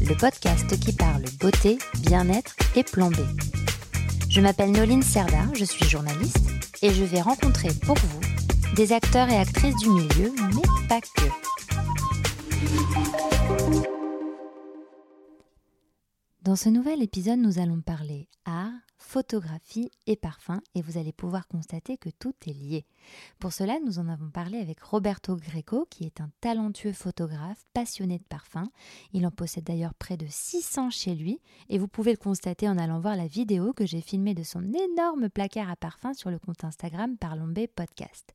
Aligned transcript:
le 0.00 0.14
podcast 0.16 0.78
qui 0.78 0.92
parle 0.92 1.24
beauté, 1.40 1.78
bien-être 2.00 2.54
et 2.76 2.82
plan 2.82 3.10
B. 3.10 3.18
Je 4.28 4.40
m'appelle 4.40 4.72
Noline 4.72 5.02
Serda, 5.02 5.46
je 5.54 5.64
suis 5.64 5.84
journaliste 5.88 6.50
et 6.82 6.92
je 6.92 7.04
vais 7.04 7.20
rencontrer 7.20 7.68
pour 7.84 7.96
vous 7.96 8.20
des 8.74 8.92
acteurs 8.92 9.28
et 9.28 9.36
actrices 9.36 9.76
du 9.76 9.88
milieu, 9.88 10.32
mais 10.54 10.88
pas 10.88 11.00
que. 11.00 11.28
Dans 16.42 16.56
ce 16.56 16.68
nouvel 16.68 17.02
épisode, 17.02 17.38
nous 17.38 17.58
allons 17.58 17.80
parler 17.80 18.28
art, 18.44 18.72
photographie 19.04 19.90
et 20.06 20.16
parfum 20.16 20.60
et 20.74 20.82
vous 20.82 20.98
allez 20.98 21.12
pouvoir 21.12 21.46
constater 21.46 21.96
que 21.96 22.08
tout 22.08 22.34
est 22.46 22.52
lié. 22.52 22.86
Pour 23.38 23.52
cela, 23.52 23.78
nous 23.84 23.98
en 23.98 24.08
avons 24.08 24.30
parlé 24.30 24.58
avec 24.58 24.80
Roberto 24.80 25.36
Greco 25.36 25.86
qui 25.90 26.04
est 26.04 26.20
un 26.20 26.30
talentueux 26.40 26.92
photographe 26.92 27.64
passionné 27.74 28.18
de 28.18 28.24
parfum. 28.24 28.64
Il 29.12 29.26
en 29.26 29.30
possède 29.30 29.64
d'ailleurs 29.64 29.94
près 29.94 30.16
de 30.16 30.26
600 30.28 30.90
chez 30.90 31.14
lui 31.14 31.40
et 31.68 31.78
vous 31.78 31.86
pouvez 31.86 32.12
le 32.12 32.16
constater 32.16 32.68
en 32.68 32.78
allant 32.78 32.98
voir 32.98 33.16
la 33.16 33.26
vidéo 33.26 33.72
que 33.72 33.86
j'ai 33.86 34.00
filmée 34.00 34.34
de 34.34 34.42
son 34.42 34.72
énorme 34.72 35.28
placard 35.28 35.70
à 35.70 35.76
parfum 35.76 36.14
sur 36.14 36.30
le 36.30 36.38
compte 36.38 36.64
Instagram 36.64 37.16
Parlombé 37.16 37.66
Podcast. 37.66 38.32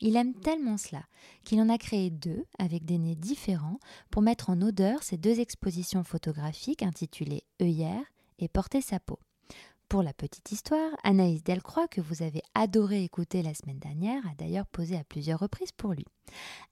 Il 0.00 0.16
aime 0.16 0.34
tellement 0.34 0.78
cela 0.78 1.02
qu'il 1.44 1.60
en 1.60 1.68
a 1.68 1.78
créé 1.78 2.10
deux 2.10 2.44
avec 2.58 2.84
des 2.84 2.98
nez 2.98 3.16
différents 3.16 3.80
pour 4.10 4.22
mettre 4.22 4.50
en 4.50 4.62
odeur 4.62 5.02
ces 5.02 5.18
deux 5.18 5.40
expositions 5.40 6.04
photographiques 6.04 6.82
intitulées 6.82 7.44
œillère 7.60 8.04
et 8.38 8.48
Porter 8.48 8.80
sa 8.80 9.00
peau. 9.00 9.18
Pour 9.92 10.02
la 10.02 10.14
petite 10.14 10.50
histoire, 10.50 10.90
Anaïs 11.04 11.44
Delcroix, 11.44 11.86
que 11.86 12.00
vous 12.00 12.22
avez 12.22 12.40
adoré 12.54 13.04
écouter 13.04 13.42
la 13.42 13.52
semaine 13.52 13.78
dernière, 13.78 14.26
a 14.26 14.34
d'ailleurs 14.38 14.64
posé 14.64 14.96
à 14.96 15.04
plusieurs 15.04 15.38
reprises 15.38 15.72
pour 15.72 15.92
lui. 15.92 16.06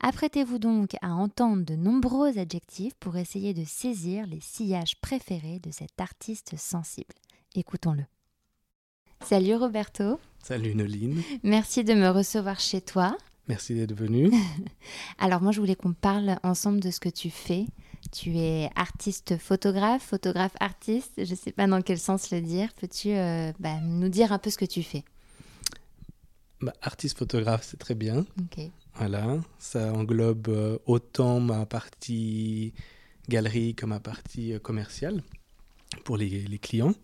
Apprêtez-vous 0.00 0.58
donc 0.58 0.96
à 1.02 1.12
entendre 1.12 1.62
de 1.66 1.74
nombreux 1.74 2.38
adjectifs 2.38 2.94
pour 2.94 3.18
essayer 3.18 3.52
de 3.52 3.64
saisir 3.66 4.26
les 4.26 4.40
sillages 4.40 4.98
préférés 5.02 5.58
de 5.58 5.70
cet 5.70 6.00
artiste 6.00 6.56
sensible. 6.56 7.12
Écoutons-le. 7.54 8.06
Salut 9.22 9.56
Roberto. 9.56 10.18
Salut 10.42 10.74
Noline. 10.74 11.22
Merci 11.42 11.84
de 11.84 11.92
me 11.92 12.08
recevoir 12.08 12.58
chez 12.58 12.80
toi. 12.80 13.18
Merci 13.48 13.74
d'être 13.74 13.94
venu. 13.94 14.30
Alors 15.18 15.42
moi 15.42 15.52
je 15.52 15.60
voulais 15.60 15.76
qu'on 15.76 15.92
parle 15.92 16.38
ensemble 16.42 16.80
de 16.80 16.90
ce 16.90 17.00
que 17.00 17.10
tu 17.10 17.28
fais 17.28 17.66
tu 18.12 18.36
es 18.36 18.70
artiste 18.74 19.38
photographe, 19.38 20.02
photographe 20.02 20.54
artiste, 20.60 21.12
je 21.24 21.30
ne 21.30 21.36
sais 21.36 21.52
pas 21.52 21.66
dans 21.66 21.80
quel 21.82 21.98
sens 21.98 22.30
le 22.30 22.40
dire. 22.40 22.72
Peux-tu 22.74 23.10
euh, 23.10 23.52
bah, 23.60 23.80
nous 23.80 24.08
dire 24.08 24.32
un 24.32 24.38
peu 24.38 24.50
ce 24.50 24.58
que 24.58 24.64
tu 24.64 24.82
fais? 24.82 25.04
Bah, 26.60 26.72
Artiste 26.82 27.18
photographe, 27.18 27.64
c'est 27.64 27.78
très 27.78 27.94
bien. 27.94 28.26
Voilà, 28.94 29.38
ça 29.58 29.92
englobe 29.92 30.48
euh, 30.48 30.78
autant 30.86 31.40
ma 31.40 31.64
partie 31.66 32.74
galerie 33.28 33.74
que 33.74 33.86
ma 33.86 34.00
partie 34.00 34.52
euh, 34.52 34.58
commerciale 34.58 35.22
pour 36.04 36.16
les, 36.16 36.28
les, 36.28 36.58
clients. 36.58 36.94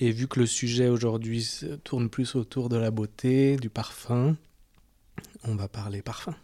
Et 0.00 0.10
vu 0.10 0.26
que 0.26 0.40
le 0.40 0.46
sujet 0.46 0.88
aujourd'hui 0.88 1.48
tourne 1.84 2.10
plus 2.10 2.34
autour 2.34 2.68
de 2.68 2.76
la 2.76 2.90
beauté, 2.90 3.56
du 3.56 3.70
parfum, 3.70 4.36
on 5.44 5.54
va 5.54 5.68
parler 5.68 6.02
parfum. 6.02 6.34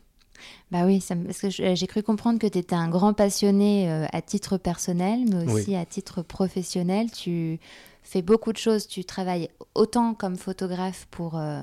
Bah 0.71 0.85
oui, 0.85 1.05
parce 1.27 1.41
que 1.41 1.51
j'ai 1.51 1.87
cru 1.87 2.03
comprendre 2.03 2.39
que 2.39 2.47
tu 2.47 2.59
étais 2.59 2.75
un 2.75 2.89
grand 2.89 3.13
passionné 3.13 3.91
euh, 3.91 4.07
à 4.13 4.23
titre 4.23 4.57
personnel, 4.57 5.25
mais 5.29 5.53
aussi 5.53 5.75
à 5.75 5.85
titre 5.85 6.23
professionnel. 6.23 7.11
Tu 7.11 7.59
fais 8.03 8.23
beaucoup 8.23 8.53
de 8.53 8.59
choses. 8.59 8.87
Tu 8.87 9.05
travailles 9.05 9.49
autant 9.75 10.15
comme 10.15 10.37
photographe 10.37 11.07
pour 11.11 11.37
euh, 11.37 11.63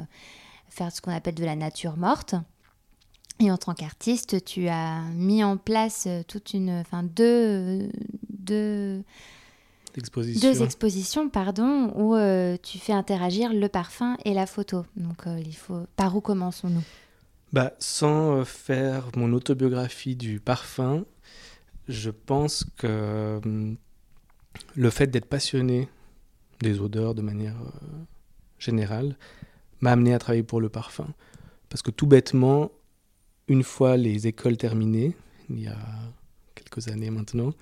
faire 0.70 0.92
ce 0.92 1.02
qu'on 1.02 1.12
appelle 1.12 1.36
de 1.36 1.46
la 1.46 1.56
nature 1.56 1.98
morte. 1.98 2.36
Et 3.40 3.52
en 3.52 3.58
tant 3.58 3.74
qu'artiste, 3.74 4.44
tu 4.44 4.68
as 4.68 5.02
mis 5.14 5.44
en 5.44 5.58
place 5.58 6.06
euh, 6.08 6.24
toute 6.28 6.54
une, 6.54 6.72
enfin 6.72 7.04
deux, 7.04 7.90
deux, 8.30 9.04
expositions. 9.96 10.52
deux 10.52 10.64
expositions, 10.64 11.30
pardon, 11.30 11.94
où 11.96 12.16
tu 12.62 12.78
fais 12.78 12.94
interagir 12.94 13.54
le 13.54 13.70
parfum 13.70 14.18
et 14.26 14.34
la 14.34 14.48
photo. 14.48 14.86
Donc, 14.98 15.24
il 15.28 15.56
faut, 15.56 15.82
par 15.96 16.16
où 16.16 16.22
commençons-nous? 16.22 16.84
Bah, 17.54 17.74
Sans 17.80 18.38
euh, 18.38 18.44
faire 18.44 19.10
mon 19.16 19.34
autobiographie 19.34 20.16
du 20.16 20.40
parfum, 20.40 21.06
je 21.88 22.10
pense 22.10 22.66
que 22.78 23.40
hum, 23.44 23.78
le 24.76 24.90
fait 24.90 25.08
d'être 25.08 25.28
passionné 25.28 25.88
des 26.62 26.80
odeurs 26.80 27.16
de 27.16 27.22
manière 27.22 27.56
euh, 27.62 28.04
générale 28.60 29.18
m'a 29.82 29.92
amené 29.92 30.14
à 30.14 30.20
travailler 30.20 30.44
pour 30.44 30.62
le 30.62 30.70
parfum. 30.70 31.08
Parce 31.70 31.82
que 31.82 31.92
tout 31.92 32.08
bêtement, 32.08 32.72
une 33.48 33.64
fois 33.64 33.98
les 33.98 34.28
écoles 34.28 34.58
terminées, 34.58 35.16
il 35.50 35.62
y 35.62 35.68
a 35.68 35.78
quelques 36.56 36.88
années 36.88 37.12
maintenant, 37.12 37.54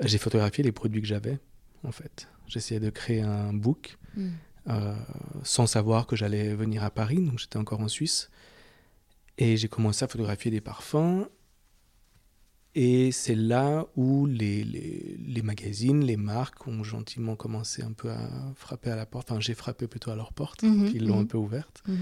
j'ai 0.00 0.18
photographié 0.18 0.64
les 0.64 0.72
produits 0.72 1.00
que 1.00 1.06
j'avais, 1.06 1.38
en 1.84 1.92
fait. 1.92 2.28
J'essayais 2.46 2.80
de 2.80 2.90
créer 2.90 3.22
un 3.22 3.52
book 3.52 3.98
hmm. 4.16 4.28
euh, 4.68 4.94
sans 5.42 5.66
savoir 5.66 6.06
que 6.06 6.16
j'allais 6.16 6.54
venir 6.54 6.84
à 6.84 6.90
Paris, 6.90 7.20
donc 7.20 7.38
j'étais 7.38 7.56
encore 7.56 7.80
en 7.80 7.88
Suisse. 7.88 8.30
Et 9.42 9.56
j'ai 9.56 9.66
commencé 9.66 10.04
à 10.04 10.08
photographier 10.08 10.52
des 10.52 10.60
parfums. 10.60 11.26
Et 12.76 13.10
c'est 13.10 13.34
là 13.34 13.86
où 13.96 14.24
les, 14.26 14.62
les, 14.62 15.16
les, 15.18 15.42
magazines, 15.42 16.04
les 16.04 16.16
marques 16.16 16.68
ont 16.68 16.84
gentiment 16.84 17.34
commencé 17.34 17.82
un 17.82 17.90
peu 17.92 18.12
à 18.12 18.52
frapper 18.54 18.90
à 18.90 18.96
la 18.96 19.04
porte. 19.04 19.32
Enfin, 19.32 19.40
j'ai 19.40 19.54
frappé 19.54 19.88
plutôt 19.88 20.12
à 20.12 20.16
leur 20.16 20.32
porte, 20.32 20.62
mhm, 20.62 20.92
ils 20.94 21.08
l'ont 21.08 21.18
un 21.18 21.22
mhm. 21.22 21.26
peu 21.26 21.38
ouverte. 21.38 21.82
Mhm. 21.88 21.96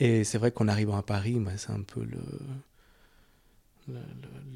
Et 0.00 0.24
c'est 0.24 0.36
vrai 0.36 0.50
qu'en 0.50 0.66
arrivant 0.66 0.96
à 0.96 1.04
Paris, 1.04 1.38
bah, 1.38 1.56
c'est 1.56 1.70
un 1.70 1.82
peu 1.82 2.02
le 2.02 2.18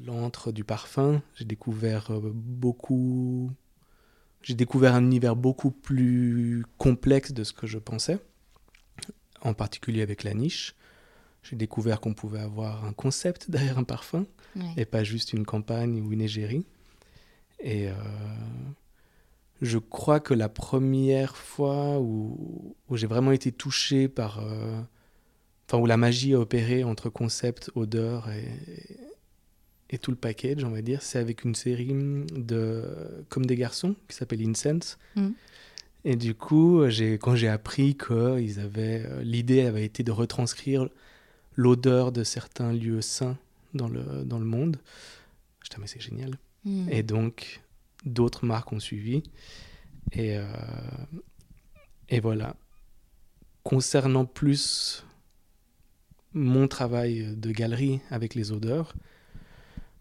l'antre 0.05 0.51
du 0.51 0.65
parfum. 0.65 1.21
J'ai 1.35 1.45
découvert 1.45 2.11
euh, 2.11 2.31
beaucoup. 2.33 3.49
J'ai 4.41 4.55
découvert 4.55 4.93
un 4.93 5.05
univers 5.05 5.37
beaucoup 5.37 5.71
plus 5.71 6.65
complexe 6.77 7.31
de 7.31 7.45
ce 7.45 7.53
que 7.53 7.65
je 7.65 7.77
pensais, 7.77 8.19
en 9.39 9.53
particulier 9.53 10.01
avec 10.01 10.25
la 10.25 10.33
niche 10.33 10.75
j'ai 11.43 11.55
découvert 11.55 11.99
qu'on 11.99 12.13
pouvait 12.13 12.39
avoir 12.39 12.85
un 12.85 12.93
concept 12.93 13.49
derrière 13.49 13.77
un 13.77 13.83
parfum 13.83 14.25
et 14.75 14.85
pas 14.85 15.03
juste 15.03 15.31
une 15.33 15.45
campagne 15.45 16.01
ou 16.01 16.11
une 16.11 16.21
égérie. 16.21 16.65
Et 17.61 17.87
euh, 17.87 17.93
je 19.61 19.77
crois 19.77 20.19
que 20.19 20.33
la 20.33 20.49
première 20.49 21.37
fois 21.37 21.99
où, 21.99 22.75
où 22.89 22.97
j'ai 22.97 23.07
vraiment 23.07 23.31
été 23.31 23.51
touché 23.51 24.07
par. 24.07 24.39
Euh, 24.39 24.81
enfin, 25.67 25.81
où 25.81 25.85
la 25.85 25.95
magie 25.95 26.33
a 26.33 26.39
opéré 26.39 26.83
entre 26.83 27.09
concept, 27.09 27.71
odeur 27.75 28.29
et, 28.29 28.49
et 29.91 29.97
tout 29.97 30.11
le 30.11 30.17
package, 30.17 30.63
on 30.63 30.69
va 30.69 30.81
dire, 30.81 31.01
c'est 31.01 31.19
avec 31.19 31.43
une 31.43 31.53
série 31.53 31.93
de 32.33 32.83
Comme 33.29 33.45
des 33.45 33.55
garçons 33.55 33.95
qui 34.07 34.15
s'appelle 34.15 34.41
Incense. 34.47 34.97
Mm. 35.15 35.29
Et 36.03 36.15
du 36.15 36.33
coup, 36.33 36.83
quand 37.21 37.35
j'ai 37.35 37.47
appris 37.47 37.95
que 37.95 38.39
ils 38.39 38.59
avaient 38.59 39.03
euh, 39.05 39.21
l'idée 39.21 39.61
avait 39.61 39.85
été 39.85 40.01
de 40.01 40.11
retranscrire 40.11 40.89
l'odeur 41.55 42.11
de 42.11 42.23
certains 42.23 42.73
lieux 42.73 43.01
saints 43.01 43.37
dans 43.73 43.87
le, 43.87 44.23
dans 44.23 44.39
le 44.39 44.45
monde. 44.45 44.77
Je 45.63 45.69
dis, 45.69 45.75
mais 45.79 45.87
c'est 45.87 46.01
génial. 46.01 46.37
Hmm. 46.65 46.87
Et 46.89 47.03
donc, 47.03 47.61
d'autres 48.05 48.45
marques 48.45 48.71
ont 48.71 48.79
suivi. 48.79 49.23
Et, 50.11 50.37
euh, 50.37 50.45
et 52.09 52.19
voilà. 52.19 52.55
Concernant 53.63 54.25
plus 54.25 55.05
mon 56.33 56.67
travail 56.67 57.35
de 57.35 57.51
galerie 57.51 57.99
avec 58.09 58.35
les 58.35 58.51
odeurs, 58.51 58.95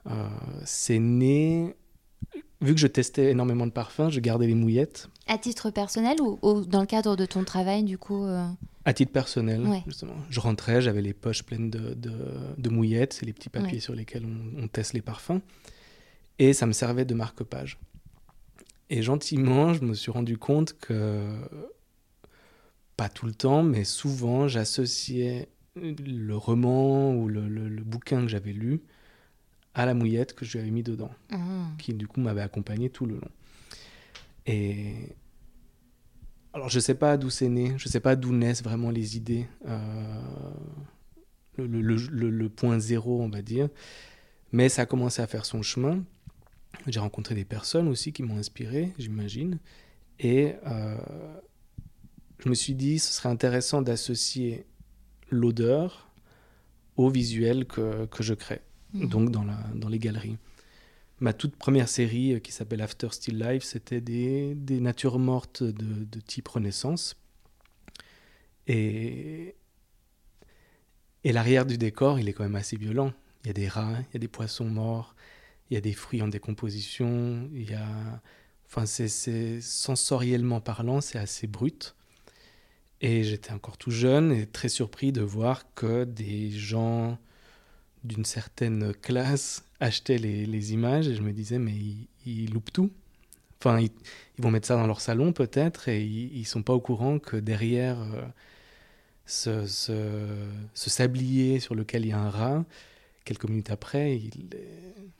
euh, 0.07 0.29
c'est 0.65 0.99
né 0.99 1.75
vu 2.63 2.75
que 2.75 2.81
je 2.81 2.87
testais 2.87 3.31
énormément 3.31 3.67
de 3.67 3.73
parfums, 3.73 4.11
je 4.11 4.21
gardais 4.21 4.47
les 4.47 4.55
mouillettes. 4.55 5.09
À 5.27 5.39
titre 5.39 5.71
personnel 5.71 6.19
ou, 6.21 6.65
dans 6.65 6.81
le 6.81 6.87
cadre 6.87 7.17
de 7.17 7.25
ton 7.27 7.45
travail, 7.45 7.85
du 7.85 7.99
coup 7.99 8.25
euh 8.25 8.47
À 8.91 8.93
titre 8.93 9.13
personnel, 9.13 9.65
justement. 9.87 10.17
Je 10.31 10.41
rentrais, 10.41 10.81
j'avais 10.83 11.01
les 11.01 11.15
poches 11.15 11.45
pleines 11.45 11.71
de, 11.71 11.95
de, 11.95 12.69
mouillettes, 12.69 13.13
c'est 13.13 13.25
les 13.25 13.33
petits 13.33 13.49
papiers 13.49 13.79
sur 13.79 13.95
lesquels 13.95 14.27
on, 14.59 14.67
teste 14.67 14.95
les 14.95 15.01
parfums. 15.01 15.41
Et 16.41 16.53
ça 16.53 16.67
me 16.67 16.73
servait 16.73 17.05
de 17.05 17.15
marque-page. 17.15 17.79
Et 18.89 19.03
gentiment, 19.03 19.75
je 19.75 19.85
me 19.85 19.95
suis 19.95 20.11
rendu 20.11 20.39
compte 20.39 20.77
que, 20.77 21.25
pas 22.97 23.09
tout 23.09 23.27
le 23.27 23.33
temps, 23.35 23.63
mais 23.63 23.85
souvent, 23.85 24.49
j'associais 24.49 25.49
le 25.77 26.35
roman 26.35 27.15
ou 27.15 27.29
le, 27.29 27.49
le 27.49 27.85
bouquin 27.85 28.23
que 28.23 28.29
j'avais 28.29 28.53
lu 28.53 28.81
à 29.75 29.87
la 29.87 29.95
mouillette 29.95 30.35
que 30.35 30.45
je 30.45 30.55
lui 30.55 30.59
avais 30.61 30.73
mis 30.73 30.83
dedans, 30.83 31.13
Ah. 31.31 31.69
qui 31.79 31.95
du 31.95 32.09
coup 32.09 32.21
m'avait 32.21 32.41
accompagné 32.41 32.91
tout 32.91 33.07
le 33.07 33.15
long. 33.15 33.31
Et 34.47 35.15
alors 36.53 36.69
je 36.69 36.81
sais 36.81 36.95
pas 36.95 37.17
d'où 37.17 37.31
c'est 37.31 37.49
né, 37.49 37.75
je 37.79 37.89
sais 37.89 38.01
pas 38.01 38.17
d'où 38.17 38.33
naissent 38.33 38.63
vraiment 38.63 38.91
les 38.91 39.17
idées, 39.17 39.47
euh, 39.67 40.21
le, 41.57 41.67
le- 41.67 41.81
le- 41.81 41.97
le- 42.11 42.31
le 42.31 42.49
point 42.49 42.79
zéro 42.79 43.21
on 43.23 43.29
va 43.29 43.43
dire, 43.43 43.69
mais 44.53 44.69
ça 44.69 44.83
a 44.83 44.87
commencé 44.87 45.23
à 45.23 45.27
faire 45.27 45.45
son 45.45 45.63
chemin. 45.63 46.03
J'ai 46.87 47.01
rencontré 47.01 47.35
des 47.35 47.45
personnes 47.45 47.89
aussi 47.89 48.13
qui 48.13 48.23
m'ont 48.23 48.39
inspiré, 48.39 48.93
j'imagine, 48.99 49.59
et 50.19 50.55
euh, 50.67 50.97
je 52.39 52.49
me 52.49 52.55
suis 52.55 52.75
dit 52.75 52.99
ce 52.99 53.13
serait 53.13 53.29
intéressant 53.29 53.83
d'associer 53.83 54.65
l'odeur 55.31 56.11
au 56.97 57.11
visuel 57.11 57.67
que, 57.67 58.07
que 58.07 58.23
je 58.23 58.35
crée, 58.35 58.61
Mhm. 58.95 59.09
donc 59.09 59.31
dans, 59.31 59.45
la, 59.45 59.59
dans 59.75 59.89
les 59.89 59.99
galeries. 60.01 60.37
Ma 61.21 61.35
toute 61.35 61.55
première 61.55 61.89
série 61.89 62.35
euh, 62.35 62.39
qui 62.39 62.51
s'appelle 62.51 62.81
After 62.81 63.09
Still 63.11 63.39
Life, 63.39 63.63
c'était 63.63 64.01
des, 64.01 64.55
natures 64.81 65.19
mortes 65.19 65.63
de, 65.63 66.21
type 66.21 66.49
Renaissance. 66.49 67.17
Et, 68.67 69.55
l'arrière 71.25 71.67
du 71.67 71.77
décor, 71.77 72.19
il 72.19 72.29
est 72.29 72.33
quand 72.33 72.45
même 72.45 72.57
assez 72.57 72.77
violent. 72.77 73.13
Il 73.45 73.49
y 73.49 73.51
a 73.51 73.55
des 73.55 73.69
rats, 73.69 73.99
il 74.01 74.15
y 74.15 74.17
a 74.17 74.19
des 74.19 74.29
poissons 74.29 74.65
morts, 74.65 75.15
il 75.71 75.75
y 75.75 75.77
a 75.77 75.81
des 75.83 75.93
fruits 75.93 76.23
en 76.23 76.29
décomposition. 76.29 77.51
Enfin, 78.67 78.87
c'est 78.87 79.61
sensoriellement 79.61 80.61
parlant, 80.61 81.03
c'est 81.03 81.19
assez 81.19 81.47
brut. 81.47 81.97
Et 83.03 83.25
j'étais 83.25 83.53
encore 83.53 83.77
tout 83.77 83.91
jeune 83.91 84.33
et 84.33 84.47
très 84.47 84.69
surpris 84.69 85.13
de 85.13 85.23
voir 85.23 85.75
que 85.75 86.05
des 86.05 86.51
gens 86.51 87.19
d'une 88.05 88.25
certaine 88.25 88.95
classe 88.95 89.65
achetaient 89.81 90.19
les, 90.19 90.73
images 90.73 91.09
et 91.09 91.15
je 91.15 91.23
me 91.23 91.33
disais, 91.33 91.59
mais 91.59 91.75
ils, 92.27 92.53
loupent 92.53 92.73
tout. 92.73 92.91
Enfin, 93.61 93.81
ils, 93.81 93.91
vont 94.39 94.51
mettre 94.51 94.67
ça 94.67 94.77
dans 94.77 94.87
leur 94.87 95.01
salon 95.01 95.33
peut-être 95.33 95.89
et 95.89 96.03
ils, 96.03 96.37
ils 96.37 96.47
sont 96.47 96.63
pas 96.63 96.73
au 96.73 96.81
courant 96.81 97.19
que 97.19 97.37
derrière 97.37 98.01
euh, 98.01 98.23
ce, 99.27 99.67
ce 99.67 100.91
sablier 100.91 101.61
sur 101.61 101.75
lequel 101.75 102.05
il 102.05 102.09
y 102.09 102.13
a 102.13 102.19
un 102.19 102.31
rat, 102.31 102.65
quelques 103.31 103.49
minutes 103.49 103.71
après, 103.71 104.17
il, 104.17 104.31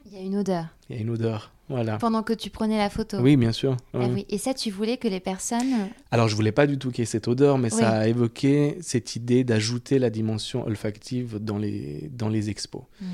Il 0.07 0.13
y 0.13 0.17
a 0.17 0.21
une 0.21 0.37
odeur. 0.37 0.67
il 0.89 0.97
y 0.97 0.99
a 0.99 1.03
une 1.03 1.11
odeur. 1.11 1.53
Voilà. 1.69 1.97
Pendant 1.99 2.25
que 2.25 2.33
tu 2.33 2.51
prenais 2.51 2.77
la 2.77 2.91
photo. 2.91 3.19
Oui, 3.21 3.37
bien 3.37 3.53
sûr. 3.53 3.77
Ah 3.95 4.09
oui. 4.09 4.27
Et 4.29 4.39
ça, 4.39 4.53
tu 4.53 4.73
voulais 4.73 4.97
que 4.97 5.07
les 5.07 5.21
personnes. 5.21 5.89
Alors, 6.11 6.27
je 6.27 6.35
voulais 6.35 6.51
pas 6.51 6.67
du 6.67 6.77
tout 6.77 6.91
qu'il 6.91 7.03
y 7.03 7.05
ait 7.05 7.07
cette 7.07 7.29
odeur, 7.29 7.57
mais 7.59 7.73
Oui. 7.73 7.79
ça 7.79 7.91
a 7.91 8.09
évoqué 8.09 8.77
cette 8.81 9.15
idée 9.15 9.45
d'ajouter 9.45 10.01
la 10.01 10.11
dimension 10.11 10.67
olfactive 10.67 11.39
dans 11.39 11.59
les, 11.59 12.11
dans 12.13 12.29
les 12.29 12.51
expos. 12.51 12.83
Mm. 13.01 13.05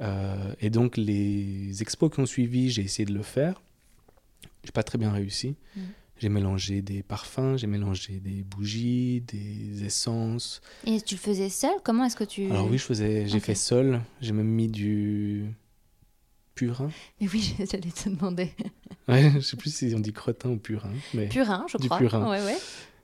Euh, 0.00 0.54
et 0.62 0.70
donc, 0.70 0.96
les 0.96 1.82
expos 1.82 2.10
qui 2.10 2.20
ont 2.20 2.26
suivi, 2.26 2.70
j'ai 2.70 2.82
essayé 2.82 3.04
de 3.04 3.12
le 3.12 3.22
faire. 3.22 3.60
J'ai 4.64 4.72
pas 4.72 4.82
très 4.82 4.96
bien 4.96 5.12
réussi. 5.12 5.56
Mm. 5.76 5.80
J'ai 6.18 6.28
mélangé 6.30 6.80
des 6.80 7.02
parfums, 7.02 7.56
j'ai 7.56 7.66
mélangé 7.66 8.20
des 8.20 8.42
bougies, 8.42 9.20
des 9.22 9.84
essences. 9.84 10.60
Et 10.86 11.00
tu 11.02 11.14
le 11.16 11.20
faisais 11.20 11.50
seul? 11.50 11.72
Comment 11.84 12.04
est-ce 12.06 12.16
que 12.16 12.24
tu. 12.24 12.50
Alors 12.50 12.68
oui, 12.70 12.78
je 12.78 12.84
faisais, 12.84 13.26
j'ai 13.28 13.40
fait 13.40 13.54
seul. 13.54 14.00
J'ai 14.22 14.32
même 14.32 14.46
mis 14.48 14.68
du 14.68 15.44
purin. 16.54 16.90
Mais 17.20 17.28
oui, 17.32 17.54
j'allais 17.70 17.90
te 17.90 18.08
demander. 18.08 18.50
Ouais, 19.08 19.30
je 19.36 19.40
sais 19.40 19.56
plus 19.56 19.72
si 19.72 19.92
on 19.94 20.00
dit 20.00 20.12
cretin 20.12 20.50
ou 20.50 20.56
purin, 20.56 20.90
mais 21.14 21.28
Purin, 21.28 21.64
je 21.68 21.78
Du 21.78 21.86
crois. 21.88 21.98
purin. 21.98 22.28
Ouais, 22.28 22.44
ouais. 22.44 22.56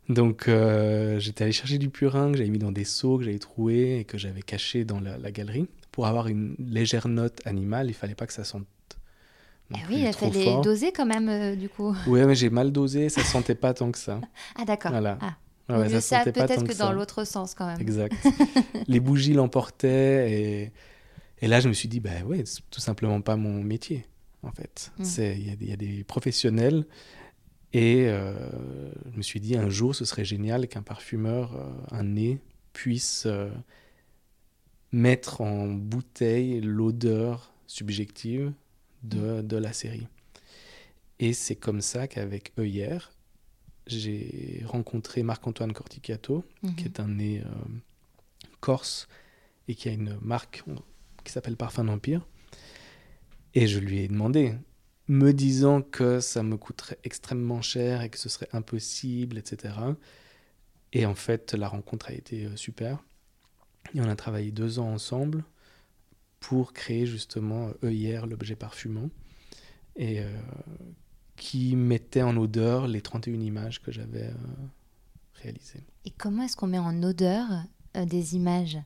Donc 0.08 0.48
euh, 0.48 1.20
j'étais 1.20 1.44
allé 1.44 1.52
chercher 1.52 1.78
du 1.78 1.90
purin 1.90 2.32
que 2.32 2.38
j'avais 2.38 2.50
mis 2.50 2.58
dans 2.58 2.72
des 2.72 2.82
seaux 2.82 3.18
que 3.18 3.24
j'avais 3.24 3.38
trouvé 3.38 4.00
et 4.00 4.04
que 4.04 4.18
j'avais 4.18 4.42
caché 4.42 4.84
dans 4.84 4.98
la, 4.98 5.16
la 5.16 5.30
galerie 5.30 5.68
pour 5.92 6.08
avoir 6.08 6.26
une 6.26 6.56
légère 6.58 7.06
note 7.06 7.40
animale. 7.46 7.86
Il 7.88 7.94
fallait 7.94 8.16
pas 8.16 8.26
que 8.26 8.32
ça 8.32 8.42
sente. 8.42 8.66
Ah 9.74 9.78
plus 9.86 9.94
oui, 9.94 10.04
il 10.06 10.12
fallait 10.12 10.44
fort. 10.44 10.60
doser 10.62 10.92
quand 10.92 11.06
même, 11.06 11.28
euh, 11.28 11.56
du 11.56 11.68
coup. 11.68 11.94
Ouais, 12.06 12.26
mais 12.26 12.34
j'ai 12.34 12.50
mal 12.50 12.72
dosé, 12.72 13.08
ça 13.08 13.22
sentait 13.22 13.54
pas 13.54 13.72
tant 13.74 13.90
que 13.90 13.98
ça. 13.98 14.20
Ah, 14.56 14.64
d'accord. 14.64 14.90
Voilà. 14.90 15.18
Ah. 15.20 15.36
Ouais, 15.78 15.88
ça 15.88 16.00
ça, 16.02 16.24
peut-être 16.24 16.64
que, 16.64 16.76
dans 16.76 16.92
l'autre 16.92 17.24
sens 17.24 17.54
quand 17.54 17.66
même. 17.66 17.80
Exact. 17.80 18.14
Les 18.88 19.00
bougies 19.00 19.32
l'emportaient 19.32 20.30
et, 20.30 20.72
et 21.40 21.46
là 21.48 21.60
je 21.60 21.68
me 21.68 21.72
suis 21.72 21.88
dit 21.88 22.00
bah 22.00 22.10
ouais, 22.26 22.42
c'est 22.44 22.60
tout 22.70 22.80
simplement 22.80 23.20
pas 23.22 23.36
mon 23.36 23.62
métier 23.62 24.04
en 24.42 24.50
fait. 24.50 24.92
Mm. 24.98 25.04
C'est 25.04 25.36
il 25.38 25.48
y, 25.48 25.50
a 25.52 25.56
des- 25.56 25.64
il 25.64 25.70
y 25.70 25.72
a 25.72 25.76
des 25.76 26.04
professionnels 26.04 26.84
et 27.72 28.06
euh, 28.08 28.34
je 29.12 29.16
me 29.16 29.22
suis 29.22 29.40
dit 29.40 29.56
un 29.56 29.70
jour 29.70 29.94
ce 29.94 30.04
serait 30.04 30.24
génial 30.26 30.66
qu'un 30.68 30.82
parfumeur, 30.82 31.54
euh, 31.56 31.70
un 31.96 32.02
nez 32.02 32.40
puisse 32.74 33.24
euh, 33.26 33.48
mettre 34.90 35.40
en 35.40 35.68
bouteille 35.68 36.60
l'odeur 36.60 37.54
subjective 37.66 38.52
de, 39.02 39.43
de 39.43 39.56
la 39.56 39.72
série. 39.72 40.06
Et 41.19 41.32
c'est 41.32 41.56
comme 41.56 41.81
ça 41.81 42.08
qu'avec 42.08 42.52
œillère, 42.58 43.12
j'ai 43.87 44.62
rencontré 44.66 45.22
Marc-Antoine 45.22 45.72
Corticato, 45.72 46.44
Mhm. 46.62 46.75
qui 46.76 46.84
est 46.84 47.00
un 47.00 47.08
nez 47.08 47.40
euh, 47.40 47.49
corse 48.60 49.08
et 49.69 49.75
qui 49.75 49.88
a 49.88 49.93
une 49.93 50.16
marque 50.20 50.62
qui 51.25 51.32
s'appelle 51.32 51.56
Parfum 51.56 51.84
d'Empire. 51.84 52.26
Et 53.54 53.66
je 53.66 53.78
lui 53.78 53.99
ai 53.99 54.08
demandé, 54.08 54.54
me 55.08 55.32
disant 55.32 55.82
que 55.82 56.20
ça 56.20 56.43
me 56.43 56.56
coûterait 56.56 56.98
extrêmement 57.05 57.60
cher 57.60 58.02
et 58.02 58.08
que 58.08 58.19
ce 58.19 58.28
serait 58.28 58.48
impossible, 58.52 59.37
etc. 59.38 59.75
Et 60.93 61.06
en 61.06 61.14
fait, 61.14 61.55
la 61.55 61.69
rencontre 61.69 62.08
a 62.08 62.12
été 62.12 62.46
euh, 62.46 62.56
super. 62.56 63.02
Et 63.94 64.00
on 64.00 64.08
a 64.08 64.16
travaillé 64.16 64.52
deux 64.52 64.78
ans 64.78 64.88
ensemble 64.93 65.44
pour 66.42 66.72
créer 66.72 67.06
justement 67.06 67.68
euh, 67.68 67.86
œillère, 67.86 68.26
l'objet 68.26 68.56
parfumant, 68.56 69.08
et 69.96 70.20
euh, 70.20 70.28
qui 71.36 71.76
mettait 71.76 72.22
en 72.22 72.36
odeur 72.36 72.88
les 72.88 73.00
31 73.00 73.40
images 73.40 73.80
que 73.80 73.92
j'avais 73.92 74.26
euh, 74.26 74.34
réalisées. 75.34 75.84
Et 76.04 76.10
comment 76.10 76.42
est-ce 76.42 76.56
qu'on 76.56 76.66
met 76.66 76.78
en 76.78 77.02
odeur 77.02 77.46
des 77.94 78.34
images? 78.34 78.78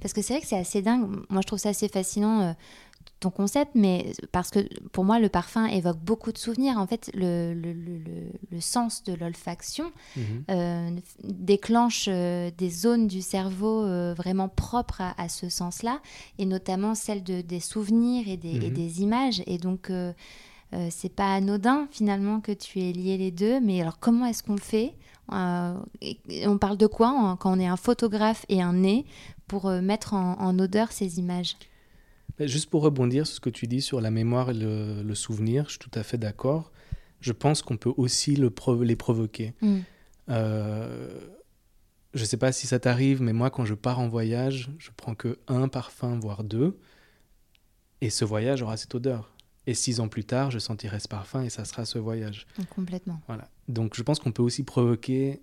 Parce 0.00 0.14
que 0.14 0.22
c'est 0.22 0.32
vrai 0.32 0.40
que 0.40 0.46
c'est 0.46 0.58
assez 0.58 0.80
dingue. 0.80 1.06
Moi, 1.28 1.42
je 1.42 1.46
trouve 1.46 1.58
ça 1.58 1.68
assez 1.68 1.88
fascinant, 1.88 2.56
ton 3.22 3.30
concept, 3.30 3.72
mais 3.74 4.12
parce 4.32 4.50
que 4.50 4.60
pour 4.90 5.04
moi, 5.04 5.18
le 5.18 5.28
parfum 5.28 5.66
évoque 5.66 5.98
beaucoup 5.98 6.32
de 6.32 6.38
souvenirs. 6.38 6.76
En 6.78 6.86
fait, 6.86 7.10
le, 7.14 7.54
le, 7.54 7.72
le- 7.72 7.98
le- 7.98 8.32
le 8.50 8.60
sens 8.60 9.02
de 9.04 9.14
l'olfaction 9.14 9.90
Mhm. 10.16 10.44
euh, 10.50 10.90
déclenche 11.24 12.06
euh, 12.08 12.50
des 12.56 12.70
zones 12.70 13.06
du 13.06 13.22
cerveau 13.22 13.84
euh, 13.84 14.14
vraiment 14.14 14.48
propres 14.48 15.00
à, 15.00 15.14
à 15.22 15.28
ce 15.28 15.48
sens-là, 15.48 16.00
et 16.38 16.46
notamment 16.46 16.94
celle 16.94 17.22
de, 17.22 17.40
des 17.40 17.60
souvenirs 17.60 18.28
et 18.28 18.36
des, 18.36 18.56
et 18.56 18.68
Mhm. 18.70 18.74
des 18.74 19.02
images. 19.02 19.42
Et 19.46 19.58
donc, 19.58 19.90
c'est 20.90 21.14
pas 21.14 21.34
anodin 21.34 21.86
finalement 21.90 22.40
que 22.40 22.52
tu 22.52 22.80
aies 22.80 22.92
lié 22.92 23.18
les 23.18 23.30
deux. 23.30 23.60
Mais 23.60 23.80
alors, 23.82 23.98
comment 23.98 24.24
est-ce 24.26 24.42
qu'on 24.42 24.54
le 24.54 24.60
fait 24.60 24.94
et- 26.00 26.18
et 26.28 26.46
On 26.48 26.58
parle 26.58 26.76
de 26.78 26.86
quoi 26.86 27.08
en- 27.10 27.36
quand 27.36 27.52
on 27.56 27.60
est 27.60 27.66
un 27.66 27.76
photographe 27.76 28.44
et 28.48 28.60
un 28.62 28.72
nez 28.72 29.04
pour 29.48 29.68
mettre 29.70 30.14
en, 30.14 30.38
en 30.40 30.58
odeur 30.58 30.90
ces 30.92 31.18
images? 31.18 31.56
Juste 32.40 32.70
pour 32.70 32.82
rebondir 32.82 33.26
sur 33.26 33.36
ce 33.36 33.40
que 33.40 33.50
tu 33.50 33.66
dis 33.66 33.82
sur 33.82 34.00
la 34.00 34.10
mémoire 34.10 34.50
et 34.50 34.54
le, 34.54 35.02
le 35.02 35.14
souvenir, 35.14 35.64
je 35.66 35.70
suis 35.70 35.78
tout 35.78 35.90
à 35.94 36.02
fait 36.02 36.18
d'accord. 36.18 36.72
Je 37.20 37.32
pense 37.32 37.62
qu'on 37.62 37.76
peut 37.76 37.92
aussi 37.96 38.36
le 38.36 38.52
les 38.82 38.96
provoquer. 38.96 39.54
Mm. 39.60 39.78
Euh, 40.28 41.20
je 42.14 42.20
ne 42.20 42.26
sais 42.26 42.36
pas 42.36 42.52
si 42.52 42.66
ça 42.66 42.78
t'arrive, 42.78 43.22
mais 43.22 43.32
moi, 43.32 43.50
quand 43.50 43.64
je 43.64 43.74
pars 43.74 43.98
en 43.98 44.08
voyage, 44.08 44.70
je 44.78 44.90
prends 44.96 45.14
que 45.14 45.38
un 45.48 45.68
parfum, 45.68 46.18
voire 46.18 46.44
deux, 46.44 46.78
et 48.00 48.10
ce 48.10 48.24
voyage 48.24 48.62
aura 48.62 48.76
cette 48.76 48.94
odeur. 48.94 49.30
Et 49.66 49.74
six 49.74 50.00
ans 50.00 50.08
plus 50.08 50.24
tard, 50.24 50.50
je 50.50 50.58
sentirai 50.58 50.98
ce 50.98 51.08
parfum 51.08 51.42
et 51.42 51.48
ça 51.48 51.64
sera 51.64 51.84
ce 51.84 51.98
voyage. 51.98 52.46
Complètement. 52.74 53.20
Voilà. 53.28 53.48
Donc, 53.68 53.94
je 53.94 54.02
pense 54.02 54.18
qu'on 54.18 54.32
peut 54.32 54.42
aussi 54.42 54.64
provoquer 54.64 55.40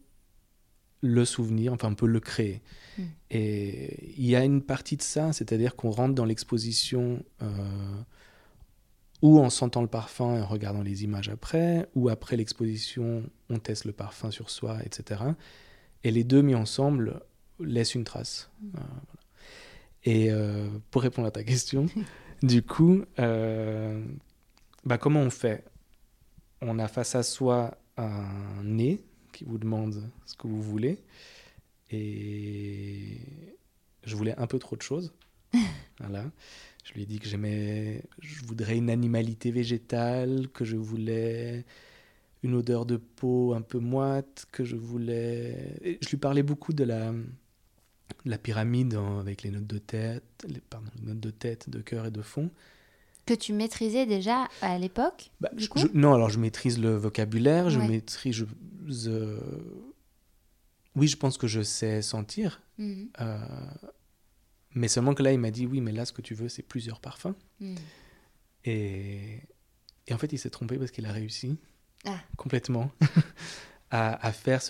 le 1.01 1.25
souvenir, 1.25 1.74
enfin, 1.74 1.89
on 1.89 1.96
peut 1.96 2.08
le 2.08 2.20
créer. 2.20 2.62
Mm. 2.98 3.03
Et 3.32 4.13
il 4.18 4.25
y 4.25 4.36
a 4.36 4.44
une 4.44 4.62
partie 4.62 4.98
de 4.98 5.01
ça, 5.01 5.34
c'est-à-dire 5.34 5.75
qu'on 5.75 5.91
rentre 5.91 6.15
dans 6.15 6.25
l'exposition 6.25 7.24
euh, 7.41 7.48
ou 9.22 9.39
en 9.39 9.50
sentant 9.50 9.82
le 9.82 9.88
parfum 9.88 10.38
et 10.38 10.41
en 10.41 10.48
regardant 10.48 10.82
les 10.82 11.03
images 11.03 11.29
après, 11.29 11.88
ou 11.96 12.10
après 12.10 12.38
l'exposition, 12.38 13.24
on 13.50 13.60
teste 13.60 13.86
le 13.86 13.91
parfum 13.91 14.32
sur 14.32 14.50
soi, 14.50 14.77
etc. 14.86 15.22
Et 16.03 16.12
les 16.12 16.24
deux 16.24 16.41
mis 16.41 16.56
ensemble 16.56 17.22
laissent 17.60 17.96
une 17.96 18.06
trace. 18.06 18.50
Euh, 18.63 18.68
voilà. 18.74 19.22
Et 20.06 20.32
euh, 20.32 20.70
pour 20.91 21.01
répondre 21.01 21.27
à 21.27 21.32
ta 21.32 21.44
question, 21.44 21.88
du 22.44 22.63
coup, 22.63 23.03
euh, 23.20 24.01
bah, 24.86 24.98
comment 24.98 25.20
on 25.20 25.29
fait? 25.29 25.65
On 26.62 26.79
a 26.79 26.88
face 26.88 27.15
à 27.15 27.24
soi 27.24 27.77
un 27.98 28.63
nez 28.63 29.01
qui 29.39 29.46
vous 29.46 29.58
demande 29.58 30.03
ce 30.25 30.36
que 30.36 30.48
vous 30.48 30.62
voulez. 30.62 31.00
Et 31.91 33.19
je 34.03 34.15
voulais 34.17 34.36
un 34.38 34.48
peu 34.48 34.60
trop 34.60 34.75
de 34.75 34.81
choses. 34.81 35.13
voilà. 36.00 36.25
Je 36.84 36.93
lui 36.93 37.03
ai 37.03 37.05
dit 37.05 37.19
que 37.19 37.27
j'aimais, 37.27 38.03
je 38.22 38.43
voudrais 38.46 38.77
une 38.77 38.89
animalité 38.89 39.51
végétale, 39.51 40.50
que 40.50 40.65
je 40.65 40.75
voulais 40.75 41.65
une 42.43 42.55
odeur 42.55 42.86
de 42.86 42.98
peau 42.98 43.53
un 43.53 43.62
peu 43.62 43.79
moite, 43.79 44.46
que 44.51 44.65
je 44.65 44.75
voulais. 44.75 45.77
et 45.84 46.00
je 46.01 46.10
lui 46.10 46.17
parlais 46.17 46.43
beaucoup 46.43 46.74
de 46.74 46.84
la, 46.84 47.12
de 47.13 47.25
la 48.25 48.38
pyramide 48.38 48.96
en- 48.96 49.19
avec 49.19 49.43
les 49.43 49.51
notes 49.51 49.67
de 49.67 49.77
tête, 49.77 50.24
les, 50.48 50.60
pardon, 50.62 50.91
les 51.00 51.08
notes 51.08 51.19
de 51.19 51.31
tête, 51.31 51.69
de 51.69 51.81
cœur 51.81 52.05
et 52.05 52.12
de 52.12 52.22
fond. 52.22 52.51
Que 53.29 53.33
tu 53.39 53.53
maîtrisais 53.53 54.05
déjà 54.05 54.48
à 54.62 54.77
l'époque 54.79 55.31
Bah, 55.39 55.50
du 55.53 55.63
je- 55.63 55.69
coup 55.69 55.79
je- 55.79 55.88
non, 55.93 56.13
alors 56.13 56.29
je 56.29 56.39
maîtrise 56.39 56.79
le 56.79 56.95
vocabulaire, 56.95 57.69
je 57.69 57.79
maîtrise. 57.79 58.36
je- 58.36 58.45
je- 58.88 59.39
oui, 60.95 61.07
je 61.07 61.15
pense 61.17 61.38
que 61.38 61.48
je 61.48 61.62
sais 61.62 62.01
sentir. 62.01 62.62
Mhm. 62.77 63.09
euh, 63.21 63.38
mais 64.74 64.88
seulement 64.88 65.13
que 65.13 65.21
là, 65.24 65.31
il 65.33 65.39
m'a 65.39 65.51
dit 65.51 65.65
oui, 65.65 65.81
mais 65.81 65.91
là, 65.91 66.05
ce 66.05 66.13
que 66.13 66.21
tu 66.21 66.33
veux, 66.33 66.48
c'est 66.50 66.63
plusieurs 66.63 67.00
parfums. 67.01 67.36
Mhm. 67.59 67.75
Et, 68.65 69.41
et 70.07 70.13
en 70.13 70.17
fait, 70.17 70.31
il 70.33 70.38
s'est 70.39 70.50
trompé 70.50 70.77
parce 70.77 70.91
qu'il 70.91 71.05
a 71.05 71.12
réussi 71.12 71.57
Ah. 72.05 72.17
complètement 72.38 72.91
à, 73.91 74.25
à 74.25 74.31
faire 74.31 74.62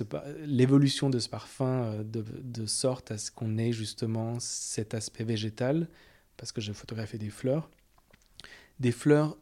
l'évolution 0.45 1.09
de 1.09 1.19
ce 1.19 1.29
parfum 1.29 1.83
euh, 1.83 2.03
de, 2.03 2.23
de 2.41 2.65
sorte 2.65 3.11
à 3.11 3.17
ce 3.17 3.31
qu'on 3.31 3.57
ait 3.57 3.71
justement 3.71 4.39
cet 4.39 4.93
aspect 4.93 5.23
végétal, 5.23 5.87
parce 6.37 6.51
que 6.51 6.61
j'ai 6.61 6.73
photographié 6.73 7.19
des 7.19 7.29
fleurs. 7.29 7.69
Des 8.79 8.91
fleurs, 8.91 9.37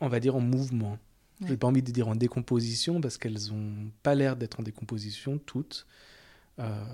on 0.00 0.08
va 0.08 0.20
dire, 0.20 0.36
en 0.36 0.40
mouvement. 0.40 0.98
Ouais. 1.40 1.50
n'ai 1.50 1.56
pas 1.56 1.68
envie 1.68 1.82
de 1.82 1.92
dire 1.92 2.08
en 2.08 2.16
décomposition, 2.16 3.00
parce 3.00 3.16
qu'elles 3.18 3.50
n'ont 3.52 3.90
pas 4.02 4.14
l'air 4.14 4.36
d'être 4.36 4.58
en 4.60 4.62
décomposition, 4.64 5.38
toutes. 5.38 5.86
Euh, 6.58 6.84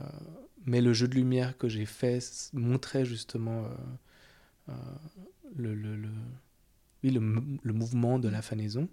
mais 0.66 0.80
le 0.82 0.92
jeu 0.92 1.08
de 1.08 1.14
lumière 1.14 1.56
que 1.56 1.68
j'ai 1.68 1.86
fait 1.86 2.50
montrait 2.52 3.04
justement 3.06 3.64
euh, 3.64 3.68
euh, 4.68 4.72
le, 5.56 5.74
le, 5.74 5.96
le- 5.96 6.08
oui, 7.02 7.10
le, 7.10 7.20
m- 7.20 7.58
le 7.62 7.72
mouvement 7.72 8.18
de 8.18 8.28
la 8.28 8.42
fanaison 8.42 8.88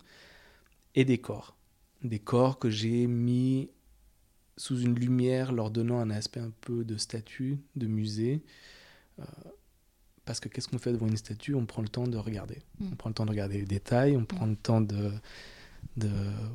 et 0.96 1.04
des 1.06 1.18
corps. 1.18 1.56
Des 2.04 2.20
corps 2.20 2.60
que 2.60 2.70
j'ai 2.70 3.08
mis 3.08 3.70
sous 4.58 4.80
une 4.80 4.96
lumière, 4.96 5.52
leur 5.52 5.72
donnant 5.72 6.00
un 6.00 6.10
aspect 6.10 6.40
un 6.40 6.52
peu 6.62 6.84
de 6.86 6.96
statue, 6.98 7.58
de 7.76 7.88
musée. 7.88 8.42
Parce 10.26 10.40
que 10.40 10.50
qu'est-ce 10.50 10.68
qu'on 10.68 10.78
fait 10.78 10.92
devant 10.92 11.08
une 11.08 11.18
statue? 11.18 11.56
On 11.56 11.66
prend 11.66 11.82
le 11.82 11.88
temps 11.90 12.08
de 12.08 12.18
regarder. 12.18 12.60
Mm. 12.80 12.88
On 12.92 12.96
prend 12.96 13.10
le 13.10 13.16
temps 13.16 13.26
de 13.26 13.32
regarder 13.32 13.58
les 13.60 13.66
détails, 13.66 14.16
on 14.16 14.26
prend 14.26 14.46
le 14.46 14.56
temps 14.56 14.82
de, 14.82 15.12
de... 15.98 16.10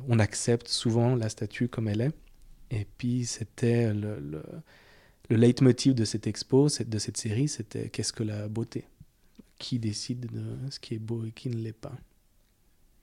On 0.07 0.19
accepte 0.19 0.67
souvent 0.67 1.15
la 1.15 1.29
statue 1.29 1.67
comme 1.67 1.87
elle 1.87 2.01
est. 2.01 2.11
Et 2.71 2.85
puis 2.97 3.25
c'était 3.25 3.93
le, 3.93 4.19
le, 4.19 4.43
le 5.29 5.35
leitmotiv 5.35 5.93
de 5.95 6.05
cette 6.05 6.27
expo, 6.27 6.67
de 6.85 6.97
cette 6.99 7.17
série, 7.17 7.47
c'était 7.47 7.89
qu'est-ce 7.89 8.13
que 8.13 8.23
la 8.23 8.47
beauté? 8.47 8.85
Qui 9.59 9.79
décide 9.79 10.27
de 10.31 10.43
ce 10.69 10.79
qui 10.79 10.93
est 10.95 10.99
beau 10.99 11.25
et 11.25 11.31
qui 11.31 11.49
ne 11.49 11.55
l'est 11.57 11.73
pas? 11.73 11.93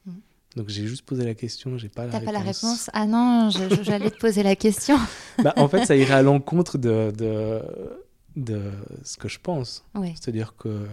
Mm. 0.06 0.12
Donc 0.56 0.68
j'ai 0.68 0.86
juste 0.86 1.02
posé 1.02 1.24
la 1.24 1.34
question, 1.34 1.76
j'ai 1.78 1.88
pas 1.88 2.06
la 2.06 2.12
T'as 2.12 2.18
réponse. 2.20 2.32
pas 2.32 2.38
la 2.38 2.44
réponse 2.44 2.90
Ah 2.92 3.06
non, 3.06 3.50
j'allais 3.82 4.10
te 4.10 4.18
poser 4.18 4.42
la 4.42 4.56
question. 4.56 4.96
Bah, 5.42 5.52
en 5.56 5.68
fait, 5.68 5.84
ça 5.84 5.96
irait 5.96 6.14
à 6.14 6.22
l'encontre 6.22 6.78
de, 6.78 7.10
de, 7.10 7.60
de 8.36 8.72
ce 9.02 9.16
que 9.16 9.28
je 9.28 9.38
pense. 9.38 9.84
C'est-à-dire 9.94 10.56
que 10.56 10.86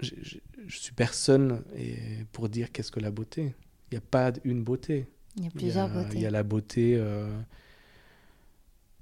je, 0.00 0.10
je, 0.20 0.38
je 0.66 0.78
suis 0.78 0.92
personne 0.92 1.62
et 1.76 1.96
pour 2.32 2.48
dire 2.48 2.72
qu'est-ce 2.72 2.90
que 2.90 3.00
la 3.00 3.10
beauté. 3.10 3.54
Il 3.90 3.94
n'y 3.94 3.98
a 3.98 4.02
pas 4.10 4.32
une 4.44 4.62
beauté. 4.64 5.06
Il 5.36 5.44
y 5.44 5.46
a 5.46 5.48
Il 5.48 5.52
y 5.52 5.58
plusieurs 5.64 5.90
a- 5.90 6.02
beautés. 6.02 6.16
Il 6.16 6.20
y 6.22 6.26
a 6.26 6.30
la 6.30 6.42
beauté 6.42 6.96
euh, 6.96 7.40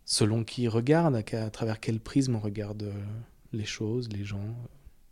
selon 0.05 0.45
qui 0.45 0.69
regarde, 0.69 1.15
à, 1.17 1.43
à 1.45 1.51
travers 1.51 1.81
quel 1.81 2.01
prisme 2.01 2.37
on 2.37 2.41
regarde 2.41 2.83
euh, 2.85 2.93
les 3.53 3.65
choses, 3.65 4.09
les 4.11 4.25
gens. 4.25 4.55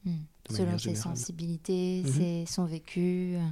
Mm. 0.05 0.12
de 0.50 0.55
Selon 0.55 0.79
ses 0.79 0.95
sensibilités, 0.95 2.03
Mhm. 2.05 2.12
ses- 2.12 2.45
son 2.47 2.65
vécu. 2.65 3.35
euh. 3.37 3.47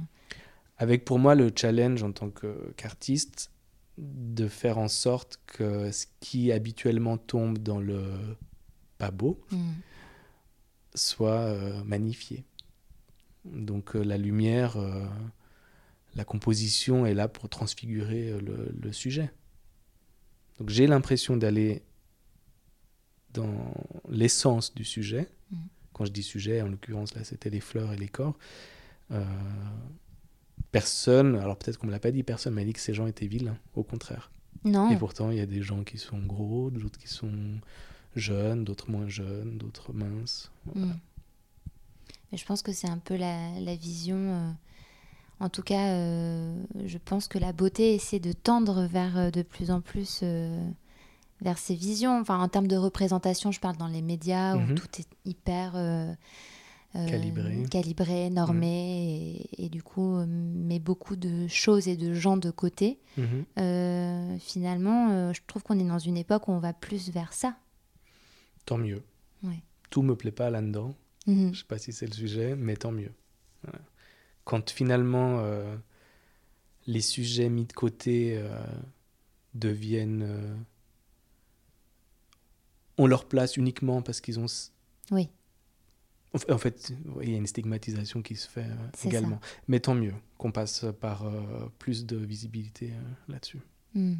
Avec 0.79 1.05
pour 1.05 1.19
moi 1.19 1.35
le 1.35 1.51
challenge 1.55 2.03
en 2.03 2.11
tant 2.11 2.29
qu'artiste 2.75 3.49
de 3.97 4.47
faire 4.47 4.77
en 4.77 4.87
sorte 4.87 5.39
que 5.47 5.91
ce 5.91 6.05
qui 6.19 6.51
habituellement 6.51 7.17
tombe 7.17 7.57
dans 7.57 7.79
le 7.79 8.03
pas 8.97 9.11
beau 9.11 9.39
Mm. 9.51 9.57
soit 10.95 11.31
euh, 11.31 11.83
magnifié. 11.83 12.43
Donc 13.45 13.95
euh, 13.95 14.03
la 14.03 14.17
lumière, 14.17 14.77
euh, 14.77 15.05
la 16.15 16.25
composition 16.25 17.05
est 17.05 17.13
là 17.13 17.27
pour 17.27 17.49
transfigurer 17.49 18.39
le, 18.39 18.71
le 18.79 18.91
sujet. 18.91 19.31
Donc 20.59 20.69
j'ai 20.69 20.87
l'impression 20.87 21.37
d'aller 21.37 21.83
dans 23.33 23.73
l'essence 24.09 24.73
du 24.73 24.83
sujet. 24.83 25.27
Mhm. 25.51 25.59
Quand 25.93 26.05
je 26.05 26.11
dis 26.11 26.23
sujet, 26.23 26.61
en 26.61 26.67
l'occurrence 26.69 27.13
là 27.15 27.23
c'était 27.23 27.49
les 27.49 27.59
fleurs 27.61 27.93
et 27.93 27.97
les 27.97 28.09
corps. 28.09 28.37
Personne, 30.71 31.35
alors 31.37 31.57
peut-être 31.57 31.77
qu'on 31.77 31.87
me 31.87 31.91
l'a 31.91 31.99
pas 31.99 32.11
dit, 32.11 32.23
personne 32.23 32.53
m'a 32.53 32.63
dit 32.63 32.73
que 32.73 32.79
ces 32.79 32.93
gens 32.93 33.07
étaient 33.07 33.27
vilains, 33.27 33.57
au 33.75 33.83
contraire. 33.83 34.29
Non. 34.65 34.91
Et 34.91 34.97
pourtant, 34.97 35.31
il 35.31 35.37
y 35.37 35.41
a 35.41 35.45
des 35.45 35.61
gens 35.61 35.83
qui 35.83 35.97
sont 35.97 36.19
gros, 36.19 36.69
d'autres 36.69 36.99
qui 36.99 37.07
sont 37.07 37.31
jeunes, 38.15 38.63
d'autres 38.63 38.91
moins 38.91 39.07
jeunes, 39.07 39.57
d'autres 39.57 39.93
minces. 39.93 40.51
Mm. 40.75 40.91
Mais 42.31 42.37
je 42.37 42.45
pense 42.45 42.61
que 42.61 42.73
c'est 42.73 42.89
un 42.89 42.97
peu 42.97 43.15
la, 43.15 43.59
la 43.61 43.75
vision. 43.75 44.17
euh, 44.17 44.51
en 45.39 45.49
tout 45.49 45.61
cas, 45.61 45.89
euh, 45.91 46.53
je 46.85 46.97
pense 46.97 47.27
que 47.27 47.37
la 47.37 47.53
beauté 47.53 47.93
essaie 47.93 48.19
de 48.19 48.33
tendre 48.33 48.85
vers 48.87 49.17
euh, 49.17 49.29
de 49.31 49.43
plus 49.43 49.69
en 49.71 49.79
plus 49.81 50.21
euh, 50.23 50.67
vers 51.41 51.57
ces 51.59 51.75
visions. 51.75 52.19
Enfin, 52.19 52.39
en 52.39 52.47
termes 52.49 52.67
de 52.67 52.75
représentation, 52.75 53.51
je 53.51 53.59
parle 53.59 53.77
dans 53.77 53.87
les 53.87 54.01
médias 54.01 54.55
où 54.57 54.61
Mhm. 54.61 54.75
tout 54.75 54.87
est 54.99 55.07
hyper 55.25 55.73
Calibré. 56.93 57.63
calibré, 57.69 58.29
normé, 58.29 59.45
et, 59.51 59.65
et 59.65 59.69
du 59.69 59.83
coup 59.83 60.15
euh, 60.17 60.25
met 60.27 60.79
beaucoup 60.79 61.15
de 61.15 61.47
choses 61.47 61.87
et 61.87 61.95
de 61.95 62.13
gens 62.13 62.37
de 62.37 62.49
côté. 62.49 62.99
Mhm. 63.17 63.45
Euh, 63.59 64.37
finalement, 64.39 65.09
euh, 65.11 65.33
je 65.33 65.41
trouve 65.45 65.63
qu'on 65.63 65.77
est 65.79 65.87
dans 65.87 65.99
une 65.99 66.17
époque 66.17 66.47
où 66.47 66.51
on 66.51 66.59
va 66.59 66.73
plus 66.73 67.09
vers 67.11 67.33
ça. 67.33 67.55
Tant 68.65 68.77
mieux. 68.77 69.03
Ouais. 69.43 69.61
Tout 69.89 70.01
me 70.01 70.15
plaît 70.15 70.31
pas 70.31 70.49
là-dedans. 70.49 70.95
Mhm. 71.27 71.53
Je 71.53 71.59
sais 71.59 71.65
pas 71.65 71.77
si 71.77 71.93
c'est 71.93 72.07
le 72.07 72.13
sujet, 72.13 72.55
mais 72.55 72.75
tant 72.75 72.91
mieux. 72.91 73.11
Voilà. 73.63 73.79
Quand 74.43 74.69
finalement 74.69 75.39
euh, 75.39 75.75
les 76.87 77.01
sujets 77.01 77.49
mis 77.49 77.65
de 77.65 77.73
côté 77.73 78.37
euh, 78.37 78.63
deviennent. 79.53 80.23
euh, 80.23 80.55
ont 82.97 83.05
leur 83.07 83.25
place 83.25 83.57
uniquement 83.57 84.01
parce 84.01 84.21
qu'ils 84.21 84.39
ont. 84.39 84.47
Oui. 85.11 85.29
En 86.51 86.57
fait- 86.57 86.93
il 87.23 87.31
y 87.31 87.33
a 87.33 87.37
une 87.37 87.47
stigmatisation 87.47 88.21
qui 88.21 88.35
se 88.35 88.47
fait 88.47 88.65
euh, 88.65 89.07
également. 89.07 89.39
Mais 89.67 89.79
tant 89.79 89.95
mieux 89.95 90.13
qu'on 90.37 90.51
passe 90.51 90.85
par 90.99 91.25
euh, 91.25 91.71
plus 91.79 92.05
de 92.05 92.17
visibilité 92.17 92.91
euh, 92.91 93.31
là-dessus. 93.31 93.59
Hmm. 93.95 94.15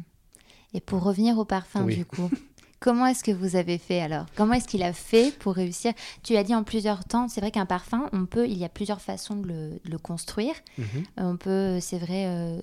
Et 0.74 0.80
pour 0.80 1.02
revenir 1.02 1.38
au 1.38 1.44
parfum, 1.44 1.84
Oui. 1.84 1.96
du 1.96 2.04
coup, 2.04 2.28
comment 2.80 3.06
est-ce 3.06 3.24
que 3.24 3.32
vous 3.32 3.56
avez 3.56 3.78
fait 3.78 4.00
alors? 4.00 4.26
Comment 4.36 4.54
est-ce 4.54 4.68
qu'il 4.68 4.82
a 4.82 4.92
fait 4.92 5.36
pour 5.38 5.54
réussir? 5.54 5.92
Tu 6.22 6.36
as 6.36 6.44
dit 6.44 6.54
en 6.54 6.62
plusieurs 6.64 7.04
temps, 7.04 7.28
c'est 7.28 7.40
vrai 7.40 7.50
qu'un 7.50 7.66
parfum, 7.66 8.08
on 8.12 8.26
peut, 8.26 8.46
il 8.46 8.56
y 8.56 8.64
a 8.64 8.68
plusieurs 8.68 9.00
façons 9.00 9.36
de 9.36 9.48
le, 9.48 9.70
de 9.84 9.90
le 9.90 9.98
construire. 9.98 10.54
Mhm. 10.78 10.86
On 11.16 11.36
peut, 11.36 11.78
c'est 11.80 11.98
vrai, 11.98 12.26
euh, 12.26 12.60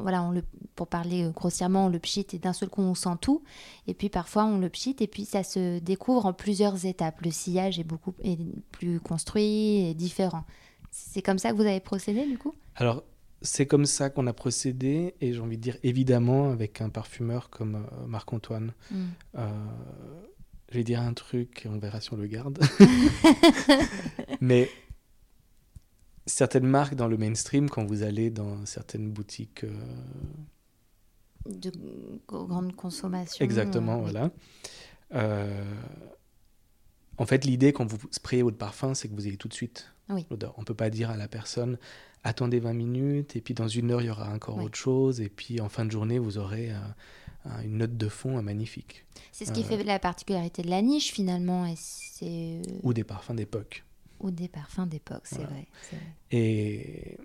voilà, 0.00 0.22
on 0.22 0.30
le, 0.30 0.42
pour 0.74 0.86
parler 0.86 1.24
euh, 1.24 1.30
grossièrement, 1.30 1.86
on 1.86 1.88
le 1.88 1.98
pchit 1.98 2.26
et 2.32 2.38
d'un 2.38 2.52
seul 2.52 2.68
coup 2.68 2.82
on 2.82 2.94
sent 2.94 3.16
tout. 3.20 3.42
Et 3.86 3.94
puis 3.94 4.08
parfois 4.08 4.44
on 4.44 4.58
le 4.58 4.68
pchit 4.68 4.96
et 5.00 5.06
puis 5.06 5.24
ça 5.24 5.42
se 5.42 5.78
découvre 5.78 6.26
en 6.26 6.32
plusieurs 6.32 6.84
étapes. 6.86 7.20
Le 7.22 7.30
sillage 7.30 7.78
est 7.78 7.84
beaucoup 7.84 8.14
est 8.22 8.38
plus 8.72 9.00
construit 9.00 9.88
et 9.88 9.94
différent. 9.94 10.44
C'est 10.90 11.22
comme 11.22 11.38
ça 11.38 11.50
que 11.50 11.56
vous 11.56 11.62
avez 11.62 11.80
procédé 11.80 12.24
du 12.26 12.38
coup? 12.38 12.54
Alors, 12.76 13.02
c'est 13.42 13.66
comme 13.66 13.86
ça 13.86 14.10
qu'on 14.10 14.26
a 14.26 14.32
procédé, 14.32 15.14
et 15.20 15.32
j'ai 15.32 15.40
envie 15.40 15.56
de 15.56 15.62
dire 15.62 15.76
évidemment 15.82 16.50
avec 16.50 16.80
un 16.80 16.88
parfumeur 16.88 17.50
comme 17.50 17.76
euh, 17.76 18.06
Marc-Antoine. 18.06 18.72
Hmm. 18.90 19.04
Euh, 19.36 19.48
je 20.70 20.78
vais 20.78 20.84
dire 20.84 21.00
un 21.00 21.12
truc, 21.12 21.64
et 21.64 21.68
on 21.68 21.78
verra 21.78 22.00
si 22.00 22.12
on 22.12 22.16
le 22.16 22.26
garde. 22.26 22.58
Mais 24.40 24.68
certaines 26.26 26.66
marques 26.66 26.94
dans 26.94 27.08
le 27.08 27.16
mainstream, 27.16 27.70
quand 27.70 27.84
vous 27.84 28.02
allez 28.02 28.30
dans 28.30 28.66
certaines 28.66 29.10
boutiques, 29.10 29.64
euh, 29.64 29.70
De 31.46 31.72
grande 32.26 32.74
consommation. 32.74 33.44
exactement, 33.44 34.04
euh, 34.04 34.30
voilà. 35.10 35.50
En 37.18 37.26
fait, 37.26 37.44
l'idée 37.44 37.72
quand 37.72 37.86
vous 37.86 37.98
sprayez 38.10 38.42
votre 38.42 38.58
parfum, 38.58 38.94
c'est 38.94 39.08
que 39.08 39.14
vous 39.14 39.26
ayez 39.26 39.36
tout 39.36 39.48
de 39.48 39.54
suite 39.54 39.92
Oui. 40.08 40.26
l'odeur. 40.30 40.54
On 40.58 40.64
peut 40.64 40.74
pas 40.74 40.90
dire 40.90 41.10
à 41.10 41.16
la 41.16 41.28
personne 41.28 41.78
attendez 42.24 42.58
20 42.58 42.72
minutes 42.72 43.36
et 43.36 43.40
puis 43.40 43.54
dans 43.54 43.68
une 43.68 43.90
heure 43.92 44.02
il 44.02 44.06
y 44.06 44.10
aura 44.10 44.32
encore 44.32 44.56
Oui. 44.56 44.64
autre 44.64 44.76
chose 44.76 45.20
et 45.20 45.28
puis 45.28 45.60
en 45.60 45.68
fin 45.68 45.84
de 45.84 45.90
journée 45.92 46.18
vous 46.18 46.38
aurez 46.38 46.72
euh, 46.72 46.78
un- 47.44 47.62
une 47.62 47.78
note 47.78 47.96
de 47.96 48.08
fond 48.08 48.36
euh, 48.36 48.42
magnifique 48.42 49.04
C'est 49.30 49.44
ce 49.44 49.52
qui 49.52 49.60
Euh, 49.60 49.64
fait 49.64 49.84
la 49.84 49.98
particularité 50.00 50.62
de 50.62 50.68
la 50.70 50.82
niche 50.82 51.12
finalement, 51.12 51.66
et 51.66 51.74
c'est 51.76 52.62
ou 52.82 52.92
des 52.92 53.04
parfums 53.04 53.34
d'époque. 53.36 53.84
ou 54.18 54.30
des 54.32 54.48
parfums 54.48 54.86
d'époque, 54.88 55.22
c'est 55.24 55.36
Voilà. 55.36 55.50
vrai. 55.50 55.66
c'est 55.88 55.96
vrai. 55.96 56.06
Et, 56.32 57.16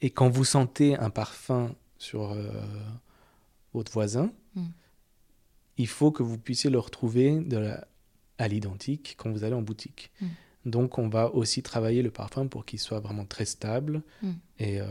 et 0.00 0.10
quand 0.10 0.30
vous 0.30 0.44
sentez 0.44 0.96
un 0.96 1.10
parfum 1.10 1.74
sur 1.98 2.34
votre 3.74 3.92
voisin, 3.92 4.32
Mm. 4.56 4.64
il 5.76 5.86
faut 5.86 6.10
que 6.10 6.22
vous 6.22 6.38
puissiez 6.38 6.70
le 6.70 6.78
retrouver 6.78 7.38
de 7.40 7.56
la- 7.58 7.86
à 8.40 8.48
l'identique 8.48 9.14
quand 9.18 9.30
vous 9.30 9.44
allez 9.44 9.54
en 9.54 9.62
boutique. 9.62 10.10
Mm. 10.20 10.26
Donc 10.66 10.98
on 10.98 11.08
va 11.08 11.34
aussi 11.34 11.62
travailler 11.62 12.02
le 12.02 12.10
parfum 12.10 12.46
pour 12.46 12.66
qu'il 12.66 12.78
soit 12.78 13.00
vraiment 13.00 13.24
très 13.24 13.46
stable 13.46 14.02
Mm. 14.22 14.30
et, 14.58 14.78
euh, 14.82 14.84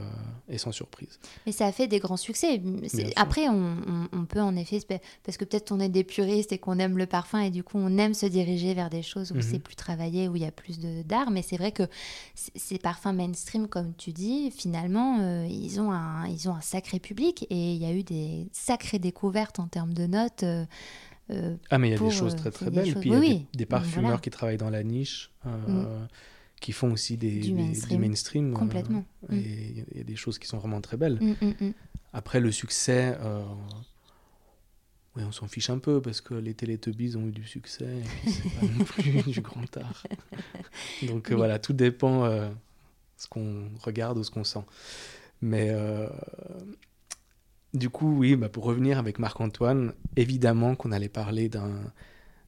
et 0.47 0.57
sans 0.57 0.71
surprise. 0.71 1.19
Mais 1.45 1.51
ça 1.51 1.67
a 1.67 1.71
fait 1.71 1.85
des 1.87 1.99
grands 1.99 2.17
succès. 2.17 2.59
Après, 3.15 3.47
on, 3.49 3.77
on- 3.87 4.07
on 4.11 4.25
peut 4.25 4.41
en 4.41 4.55
effet, 4.55 4.79
parce 5.23 5.37
que 5.37 5.45
peut-être 5.45 5.71
on 5.71 5.79
est 5.79 5.89
des 5.89 6.03
puristes 6.03 6.51
et 6.51 6.57
qu'on 6.57 6.79
aime 6.79 6.97
le 6.97 7.05
parfum 7.05 7.39
et 7.41 7.51
du 7.51 7.63
coup 7.63 7.77
on 7.77 7.99
aime 7.99 8.15
se 8.15 8.25
diriger 8.25 8.73
vers 8.73 8.89
des 8.89 9.03
choses 9.03 9.31
où 9.31 9.35
Mhm. 9.35 9.41
c'est 9.43 9.59
plus 9.59 9.75
travaillé, 9.75 10.27
où 10.27 10.35
il 10.35 10.41
y 10.41 10.45
a 10.45 10.51
plus 10.51 10.79
de- 10.79 11.03
d'art. 11.03 11.29
Mais 11.29 11.43
c'est 11.43 11.57
vrai 11.57 11.71
que 11.71 11.83
ces 12.55 12.79
parfums 12.79 13.13
mainstream, 13.13 13.67
comme 13.67 13.93
tu 13.95 14.11
dis, 14.11 14.49
finalement, 14.49 15.19
euh, 15.19 15.45
ils, 15.47 15.79
ont 15.79 15.91
un, 15.91 16.25
ils 16.29 16.49
ont 16.49 16.55
un 16.55 16.61
sacré 16.61 16.97
public 16.99 17.45
et 17.51 17.73
il 17.75 17.77
y 17.77 17.85
a 17.85 17.93
eu 17.93 18.01
des 18.01 18.47
sacrées 18.53 18.97
découvertes 18.97 19.59
en 19.59 19.67
termes 19.67 19.93
de 19.93 20.07
notes. 20.07 20.41
euh, 20.41 20.65
euh, 21.31 21.55
Ah 21.69 21.77
mais 21.77 21.89
il 21.89 21.91
y 21.91 21.95
a 21.95 21.97
Pour, 21.97 22.09
des 22.09 22.15
choses 22.15 22.33
euh, 22.33 22.37
très 22.37 22.51
très 22.51 22.69
belles. 22.71 22.85
choses- 22.91 22.99
Puis 23.01 23.09
il 23.09 23.13
y 23.13 23.15
a 23.15 23.19
oui, 23.19 23.45
des, 23.53 23.65
parfumeurs 23.65 24.03
voilà. 24.11 24.17
qui 24.21 24.29
travaillent 24.29 24.57
dans 24.57 24.69
la 24.69 24.83
niche, 24.83 25.31
euh, 25.45 26.05
qui 26.59 26.71
font 26.71 26.91
aussi 26.91 27.17
des, 27.17 27.39
Du 27.39 27.51
des- 27.51 27.97
mainstream. 27.97 28.51
euh, 28.51 28.55
Complètement. 28.55 29.05
Mm. 29.29 29.33
et 29.35 29.85
il 29.91 29.97
y 29.97 30.01
a- 30.01 30.03
des 30.03 30.15
choses 30.15 30.39
qui 30.39 30.47
sont 30.47 30.57
vraiment 30.57 30.81
très 30.81 30.97
belles. 30.97 31.19
hum. 31.41 31.73
Après, 32.13 32.39
le 32.39 32.51
succès, 32.51 33.15
ouais, 35.15 35.23
on 35.23 35.31
s'en 35.31 35.47
fiche 35.47 35.69
un 35.69 35.77
peu 35.79 36.01
parce 36.01 36.21
que 36.21 36.33
les 36.33 36.53
Teletubbies 36.55 37.15
ont 37.15 37.27
eu 37.27 37.31
du 37.31 37.45
succès 37.45 37.87
c'est 38.25 38.49
pas 38.59 38.65
non 38.77 38.83
plus 38.85 39.21
du 39.31 39.41
grand 39.41 39.77
art. 39.77 40.05
Donc 41.07 41.27
Oui. 41.29 41.35
voilà, 41.35 41.59
tout 41.59 41.73
dépend 41.73 42.25
ce 43.17 43.27
qu'on 43.27 43.69
regarde 43.81 44.17
ou 44.17 44.23
ce 44.23 44.31
qu'on 44.31 44.43
sent. 44.43 44.63
Mais 45.41 45.69
du 47.73 47.89
coup, 47.89 48.17
oui, 48.17 48.35
bah, 48.35 48.49
pour 48.49 48.63
revenir 48.63 48.97
avec 48.97 49.19
Marc-Antoine, 49.19 49.93
évidemment 50.15 50.75
qu'on 50.75 50.91
allait 50.91 51.09
parler 51.09 51.49
d'un 51.49 51.93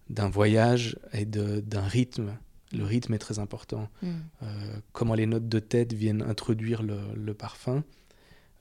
d'un 0.10 0.28
voyage 0.30 0.98
et 1.14 1.24
de- 1.26 1.62
d'un 1.62 1.84
rythme. 1.88 2.38
Le 2.74 2.84
rythme 2.84 3.14
est 3.14 3.18
très 3.18 3.40
important 3.40 3.88
Hum. 4.04 4.16
euh, 4.44 4.76
comment 4.92 5.14
les 5.14 5.26
notes 5.26 5.48
de 5.48 5.60
tête 5.60 5.94
viennent 5.94 6.22
introduire 6.22 6.84
le, 6.84 7.00
le 7.16 7.34
parfum, 7.34 7.84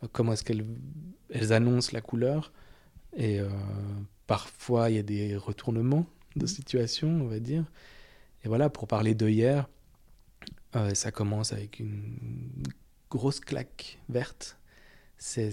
euh, 0.05 0.07
comment 0.12 0.33
est-ce 0.35 0.45
qu'elles 0.45 0.64
elles 1.31 1.52
annoncent 1.52 1.90
la 1.93 2.00
couleur. 2.02 2.52
Et 3.17 3.40
euh, 3.40 3.49
parfois, 4.29 4.90
il 4.90 4.97
y 4.97 4.99
a 5.00 5.02
des 5.02 5.37
retournements 5.37 6.07
de 6.37 6.47
situation, 6.47 7.09
on 7.09 7.26
va 7.26 7.40
dire. 7.40 7.64
Et 8.45 8.49
voilà, 8.49 8.71
pour 8.71 8.87
parler 8.87 9.14
d'œillère, 9.17 9.69
euh, 10.76 10.95
ça 10.95 11.11
commence 11.11 11.52
avec 11.52 11.81
une 11.81 12.62
grosse 13.11 13.40
claque 13.40 13.99
verte. 14.09 14.57
C'est, 15.23 15.53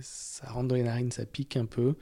ça 0.00 0.48
rentre 0.48 0.68
dans 0.68 0.74
les 0.74 0.82
narines, 0.82 1.12
ça 1.12 1.26
pique 1.26 1.56
un 1.58 1.66
peu. 1.66 1.96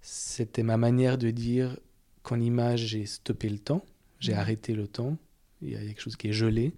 C'était 0.00 0.62
ma 0.62 0.78
manière 0.78 1.18
de 1.18 1.30
dire 1.30 1.78
qu'en 2.22 2.40
image, 2.40 2.80
j'ai 2.86 3.04
stoppé 3.04 3.50
le 3.50 3.58
temps, 3.58 3.84
j'ai 4.18 4.32
Mhm. 4.32 4.38
arrêté 4.38 4.74
le 4.74 4.88
temps. 4.88 5.18
Il 5.60 5.70
y 5.70 5.76
a 5.76 5.80
quelque 5.80 6.00
chose 6.00 6.16
qui 6.16 6.28
est 6.28 6.32
gelé. 6.32 6.72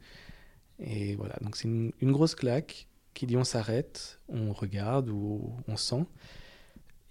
Et 0.80 1.14
voilà, 1.14 1.36
donc 1.42 1.56
c'est 1.56 1.68
une, 1.68 1.92
une 2.00 2.10
grosse 2.10 2.34
claque 2.34 2.88
qui 3.14 3.26
dit 3.26 3.36
on 3.36 3.44
s'arrête, 3.44 4.18
on 4.28 4.52
regarde 4.52 5.08
ou 5.08 5.52
on 5.68 5.76
sent. 5.76 6.04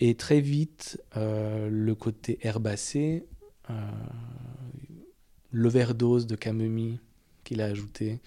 Et 0.01 0.15
très 0.15 0.41
vite, 0.41 1.01
euh, 1.15 1.69
le 1.69 1.95
côté 1.95 2.37
herbacé, 2.41 3.25
euh, 3.69 3.73
l'overdose 5.53 6.27
de 6.27 6.35
camomille 6.35 6.99
qu'il 7.45 7.61
a 7.61 7.65
ajouté, 7.65 8.19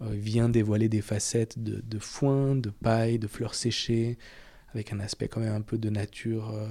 vient 0.00 0.48
dévoiler 0.48 0.88
des 0.88 1.00
facettes 1.02 1.58
de, 1.58 1.80
de 1.80 1.98
foin, 1.98 2.54
de 2.56 2.70
paille, 2.70 3.18
de 3.18 3.26
fleurs 3.26 3.54
séchées, 3.54 4.18
avec 4.72 4.92
un 4.92 5.00
aspect 5.00 5.28
quand 5.28 5.40
même 5.40 5.54
un 5.54 5.60
peu 5.62 5.78
de 5.78 5.90
nature 5.90 6.50
euh, 6.50 6.68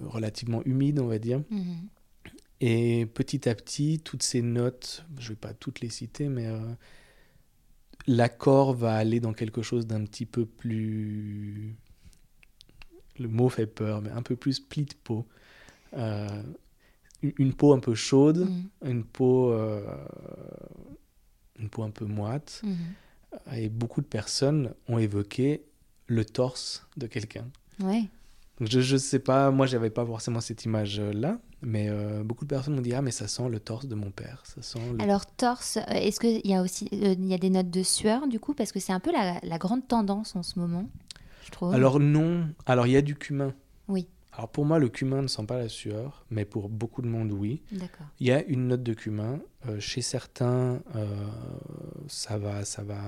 relativement 0.00 0.62
humide, 0.64 0.98
on 1.00 1.06
va 1.06 1.18
dire. 1.18 1.42
Mhm. 1.50 1.88
Et 2.60 3.06
petit 3.06 3.48
à 3.48 3.54
petit, 3.54 4.00
toutes 4.04 4.22
ces 4.22 4.40
notes, 4.42 5.04
je 5.18 5.24
ne 5.24 5.28
vais 5.30 5.36
pas 5.36 5.52
toutes 5.54 5.80
les 5.80 5.90
citer, 5.90 6.28
mais 6.28 6.46
euh, 6.46 6.60
l'accord 8.06 8.74
va 8.74 8.94
aller 8.94 9.20
dans 9.20 9.32
quelque 9.32 9.62
chose 9.62 9.86
d'un 9.86 10.04
petit 10.04 10.26
peu 10.26 10.46
plus... 10.46 11.76
Le 13.18 13.28
mot 13.28 13.48
fait 13.48 13.66
peur, 13.66 14.00
mais 14.00 14.10
un 14.10 14.22
peu 14.22 14.36
plus 14.36 14.58
pli 14.58 14.84
de 14.84 14.94
peau. 15.04 15.26
Euh, 15.94 16.42
une- 17.22 17.52
peau 17.52 17.72
un 17.74 17.78
peu 17.78 17.94
chaude, 17.94 18.48
Mhm. 18.48 18.90
une 18.90 19.04
peau, 19.04 19.52
euh, 19.52 19.84
une 21.58 21.68
peau 21.68 21.82
un 21.82 21.90
peu 21.90 22.04
moite. 22.04 22.62
Mhm. 22.64 22.76
Et 23.56 23.68
beaucoup 23.68 24.00
de 24.00 24.06
personnes 24.06 24.74
ont 24.88 24.98
évoqué 24.98 25.62
le 26.06 26.24
torse 26.24 26.86
de 26.96 27.06
quelqu'un. 27.06 27.46
Ouais. 27.80 28.04
Donc 28.60 28.68
je 28.68 28.94
ne 28.94 28.98
sais 28.98 29.18
pas, 29.18 29.50
moi 29.50 29.66
j'avais 29.66 29.90
pas 29.90 30.04
forcément 30.04 30.40
cette 30.40 30.64
image-là, 30.64 31.38
mais 31.62 31.88
euh, 31.88 32.22
beaucoup 32.22 32.44
de 32.44 32.50
personnes 32.50 32.74
m'ont 32.74 32.82
dit 32.82 32.94
ah 32.94 33.02
mais 33.02 33.10
ça 33.10 33.26
sent 33.26 33.48
le 33.48 33.58
torse 33.58 33.86
de 33.86 33.94
mon 33.94 34.10
père, 34.10 34.42
ça 34.44 34.62
sent 34.62 34.78
le... 34.92 35.02
Alors 35.02 35.26
torse, 35.26 35.78
euh, 35.78 35.94
est-ce 35.94 36.20
qu'il 36.20 36.46
y 36.46 36.54
a 36.54 36.62
aussi 36.62 36.88
euh, 36.92 37.14
il 37.18 37.26
y 37.26 37.34
a 37.34 37.38
des 37.38 37.50
notes 37.50 37.70
de 37.70 37.82
sueur 37.82 38.28
du 38.28 38.38
coup? 38.38 38.52
Parce 38.54 38.70
que 38.70 38.78
c'est 38.78 38.92
un 38.92 39.00
peu 39.00 39.10
la, 39.10 39.40
la 39.42 39.58
grande 39.58 39.88
tendance 39.88 40.36
en 40.36 40.42
ce 40.42 40.58
moment, 40.58 40.88
je 41.44 41.50
trouve. 41.50 41.74
Alors 41.74 41.98
non, 41.98 42.46
alors 42.66 42.86
il 42.86 42.92
y 42.92 42.96
a 42.96 43.02
du 43.02 43.16
cumin. 43.16 43.54
Oui. 43.88 44.06
Alors 44.32 44.48
pour 44.48 44.64
moi 44.64 44.78
le 44.78 44.88
cumin 44.88 45.20
ne 45.22 45.26
sent 45.28 45.44
pas 45.44 45.58
la 45.58 45.68
sueur, 45.68 46.24
mais 46.30 46.44
pour 46.44 46.68
beaucoup 46.70 47.02
de 47.02 47.06
monde 47.06 47.32
oui. 47.32 47.62
Il 48.18 48.26
y 48.26 48.32
a 48.32 48.42
une 48.44 48.68
note 48.68 48.82
de 48.82 48.94
cumin. 48.94 49.40
Euh, 49.68 49.78
chez 49.78 50.00
certains, 50.00 50.82
euh, 50.96 51.26
ça 52.08 52.38
va, 52.38 52.64
ça 52.64 52.82
va, 52.82 53.02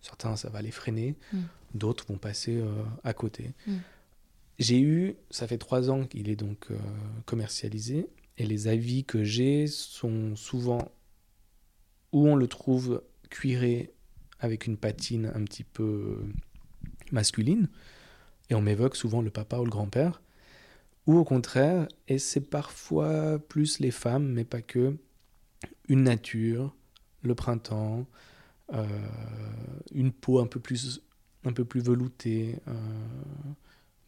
certains 0.00 0.36
ça 0.36 0.50
va 0.50 0.60
les 0.60 0.72
freiner, 0.72 1.16
Mm. 1.32 1.38
d'autres 1.74 2.06
vont 2.08 2.18
passer 2.18 2.56
euh, 2.56 2.82
à 3.04 3.14
côté. 3.14 3.52
Mm. 3.66 3.76
J'ai 4.58 4.80
eu, 4.80 5.16
ça 5.30 5.46
fait 5.46 5.58
trois 5.58 5.90
ans 5.90 6.04
qu'il 6.04 6.28
est 6.28 6.36
donc 6.36 6.68
commercialisé, 7.26 8.08
et 8.38 8.46
les 8.46 8.68
avis 8.68 9.04
que 9.04 9.24
j'ai 9.24 9.66
sont 9.66 10.36
souvent 10.36 10.92
où 12.12 12.28
on 12.28 12.36
le 12.36 12.46
trouve 12.46 13.02
cuiré 13.30 13.92
avec 14.38 14.66
une 14.66 14.76
patine 14.76 15.32
un 15.34 15.42
petit 15.42 15.64
peu 15.64 16.24
masculine, 17.10 17.68
et 18.48 18.54
on 18.54 18.60
m'évoque 18.60 18.94
souvent 18.94 19.22
le 19.22 19.30
papa 19.30 19.58
ou 19.58 19.64
le 19.64 19.70
grand-père, 19.70 20.22
ou 21.06 21.16
au 21.16 21.24
contraire, 21.24 21.86
et 22.08 22.18
c'est 22.18 22.40
parfois 22.40 23.38
plus 23.38 23.78
les 23.78 23.90
femmes, 23.90 24.26
mais 24.32 24.44
pas 24.44 24.62
que, 24.62 24.96
une 25.88 26.04
nature, 26.04 26.74
le 27.22 27.34
printemps, 27.34 28.06
euh, 28.72 28.86
une 29.92 30.12
peau 30.12 30.38
un 30.40 30.46
peu 30.46 30.60
plus, 30.60 31.02
un 31.44 31.52
peu 31.52 31.64
plus 31.64 31.80
veloutée, 31.80 32.58
euh, 32.68 32.72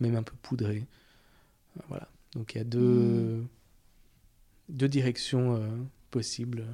même 0.01 0.17
un 0.17 0.23
peu 0.23 0.35
poudrée. 0.43 0.87
Euh, 1.77 1.81
Voilà. 1.89 2.09
Donc 2.33 2.55
il 2.55 2.59
y 2.59 2.61
a 2.61 2.65
deux, 2.65 3.45
deux 4.69 4.89
directions 4.89 5.57
euh, 5.57 5.69
possibles. 6.11 6.67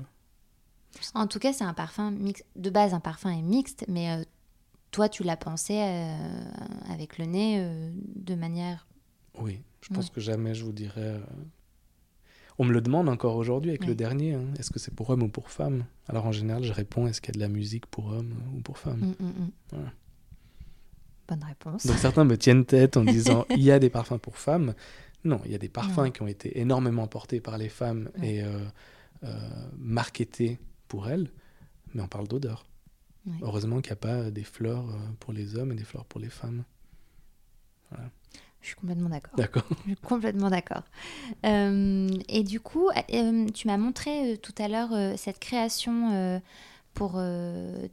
En 1.14 1.26
tout 1.26 1.38
cas, 1.38 1.52
c'est 1.52 1.64
un 1.64 1.74
parfum 1.74 2.10
mixte. 2.10 2.44
De 2.54 2.70
base, 2.70 2.94
un 2.94 3.00
parfum 3.00 3.30
est 3.30 3.42
mixte, 3.42 3.84
mais 3.88 4.24
toi, 4.90 5.08
tu 5.08 5.22
l'as 5.22 5.38
pensé 5.38 5.78
avec 6.90 7.16
le 7.18 7.24
nez 7.24 7.66
de 8.14 8.34
manière. 8.34 8.86
Oui, 9.38 9.62
je 9.82 9.88
pense 9.92 10.06
Ouais. 10.06 10.12
que 10.14 10.20
jamais 10.20 10.54
je 10.54 10.64
vous 10.64 10.72
dirais. 10.72 11.00
euh, 11.00 11.20
On 12.58 12.64
me 12.64 12.72
le 12.72 12.80
demande 12.80 13.08
encore 13.08 13.36
aujourd'hui 13.36 13.70
avec 13.70 13.86
le 13.86 13.94
dernier. 13.94 14.34
hein. 14.34 14.44
Est-ce 14.58 14.70
que 14.70 14.78
c'est 14.78 14.94
pour 14.94 15.10
homme 15.10 15.22
ou 15.22 15.28
pour 15.28 15.50
femme 15.50 15.84
Alors 16.08 16.26
en 16.26 16.32
général, 16.32 16.62
je 16.64 16.72
réponds 16.72 17.06
est-ce 17.06 17.20
qu'il 17.20 17.34
y 17.34 17.36
a 17.36 17.38
de 17.38 17.40
la 17.40 17.48
musique 17.48 17.86
pour 17.86 18.06
homme 18.06 18.34
ou 18.56 18.60
pour 18.60 18.78
femme 18.78 19.02
hum, 19.02 19.14
hum. 19.20 19.50
Voilà. 19.70 19.92
Bonne 21.28 21.44
réponse. 21.44 21.86
Donc 21.86 21.96
certains 21.98 22.24
me 22.24 22.36
tiennent 22.36 22.64
tête 22.64 22.96
en 22.96 23.04
disant 23.04 23.46
il 23.50 23.62
y 23.62 23.70
a 23.70 23.78
des 23.78 23.90
parfums 23.90 24.18
pour 24.18 24.36
femmes. 24.38 24.74
Non, 25.24 25.40
il 25.46 25.52
y 25.52 25.54
a 25.54 25.58
des 25.58 25.68
parfums 25.68 26.04
Non. 26.06 26.10
qui 26.10 26.22
ont 26.22 26.26
été 26.26 26.58
énormément 26.60 27.06
portés 27.06 27.40
par 27.40 27.56
les 27.58 27.68
femmes 27.68 28.10
Ouais. 28.18 28.34
et 28.34 28.42
euh, 28.44 28.58
euh, 29.24 29.38
marketés 29.78 30.58
pour 30.88 31.08
elles, 31.08 31.30
mais 31.94 32.02
on 32.02 32.08
parle 32.08 32.26
d'odeur. 32.28 32.66
Ouais. 33.26 33.32
Heureusement 33.42 33.80
qu'il 33.80 33.90
n'y 33.92 33.94
a 33.94 33.96
pas 33.96 34.30
des 34.32 34.42
fleurs 34.42 34.84
pour 35.20 35.32
les 35.32 35.56
hommes 35.56 35.70
et 35.72 35.76
des 35.76 35.84
fleurs 35.84 36.04
pour 36.04 36.20
les 36.20 36.28
femmes. 36.28 36.64
Je 38.62 38.68
suis 38.68 38.76
complètement 38.76 39.08
d'accord. 39.10 39.34
D'accord. 39.36 39.64
Je 39.86 39.90
suis 39.92 39.96
complètement 39.96 40.48
d'accord. 40.50 40.82
Euh, 41.44 42.08
et 42.28 42.42
du 42.44 42.60
coup, 42.60 42.88
euh, 43.12 43.46
tu 43.52 43.66
m'as 43.66 43.76
montré 43.76 44.32
euh, 44.32 44.36
tout 44.36 44.54
à 44.58 44.68
l'heure 44.68 44.90
cette 45.18 45.38
création 45.40 46.40
pour 46.94 47.20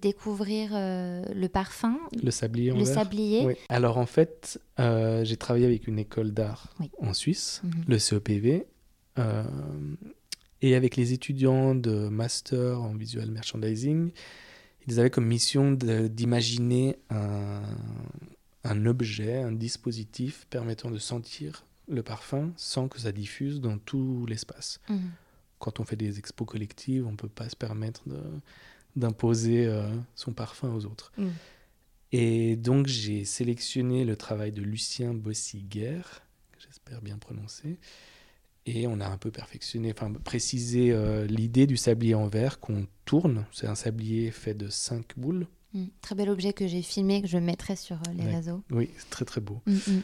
découvrir 0.02 0.72
le 0.74 1.48
parfum, 1.48 1.98
Le 2.22 2.32
sablier 2.32 2.72
en 2.72 2.78
le 2.78 2.84
verre. 2.84 2.94
sablier. 2.94 3.46
Oui. 3.46 3.54
Alors 3.70 3.98
en 3.98 4.06
fait, 4.06 4.62
j'ai 4.78 5.38
travaillé 5.38 5.66
avec 5.66 5.88
une 5.88 6.00
école 6.00 6.32
d'art 6.32 6.74
Oui. 6.80 6.92
en 7.02 7.14
Suisse, 7.14 7.62
Mhm. 7.64 7.84
le 7.88 7.98
CEPV, 8.00 8.66
et 10.62 10.76
avec 10.76 10.96
les 10.98 11.14
étudiants 11.14 11.74
de 11.76 12.10
master 12.10 12.82
en 12.82 12.94
visual 12.94 13.32
merchandising, 13.32 14.12
ils 14.88 15.00
avaient 15.00 15.10
comme 15.10 15.26
mission 15.26 15.72
d'imaginer 15.72 16.98
un, 17.10 17.62
un 18.64 18.86
objet, 18.86 19.38
un 19.42 19.52
dispositif 19.52 20.46
permettant 20.50 20.92
de 20.92 21.00
sentir 21.00 21.66
le 21.88 22.04
parfum 22.04 22.52
sans 22.56 22.88
que 22.88 23.00
ça 23.00 23.12
diffuse 23.12 23.62
dans 23.62 23.78
tout 23.78 24.26
l'espace. 24.28 24.80
Mhm. 24.90 25.12
Quand 25.60 25.80
on 25.80 25.86
fait 25.86 25.96
des 25.96 26.20
expos 26.20 26.48
collectives, 26.48 27.06
on 27.06 27.12
ne 27.12 27.18
peut 27.18 27.28
pas 27.30 27.50
se 27.50 27.56
permettre 27.56 28.04
d'imposer 28.96 29.66
euh, 29.66 29.90
son 30.16 30.34
parfum 30.34 30.74
aux 30.74 30.86
autres. 30.86 31.12
Mm. 31.18 31.28
Et 32.12 32.56
donc 32.56 32.88
j'ai 32.88 33.24
sélectionné 33.26 34.06
le 34.06 34.16
travail 34.16 34.52
de 34.52 34.62
Lucien 34.62 35.14
Bossiguer, 35.14 36.02
que 36.52 36.60
j'espère 36.60 37.02
bien 37.02 37.18
prononcer, 37.18 37.78
Et 38.66 38.88
on 38.88 39.00
a 39.00 39.08
un 39.08 39.18
peu 39.18 39.32
perfectionné, 39.32 39.92
enfin 39.92 40.12
précisé 40.12 40.92
euh, 40.92 41.26
l'idée 41.26 41.68
du 41.68 41.78
sablier 41.78 42.16
en 42.16 42.28
verre 42.28 42.60
qu'on 42.60 42.88
tourne. 43.06 43.46
C'est 43.52 43.68
un 43.68 43.76
sablier 43.76 44.32
fait 44.32 44.54
de 44.54 44.70
cinq 44.70 45.18
boules. 45.18 45.48
Mm. 45.74 45.86
Très 46.02 46.16
bel 46.16 46.30
objet 46.30 46.54
que 46.54 46.68
j'ai 46.68 46.82
filmé, 46.82 47.22
que 47.22 47.28
je 47.28 47.38
mettrai 47.38 47.76
sur 47.76 47.98
euh, 47.98 48.14
les 48.14 48.26
Ouais. 48.26 48.36
réseaux. 48.36 48.64
Oui, 48.72 48.90
c'est 48.98 49.10
très 49.10 49.26
très 49.26 49.42
beau. 49.42 49.62
Mm, 49.66 49.74
mm. 49.74 50.02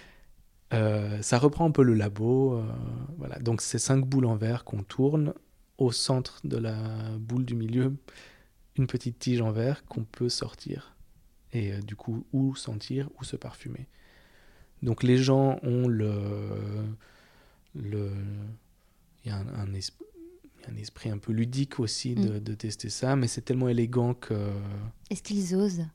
Euh, 0.74 1.22
ça 1.22 1.38
reprend 1.38 1.66
un 1.66 1.72
peu 1.72 1.84
le 1.84 1.94
labo. 1.94 2.54
euh, 2.58 2.64
voilà. 3.18 3.40
Donc 3.40 3.62
c'est 3.62 3.80
cinq 3.80 4.06
boules 4.06 4.26
en 4.26 4.36
verre 4.36 4.64
qu'on 4.64 4.84
tourne. 4.84 5.34
Au 5.78 5.92
centre 5.92 6.40
de 6.46 6.58
la 6.58 6.76
boule 7.20 7.44
du 7.46 7.54
milieu, 7.56 7.94
une 8.78 8.88
petite 8.88 9.20
tige 9.20 9.42
en 9.42 9.52
verre 9.52 9.84
qu'on 9.86 10.06
peut 10.06 10.30
sortir. 10.30 10.96
Et 11.52 11.74
euh, 11.74 11.82
du 11.82 11.96
coup, 11.96 12.26
ou 12.32 12.56
sentir 12.56 13.10
ou 13.20 13.24
se 13.24 13.36
parfumer. 13.36 13.88
Donc 14.84 15.04
les 15.04 15.18
gens 15.18 15.60
ont 15.64 15.88
le... 15.88 16.86
le 17.74 18.12
il 19.24 19.30
y 19.30 19.32
a 19.32 19.38
un, 19.38 19.48
un 19.48 19.74
un 20.70 20.76
esprit 20.76 21.10
un 21.10 21.18
peu 21.18 21.32
ludique 21.32 21.80
aussi 21.80 22.16
de, 22.16 22.40
de 22.40 22.54
tester 22.54 22.90
ça, 22.90 23.16
mais 23.16 23.28
c'est 23.28 23.42
tellement 23.42 23.70
élégant 23.70 24.14
que... 24.14 24.52
Est-ce 25.10 25.24
qu'ils 25.24 25.56
osent? 25.56 25.86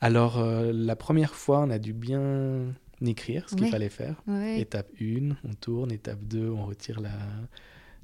Alors, 0.00 0.38
euh, 0.38 0.72
la 0.72 0.96
première 0.96 1.34
fois, 1.34 1.60
on 1.60 1.70
a 1.70 1.78
dû 1.78 1.92
bien 1.92 2.74
écrire 3.04 3.48
ce 3.48 3.56
qu'il 3.56 3.68
fallait 3.68 3.88
faire. 3.88 4.22
Étape 4.56 4.90
1, 5.00 5.36
on 5.44 5.54
tourne. 5.54 5.92
Étape 5.92 6.22
2, 6.24 6.48
on 6.50 6.66
retire 6.66 7.00
la, 7.00 7.16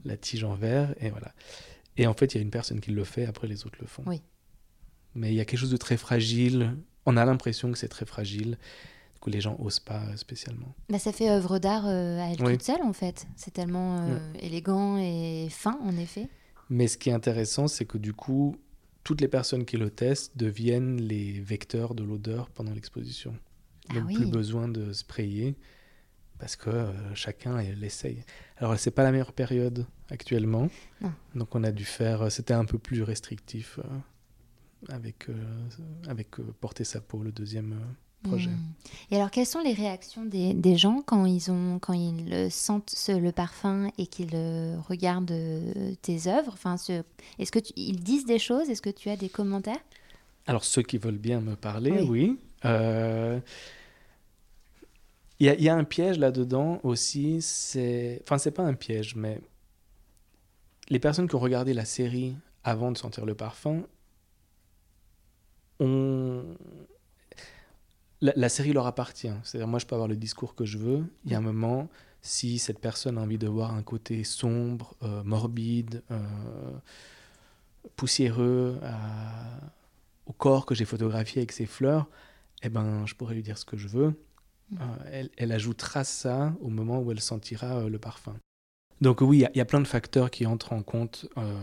la 0.04 0.16
tige 0.16 0.44
en 0.44 0.54
verre. 0.54 0.94
Et 1.00 1.10
voilà. 1.10 1.32
Et 1.96 2.06
en 2.06 2.14
fait, 2.14 2.34
il 2.34 2.38
y 2.38 2.40
a 2.40 2.42
une 2.42 2.50
personne 2.50 2.80
qui 2.80 2.90
le 2.90 3.04
fait, 3.04 3.26
après 3.26 3.46
les 3.46 3.66
autres 3.66 3.78
le 3.80 3.86
font. 3.86 4.02
Oui. 4.06 4.22
Mais 5.14 5.32
il 5.32 5.34
y 5.34 5.40
a 5.40 5.44
quelque 5.44 5.58
chose 5.58 5.70
de 5.70 5.76
très 5.76 5.96
fragile. 5.96 6.76
On 7.06 7.16
a 7.16 7.24
l'impression 7.24 7.72
que 7.72 7.78
c'est 7.78 7.88
très 7.88 8.06
fragile. 8.06 8.58
Coup, 9.20 9.28
les 9.30 9.40
gens 9.42 9.56
osent 9.58 9.80
pas 9.80 10.02
euh, 10.08 10.16
spécialement. 10.16 10.74
Bah, 10.88 10.98
ça 10.98 11.12
fait 11.12 11.28
œuvre 11.30 11.58
d'art 11.58 11.86
euh, 11.86 12.18
à 12.20 12.30
elle 12.32 12.42
Oui. 12.42 12.52
toute 12.52 12.62
seule, 12.62 12.82
en 12.82 12.92
fait. 12.94 13.26
C'est 13.36 13.52
tellement 13.52 13.98
euh, 14.00 14.18
élégant 14.40 14.96
et 14.98 15.48
fin, 15.50 15.78
en 15.82 15.96
effet. 15.98 16.28
Mais 16.70 16.88
ce 16.88 16.96
qui 16.96 17.10
est 17.10 17.12
intéressant, 17.12 17.68
c'est 17.68 17.84
que 17.84 17.98
du 17.98 18.14
coup, 18.14 18.56
toutes 19.04 19.20
les 19.20 19.28
personnes 19.28 19.64
qui 19.66 19.76
le 19.76 19.90
testent 19.90 20.36
deviennent 20.38 21.00
les 21.02 21.38
vecteurs 21.40 21.94
de 21.94 22.02
l'odeur 22.02 22.48
pendant 22.50 22.72
l'exposition. 22.72 23.34
Ah 23.90 23.94
Donc 23.94 24.04
oui. 24.06 24.14
plus 24.14 24.26
besoin 24.26 24.68
de 24.68 24.92
sprayer 24.92 25.54
parce 26.38 26.56
que 26.56 26.70
euh, 26.70 27.14
chacun 27.14 27.60
l'essaye. 27.60 28.24
Alors 28.56 28.78
c'est 28.78 28.90
pas 28.92 29.02
la 29.02 29.10
meilleure 29.12 29.32
période 29.34 29.84
actuellement, 30.10 30.68
Non. 31.02 31.12
donc 31.34 31.54
on 31.54 31.62
a 31.64 31.72
dû 31.72 31.84
faire. 31.84 32.30
C'était 32.32 32.54
un 32.54 32.64
peu 32.64 32.78
plus 32.78 33.02
restrictif 33.02 33.78
avec 34.88 35.26
avec 36.08 36.30
porter 36.60 36.84
sa 36.84 37.00
peau 37.00 37.22
le 37.22 37.32
deuxième 37.32 37.78
projet. 38.22 38.50
Mm. 38.50 38.58
Et 39.12 39.16
alors, 39.16 39.30
quelles 39.30 39.46
sont 39.46 39.60
les 39.60 39.72
réactions 39.72 40.24
des, 40.24 40.54
des 40.54 40.76
gens 40.76 41.02
quand 41.04 41.24
ils, 41.26 41.50
ont, 41.50 41.78
quand 41.78 41.92
ils 41.92 42.50
sentent 42.50 42.90
ce- 42.90 43.12
le 43.12 43.32
parfum 43.32 43.88
et 43.98 44.06
qu'ils 44.06 44.30
euh, 44.34 44.76
regardent 44.88 45.30
euh, 45.30 45.94
tes 46.02 46.26
œuvres? 46.28 46.52
Enfin, 46.52 46.76
ce- 46.76 47.02
Est-ce 47.38 47.50
qu'ils 47.52 48.00
disent 48.00 48.26
des 48.26 48.38
choses? 48.38 48.68
Est-ce 48.70 48.82
que 48.82 48.90
tu 48.90 49.08
as 49.10 49.16
des 49.16 49.28
commentaires? 49.28 49.80
Alors 50.46 50.64
ceux 50.64 50.82
qui 50.82 50.98
veulent 50.98 51.18
bien 51.18 51.40
me 51.40 51.54
parler, 51.56 51.92
Oui. 51.92 52.08
oui. 52.08 52.38
Euh, 52.64 53.40
Il 55.38 55.46
y, 55.46 55.48
a- 55.48 55.54
il 55.54 55.62
y 55.62 55.68
a 55.70 55.74
un 55.74 55.84
piège 55.84 56.18
là-dedans 56.18 56.80
aussi. 56.82 57.40
C'est, 57.40 58.20
enfin 58.24 58.36
c'est 58.38 58.50
pas 58.50 58.62
un 58.64 58.74
piège, 58.74 59.14
mais 59.16 59.40
les 60.90 60.98
personnes 60.98 61.28
qui 61.28 61.34
ont 61.34 61.38
regardé 61.40 61.72
la 61.72 61.84
série 61.86 62.36
avant 62.64 62.92
de 62.92 62.98
sentir 62.98 63.24
le 63.24 63.34
parfum 63.34 63.82
ont 65.78 66.44
la, 68.20 68.48
série 68.48 68.72
leur 68.72 68.86
appartient. 68.86 69.32
C'est-à-dire 69.42 69.68
moi 69.68 69.78
je 69.78 69.86
peux 69.86 69.94
avoir 69.94 70.08
le 70.08 70.16
discours 70.16 70.54
que 70.54 70.64
je 70.64 70.78
veux. 70.78 71.04
Il 71.24 71.32
y 71.32 71.34
a 71.34 71.38
un 71.38 71.42
moment 71.42 71.88
si 72.22 72.58
cette 72.58 72.78
personne 72.78 73.16
a 73.18 73.22
envie 73.22 73.38
de 73.38 73.48
voir 73.48 73.74
un 73.74 73.82
côté 73.82 74.24
sombre, 74.24 74.94
euh, 75.02 75.22
morbide, 75.24 76.02
euh, 76.10 76.18
poussiéreux, 77.96 78.78
à- 78.82 79.60
au 80.26 80.32
corps 80.32 80.66
que 80.66 80.74
j'ai 80.74 80.84
photographié 80.84 81.40
avec 81.40 81.52
ses 81.52 81.66
fleurs, 81.66 82.08
eh 82.62 82.68
ben, 82.68 83.04
je 83.06 83.14
pourrais 83.14 83.34
lui 83.34 83.42
dire 83.42 83.58
ce 83.58 83.64
que 83.64 83.76
je 83.76 83.88
veux. 83.88 84.14
Euh, 84.80 85.24
elle, 85.36 85.50
ajoutera 85.50 86.04
ça 86.04 86.54
au 86.60 86.68
moment 86.68 87.00
où 87.00 87.10
elle 87.10 87.20
sentira 87.20 87.78
euh, 87.78 87.88
le 87.88 87.98
parfum. 87.98 88.36
Donc 89.00 89.20
oui, 89.22 89.44
il 89.52 89.56
y 89.56 89.60
a- 89.60 89.64
plein 89.64 89.80
de 89.80 89.86
facteurs 89.86 90.30
qui 90.30 90.46
entrent 90.46 90.72
en 90.72 90.82
compte 90.82 91.26
euh, 91.38 91.60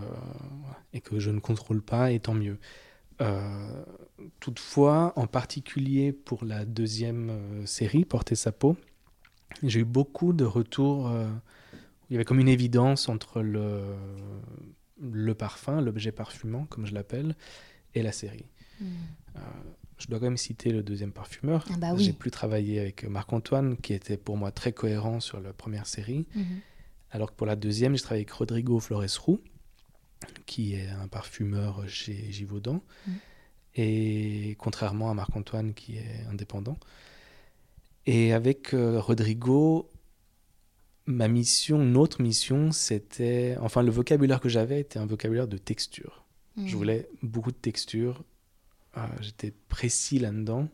et 0.91 0.99
que 0.99 1.19
je 1.19 1.29
ne 1.29 1.39
contrôle 1.39 1.81
pas, 1.81 2.11
et 2.11 2.19
tant 2.19 2.33
mieux. 2.33 2.57
Euh, 3.21 3.83
toutefois, 4.39 5.13
en 5.15 5.27
particulier 5.27 6.11
pour 6.11 6.45
la 6.45 6.65
deuxième 6.65 7.29
euh, 7.29 7.65
série, 7.65 8.05
Porter 8.05 8.35
sa 8.35 8.51
peau, 8.51 8.77
j'ai 9.63 9.79
eu 9.79 9.85
beaucoup 9.85 10.33
de 10.33 10.45
retours. 10.45 11.07
euh, 11.07 11.27
il 12.09 12.13
y 12.13 12.15
avait 12.15 12.25
comme 12.25 12.39
une 12.39 12.47
évidence 12.47 13.09
entre 13.09 13.41
le, 13.41 13.81
le 15.01 15.33
parfum, 15.33 15.81
l'objet 15.81 16.11
parfumant, 16.11 16.65
comme 16.65 16.85
je 16.85 16.93
l'appelle, 16.93 17.35
et 17.95 18.01
la 18.01 18.11
série. 18.13 18.45
Mm. 18.79 18.85
Euh, 19.35 19.39
je 19.97 20.07
dois 20.07 20.19
quand 20.19 20.25
même 20.25 20.37
citer 20.37 20.71
le 20.71 20.83
deuxième 20.83 21.11
parfumeur. 21.11 21.65
Ah 21.73 21.77
bah 21.77 21.93
oui. 21.93 22.03
J'ai 22.03 22.13
plus 22.13 22.31
travaillé 22.31 22.79
avec 22.79 23.03
Marc-Antoine, 23.03 23.77
qui 23.77 23.93
était 23.93 24.17
pour 24.17 24.37
moi 24.37 24.51
très 24.51 24.71
cohérent 24.71 25.19
sur 25.19 25.39
la 25.39 25.53
première 25.53 25.87
série. 25.87 26.27
Mhm. 26.35 26.45
Alors 27.11 27.31
que 27.31 27.35
pour 27.35 27.47
la 27.47 27.55
deuxième, 27.55 27.95
j'ai 27.95 28.03
travaillé 28.03 28.21
avec 28.21 28.31
Rodrigo 28.31 28.79
Flores 28.79 29.03
Roux, 29.19 29.39
qui 30.45 30.75
est 30.75 30.87
un 30.87 31.07
parfumeur 31.07 31.87
chez 31.87 32.31
Givaudan. 32.31 32.81
Mm. 33.05 33.11
Et 33.75 34.55
contrairement 34.57 35.11
à 35.11 35.13
Marc-Antoine, 35.13 35.73
qui 35.73 35.97
est 35.97 36.25
indépendant. 36.31 36.77
Et 38.05 38.33
avec 38.33 38.73
euh, 38.73 38.99
Rodrigo, 38.99 39.89
ma 41.05 41.27
mission, 41.27 41.77
notre 41.77 42.21
mission, 42.21 42.71
c'était. 42.71 43.55
Enfin, 43.59 43.83
le 43.83 43.91
vocabulaire 43.91 44.39
que 44.39 44.49
j'avais 44.49 44.79
était 44.79 44.99
un 44.99 45.05
vocabulaire 45.05 45.47
de 45.47 45.57
texture. 45.57 46.25
Mm. 46.55 46.67
Je 46.67 46.75
voulais 46.75 47.09
beaucoup 47.21 47.51
de 47.51 47.57
texture. 47.57 48.23
Euh, 48.97 49.05
J'étais 49.21 49.53
précis 49.69 50.19
là-dedans. 50.19 50.69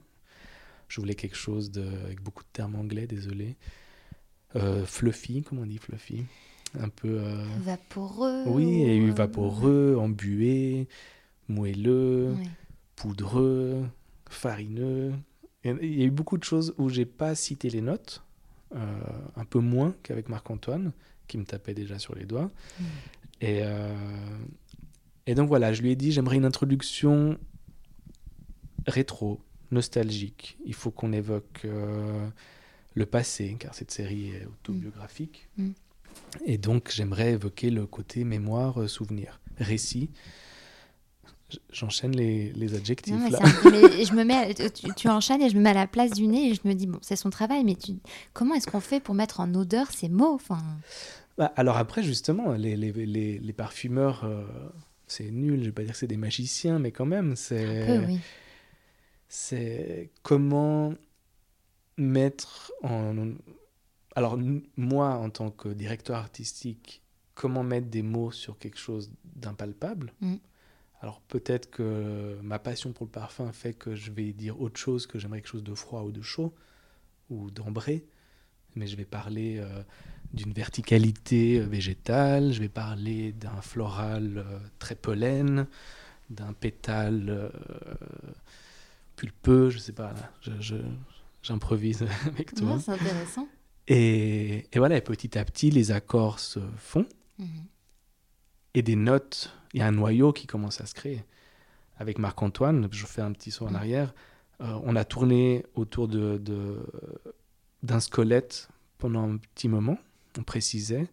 Je 0.87 1.01
voulais 1.01 1.15
quelque 1.15 1.35
chose 1.35 1.71
de, 1.71 1.85
avec 2.05 2.21
beaucoup 2.21 2.43
de 2.43 2.49
termes 2.53 2.75
anglais, 2.75 3.07
désolé. 3.07 3.57
Euh, 4.55 4.85
fluffy, 4.85 5.41
comment 5.41 5.63
on 5.63 5.65
dit 5.65 5.79
fluffy? 5.79 6.23
Un 6.79 6.89
peu. 6.89 7.19
euh, 7.19 7.45
Vaporeux. 7.61 8.43
Oui, 8.47 8.81
et 8.83 8.99
euh, 8.99 9.11
vaporeux, 9.11 9.95
embué, 9.99 10.87
moelleux, 11.47 12.35
poudreux, 12.95 13.85
farineux. 14.29 15.13
Il 15.63 15.71
y 15.99 16.01
a- 16.03 16.05
eu 16.05 16.11
beaucoup 16.11 16.37
de 16.37 16.43
choses 16.43 16.73
où 16.77 16.89
j'ai 16.89 17.05
pas 17.05 17.35
cité 17.35 17.69
les 17.69 17.81
notes, 17.81 18.23
euh, 18.75 19.01
un 19.35 19.45
peu 19.45 19.59
moins 19.59 19.95
qu'avec 20.03 20.29
Marc-Antoine, 20.29 20.91
qui 21.27 21.37
me 21.37 21.45
tapait 21.45 21.73
déjà 21.73 21.99
sur 21.99 22.15
les 22.15 22.25
doigts. 22.25 22.49
Mm. 22.79 22.83
Et, 23.41 23.59
euh, 23.63 23.95
et 25.27 25.35
donc 25.35 25.47
voilà, 25.47 25.73
je 25.73 25.81
lui 25.81 25.91
ai 25.91 25.95
dit, 25.95 26.11
j'aimerais 26.11 26.37
une 26.37 26.45
introduction 26.45 27.37
rétro, 28.87 29.39
nostalgique. 29.71 30.57
Il 30.65 30.73
faut 30.73 30.91
qu'on 30.91 31.13
évoque 31.13 31.65
le 32.95 33.05
passé, 33.05 33.55
car 33.59 33.73
cette 33.73 33.91
série 33.91 34.29
est 34.31 34.45
autobiographique. 34.45 35.49
Mm. 35.57 35.69
Et 36.45 36.57
donc 36.57 36.91
j'aimerais 36.93 37.31
évoquer 37.33 37.69
le 37.69 37.85
côté 37.85 38.23
mémoire, 38.23 38.81
euh, 38.81 38.87
souvenir, 38.87 39.39
récit. 39.57 40.09
J'enchaîne 41.71 42.15
les, 42.15 42.51
les 42.53 42.73
adjectifs 42.73 43.13
Non, 43.13 43.19
mais 43.19 43.29
là. 43.29 43.39
un 43.43 43.69
mais 43.69 44.05
je 44.05 44.13
me 44.13 44.23
mets, 44.23 44.53
tu, 44.55 44.87
tu 44.95 45.07
enchaînes 45.07 45.41
et 45.43 45.49
je 45.49 45.55
me 45.55 45.61
mets 45.61 45.69
à 45.69 45.73
la 45.75 45.85
place 45.87 46.11
du 46.11 46.25
nez 46.25 46.49
et 46.49 46.55
je 46.55 46.61
me 46.65 46.73
dis 46.73 46.87
bon, 46.87 46.97
c'est 47.03 47.15
son 47.15 47.29
travail, 47.29 47.63
mais 47.63 47.75
tu, 47.75 47.93
comment 48.33 48.55
est-ce 48.55 48.65
qu'on 48.67 48.79
fait 48.79 48.99
pour 48.99 49.13
mettre 49.13 49.39
en 49.39 49.53
odeur 49.53 49.91
ces 49.91 50.09
mots 50.09 50.33
Enfin, 50.33 50.57
Bah, 51.37 51.53
alors 51.55 51.77
après, 51.77 52.01
justement, 52.01 52.53
les, 52.53 52.75
les, 52.75 52.91
les, 52.91 53.37
les 53.37 53.53
parfumeurs, 53.53 54.23
euh, 54.23 54.43
c'est 55.05 55.29
nul, 55.29 55.59
je 55.59 55.65
vais 55.65 55.71
pas 55.71 55.83
dire 55.83 55.91
que 55.91 55.99
c'est 55.99 56.07
des 56.07 56.17
magiciens, 56.17 56.79
mais 56.79 56.91
quand 56.91 57.05
même, 57.05 57.35
oui. 58.07 58.19
c'est 59.27 60.09
comment 60.23 60.95
mettre 61.97 62.71
en... 62.81 63.13
Alors 64.15 64.37
moi, 64.77 65.09
en 65.15 65.29
tant 65.29 65.49
que 65.51 65.69
directeur 65.69 66.17
artistique, 66.17 67.01
comment 67.35 67.63
mettre 67.63 67.87
des 67.87 68.03
mots 68.03 68.31
sur 68.31 68.57
quelque 68.59 68.77
chose 68.77 69.11
d'impalpable? 69.35 70.13
Mm. 70.21 70.35
Alors 71.01 71.19
peut-être 71.21 71.69
que 71.69 72.37
ma 72.41 72.59
passion 72.59 72.93
pour 72.93 73.05
le 73.05 73.11
parfum 73.11 73.51
fait 73.51 73.73
que 73.73 73.95
je 73.95 74.11
vais 74.11 74.31
dire 74.31 74.61
autre 74.61 74.79
chose 74.79 75.05
que 75.07 75.19
j'aimerais 75.19 75.41
quelque 75.41 75.49
chose 75.51 75.63
de 75.63 75.73
froid 75.73 76.03
ou 76.03 76.11
de 76.11 76.21
chaud 76.21 76.53
ou 77.29 77.51
d'ambré, 77.51 78.05
mais 78.75 78.87
je 78.87 78.95
vais 78.95 79.05
parler 79.05 79.57
euh, 79.57 79.83
d'une 80.33 80.53
verticalité 80.53 81.59
euh, 81.59 81.65
végétale, 81.65 82.53
je 82.53 82.59
vais 82.61 82.69
parler 82.69 83.33
d'un 83.33 83.61
floral 83.61 84.37
euh, 84.37 84.59
très 84.79 84.95
pollen, 84.95 85.67
d'un 86.29 86.53
pétale 86.53 87.25
euh, 87.29 87.49
pulpeux, 89.15 89.69
je 89.69 89.77
sais 89.79 89.91
pas, 89.93 90.13
là, 90.13 90.31
je, 90.41 90.51
je- 90.59 90.75
j'improvise 91.43 92.03
avec 92.25 92.53
toi. 92.55 92.69
Non, 92.69 92.79
c'est 92.79 92.91
intéressant. 92.91 93.47
Et, 93.87 94.67
et 94.71 94.77
voilà, 94.79 94.97
et 94.97 95.01
petit 95.01 95.37
à 95.37 95.43
petit, 95.45 95.69
les 95.71 95.91
accords 95.91 96.39
se 96.39 96.59
font 96.77 97.05
Mhm. 97.39 97.47
et 98.75 98.81
des 98.83 98.95
notes, 98.95 99.51
il 99.73 99.79
y 99.79 99.83
a 99.83 99.87
un 99.87 99.91
noyau 99.91 100.31
qui 100.33 100.45
commence 100.47 100.79
à 100.81 100.85
se 100.85 100.93
créer. 100.93 101.23
Avec 101.97 102.17
Marc-Antoine, 102.19 102.87
je 102.91 103.05
fais 103.05 103.21
un 103.21 103.31
petit 103.33 103.51
saut 103.51 103.65
en 103.67 103.71
Mm. 103.71 103.75
arrière, 103.75 104.13
euh, 104.61 104.79
on 104.83 104.95
a 104.95 105.03
tourné 105.03 105.65
autour 105.75 106.07
de- 106.07 106.41
d'un 107.81 107.99
squelette 107.99 108.69
pendant 108.99 109.29
un 109.29 109.37
petit 109.37 109.67
moment, 109.67 109.97
on 110.37 110.43
précisait. 110.43 111.07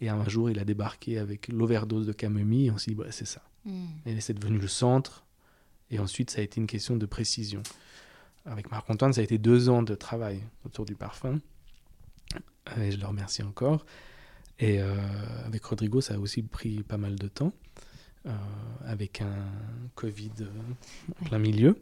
Et 0.00 0.08
un 0.08 0.28
jour, 0.28 0.50
il 0.50 0.58
a 0.58 0.64
débarqué 0.64 1.18
avec 1.18 1.48
l'overdose 1.48 2.06
de 2.06 2.12
camomille. 2.12 2.70
On 2.70 2.78
s'est 2.78 2.90
dit, 2.90 2.94
bah, 2.96 3.06
c'est 3.10 3.24
ça. 3.26 3.42
Mm. 3.64 3.84
Et 4.06 4.20
c'est 4.20 4.34
devenu 4.34 4.58
le 4.58 4.68
centre. 4.68 5.24
Et 5.90 5.98
ensuite, 5.98 6.30
ça 6.30 6.40
a 6.40 6.42
été 6.44 6.60
une 6.60 6.66
question 6.66 6.96
de 6.96 7.06
précision. 7.06 7.62
Avec 8.44 8.70
Marc-Antoine, 8.70 9.12
ça 9.12 9.20
a 9.20 9.24
été 9.24 9.38
deux 9.38 9.68
ans 9.68 9.82
de 9.82 9.94
travail 9.94 10.42
autour 10.66 10.84
du 10.84 10.94
parfum. 10.96 11.40
Et 12.80 12.90
je 12.92 12.98
le 12.98 13.06
remercie 13.06 13.42
encore. 13.42 13.84
Et 14.58 14.80
euh, 14.80 14.94
avec 15.46 15.64
Rodrigo, 15.64 16.00
ça 16.00 16.14
a 16.14 16.18
aussi 16.18 16.42
pris 16.42 16.82
pas 16.82 16.96
mal 16.96 17.16
de 17.16 17.26
temps, 17.28 17.52
euh, 18.26 18.30
avec 18.86 19.20
un 19.20 19.46
Covid 19.96 20.30
euh, 20.40 20.46
en 21.20 21.24
plein 21.24 21.38
milieu. 21.38 21.76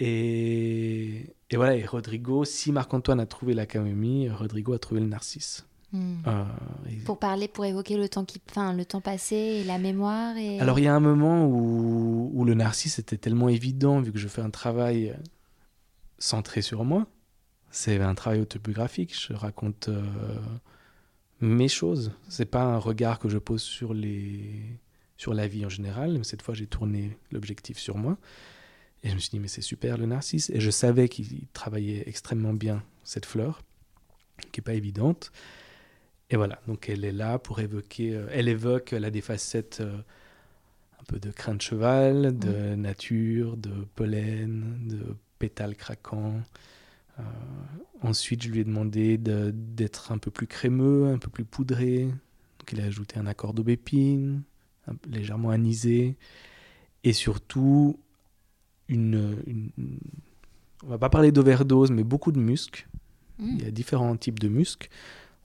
Et, 0.00 1.34
et 1.50 1.56
voilà, 1.56 1.76
et 1.76 1.84
Rodrigo, 1.86 2.44
si 2.44 2.72
Marc-Antoine 2.72 3.20
a 3.20 3.26
trouvé 3.26 3.54
la 3.54 3.66
camomille, 3.66 4.30
Rodrigo 4.30 4.72
a 4.72 4.78
trouvé 4.78 5.00
le 5.00 5.06
narcisse. 5.06 5.66
Mm. 5.92 6.14
Euh, 6.26 6.44
et- 6.90 6.96
Pour 7.04 7.18
parler, 7.20 7.46
pour 7.46 7.64
évoquer 7.64 7.96
le 7.96 8.08
temps 8.08 8.24
qui, 8.24 8.40
enfin, 8.50 8.72
le 8.72 8.84
temps 8.84 9.00
passé 9.00 9.36
et 9.36 9.64
la 9.64 9.78
mémoire 9.78 10.36
et. 10.36 10.58
Alors 10.58 10.78
il 10.80 10.84
y 10.86 10.88
a 10.88 10.94
un 10.94 11.00
moment 11.00 11.46
où, 11.46 12.30
où 12.34 12.44
le 12.44 12.54
narcisse 12.54 12.98
était 12.98 13.18
tellement 13.18 13.48
évident, 13.48 14.00
vu 14.00 14.10
que 14.12 14.18
je 14.18 14.26
fais 14.28 14.42
un 14.42 14.50
travail 14.50 15.14
centré 16.18 16.60
sur 16.62 16.84
moi. 16.84 17.06
C'est 17.76 18.00
un 18.00 18.14
travail 18.14 18.40
autobiographique, 18.40 19.20
je 19.20 19.32
raconte 19.32 19.88
euh, 19.88 20.00
mes 21.40 21.66
choses. 21.66 22.12
C'est 22.28 22.44
pas 22.44 22.62
un 22.62 22.78
regard 22.78 23.18
que 23.18 23.28
je 23.28 23.36
pose 23.36 23.62
sur, 23.62 23.94
les, 23.94 24.62
sur 25.16 25.34
la 25.34 25.48
vie 25.48 25.66
en 25.66 25.68
général, 25.68 26.16
mais 26.18 26.22
cette 26.22 26.40
fois 26.40 26.54
j'ai 26.54 26.68
tourné 26.68 27.18
l'objectif 27.32 27.76
sur 27.76 27.96
moi. 27.96 28.16
Et 29.02 29.08
je 29.08 29.14
me 29.14 29.18
suis 29.18 29.30
dit, 29.30 29.40
mais 29.40 29.48
c'est 29.48 29.60
super 29.60 29.98
le 29.98 30.06
narcisse. 30.06 30.50
Et 30.50 30.60
je 30.60 30.70
savais 30.70 31.08
qu'il 31.08 31.48
travaillait 31.48 32.04
extrêmement 32.08 32.54
bien 32.54 32.84
cette 33.02 33.26
fleur, 33.26 33.60
qui 34.52 34.60
est 34.60 34.62
pas 34.62 34.74
évidente. 34.74 35.32
Et 36.30 36.36
voilà, 36.36 36.60
donc 36.68 36.88
elle 36.88 37.04
est 37.04 37.10
là 37.10 37.40
pour 37.40 37.58
évoquer, 37.58 38.14
euh, 38.14 38.28
elle 38.30 38.46
évoque 38.46 38.92
là 38.92 39.10
des 39.10 39.20
facettes 39.20 39.80
euh, 39.80 39.98
un 41.00 41.04
peu 41.08 41.18
de 41.18 41.32
crin 41.32 41.56
de 41.56 41.60
cheval, 41.60 42.38
de 42.38 42.76
nature, 42.76 43.56
de 43.56 43.72
pollen, 43.96 44.86
de 44.86 45.16
pétales 45.40 45.74
craquants. 45.74 46.40
Euh, 47.18 47.22
ensuite, 48.02 48.42
je 48.42 48.50
lui 48.50 48.60
ai 48.60 48.64
demandé 48.64 49.18
de- 49.18 49.52
d'être 49.54 50.12
un 50.12 50.18
peu 50.18 50.30
plus 50.30 50.46
crémeux, 50.46 51.06
un 51.08 51.18
peu 51.18 51.30
plus 51.30 51.44
poudré. 51.44 52.04
Donc 52.04 52.72
il 52.72 52.80
a 52.80 52.84
ajouté 52.84 53.18
un 53.18 53.26
accord 53.26 53.54
d'aubépine, 53.54 54.42
légèrement 55.08 55.50
anisé. 55.50 56.16
Et 57.04 57.12
surtout, 57.12 57.98
une, 58.88 59.36
une- 59.46 59.70
on 60.82 60.88
va 60.88 60.98
pas 60.98 61.08
parler 61.10 61.32
d'overdose, 61.32 61.90
mais 61.90 62.04
beaucoup 62.04 62.32
de 62.32 62.38
musc. 62.40 62.86
Mm. 63.38 63.56
Il 63.58 63.64
y 63.64 63.66
a 63.66 63.70
différents 63.70 64.16
types 64.16 64.38
de 64.38 64.48
musc. 64.48 64.88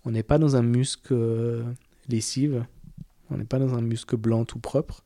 On 0.05 0.11
n'est 0.11 0.23
pas 0.23 0.37
dans 0.37 0.55
un 0.55 0.61
musc 0.61 1.11
euh, 1.11 1.63
lessive, 2.07 2.65
on 3.29 3.37
n'est 3.37 3.45
pas 3.45 3.59
dans 3.59 3.75
un 3.75 3.81
musc 3.81 4.15
blanc 4.15 4.45
tout 4.45 4.59
propre, 4.59 5.03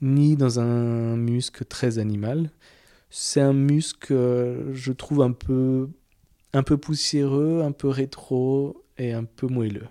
ni 0.00 0.36
dans 0.36 0.58
un 0.60 1.16
musc 1.16 1.66
très 1.68 1.98
animal. 1.98 2.50
C'est 3.10 3.40
un 3.40 3.52
musc, 3.52 4.10
euh, 4.10 4.70
je 4.72 4.92
trouve, 4.92 5.20
un 5.22 5.32
peu, 5.32 5.88
un 6.52 6.62
peu 6.62 6.76
poussiéreux, 6.76 7.62
un 7.62 7.72
peu 7.72 7.88
rétro 7.88 8.84
et 8.98 9.12
un 9.12 9.24
peu 9.24 9.46
moelleux, 9.46 9.88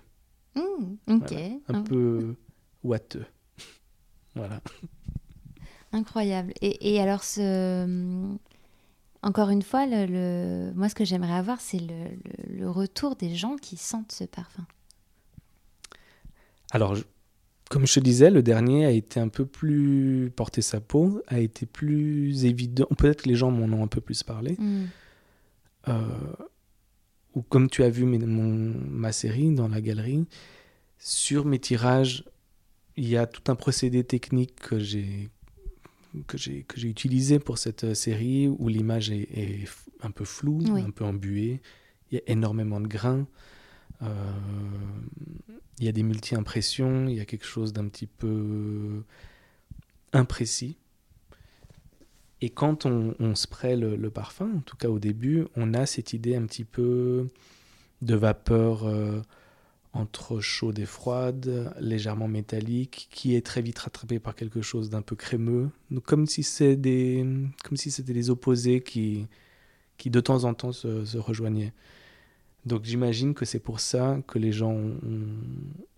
Mm, 0.54 1.14
ok. 1.14 1.32
un 1.68 1.80
Mm. 1.80 1.84
peu 1.84 2.34
ouateux. 2.84 3.24
Voilà. 4.34 4.60
Incroyable. 5.92 6.52
Et, 6.60 6.94
et 6.94 7.00
alors, 7.00 7.24
ce... 7.24 8.36
encore 9.22 9.50
une 9.50 9.62
fois, 9.62 9.86
le, 9.86 10.06
le- 10.06 10.72
moi, 10.76 10.88
ce 10.88 10.94
que 10.94 11.04
j'aimerais 11.04 11.32
avoir, 11.34 11.60
c'est 11.60 11.80
le, 11.80 12.68
retour 12.70 13.16
des 13.16 13.34
gens 13.34 13.56
qui 13.56 13.76
sentent 13.76 14.12
ce 14.12 14.24
parfum. 14.24 14.64
Alors, 16.70 16.94
je- 16.94 17.04
comme 17.70 17.86
je 17.86 17.94
te 17.94 18.00
disais, 18.00 18.30
le 18.30 18.42
dernier 18.42 18.84
a 18.86 18.90
été 18.90 19.18
un 19.20 19.28
peu 19.28 19.44
plus 19.46 20.32
porté 20.34 20.62
sa 20.62 20.80
peau, 20.80 21.22
a 21.26 21.40
été 21.40 21.66
plus 21.66 22.44
évident. 22.44 22.86
Peut-être 22.96 23.22
que 23.22 23.28
les 23.28 23.34
gens 23.36 23.50
m'en 23.50 23.66
ont 23.76 23.82
un 23.84 23.88
peu 23.88 24.00
plus 24.00 24.22
parlé. 24.22 24.56
Mm. 24.58 24.84
Euh, 25.88 26.06
ou 27.34 27.42
comme 27.42 27.68
tu 27.70 27.82
as 27.82 27.90
vu 27.90 28.04
mes- 28.04 28.18
mon- 28.18 28.74
ma 28.90 29.12
série 29.12 29.52
dans 29.54 29.68
la 29.68 29.80
galerie, 29.80 30.26
sur 30.98 31.44
mes 31.44 31.58
tirages, 31.58 32.24
il 32.96 33.08
y 33.08 33.16
a 33.16 33.26
tout 33.26 33.50
un 33.50 33.54
procédé 33.56 34.04
technique 34.04 34.56
que 34.56 34.78
j'ai 34.78 35.30
que 36.26 36.36
j'ai 36.36 36.64
que 36.64 36.78
j'ai 36.80 36.88
utilisé 36.88 37.38
pour 37.38 37.56
cette 37.58 37.84
euh, 37.84 37.94
série 37.94 38.48
où 38.48 38.66
l'image 38.68 39.10
est, 39.12 39.64
un 40.02 40.10
peu 40.10 40.24
floue, 40.24 40.60
Oui. 40.68 40.82
un 40.82 40.90
peu 40.90 41.04
embuée. 41.04 41.60
Il 42.10 42.16
y 42.16 42.18
a 42.18 42.22
énormément 42.26 42.80
de 42.80 42.88
grains. 42.88 43.26
euh, 44.02 44.32
il 45.78 45.84
y 45.84 45.88
a 45.88 45.92
des 45.92 46.02
multi-impressions. 46.02 47.06
Il 47.08 47.14
y 47.14 47.20
a 47.20 47.24
quelque 47.24 47.46
chose 47.46 47.72
d'un 47.72 47.86
petit 47.88 48.06
peu 48.08 49.04
imprécis. 50.12 50.76
Et 52.42 52.50
quand 52.50 52.86
on, 52.86 53.14
on 53.18 53.34
spray 53.34 53.76
le, 53.76 54.10
parfum, 54.10 54.50
en 54.56 54.60
tout 54.60 54.76
cas 54.76 54.88
au 54.88 54.98
début, 54.98 55.46
on 55.56 55.74
a 55.74 55.86
cette 55.86 56.12
idée 56.12 56.34
un 56.36 56.46
petit 56.46 56.64
peu 56.64 57.28
de 58.00 58.14
vapeur 58.14 58.86
euh, 58.86 59.20
entre 59.92 60.40
chaude 60.40 60.78
et 60.78 60.86
froide, 60.86 61.74
légèrement 61.80 62.28
métallique, 62.28 63.08
qui 63.10 63.34
est 63.34 63.44
très 63.44 63.60
vite 63.60 63.78
rattrapée 63.78 64.18
par 64.18 64.34
quelque 64.34 64.62
chose 64.62 64.88
d'un 64.88 65.02
peu 65.02 65.16
crémeux. 65.16 65.70
Donc, 65.90 66.04
comme 66.04 66.26
si 66.26 66.42
c'est 66.42 66.76
des, 66.76 67.26
si 67.74 67.90
c'était 67.90 68.14
des 68.14 68.30
opposés 68.30 68.80
qui, 68.80 69.26
qui 69.98 70.08
de 70.08 70.20
temps 70.20 70.44
en 70.44 70.54
temps 70.54 70.72
se, 70.72 71.18
rejoignaient. 71.18 71.72
Donc 72.66 72.84
j'imagine 72.84 73.32
que 73.32 73.46
c'est 73.46 73.58
pour 73.58 73.80
ça 73.80 74.18
que 74.26 74.38
les 74.38 74.52
gens 74.52 74.72
ont, 74.72 74.98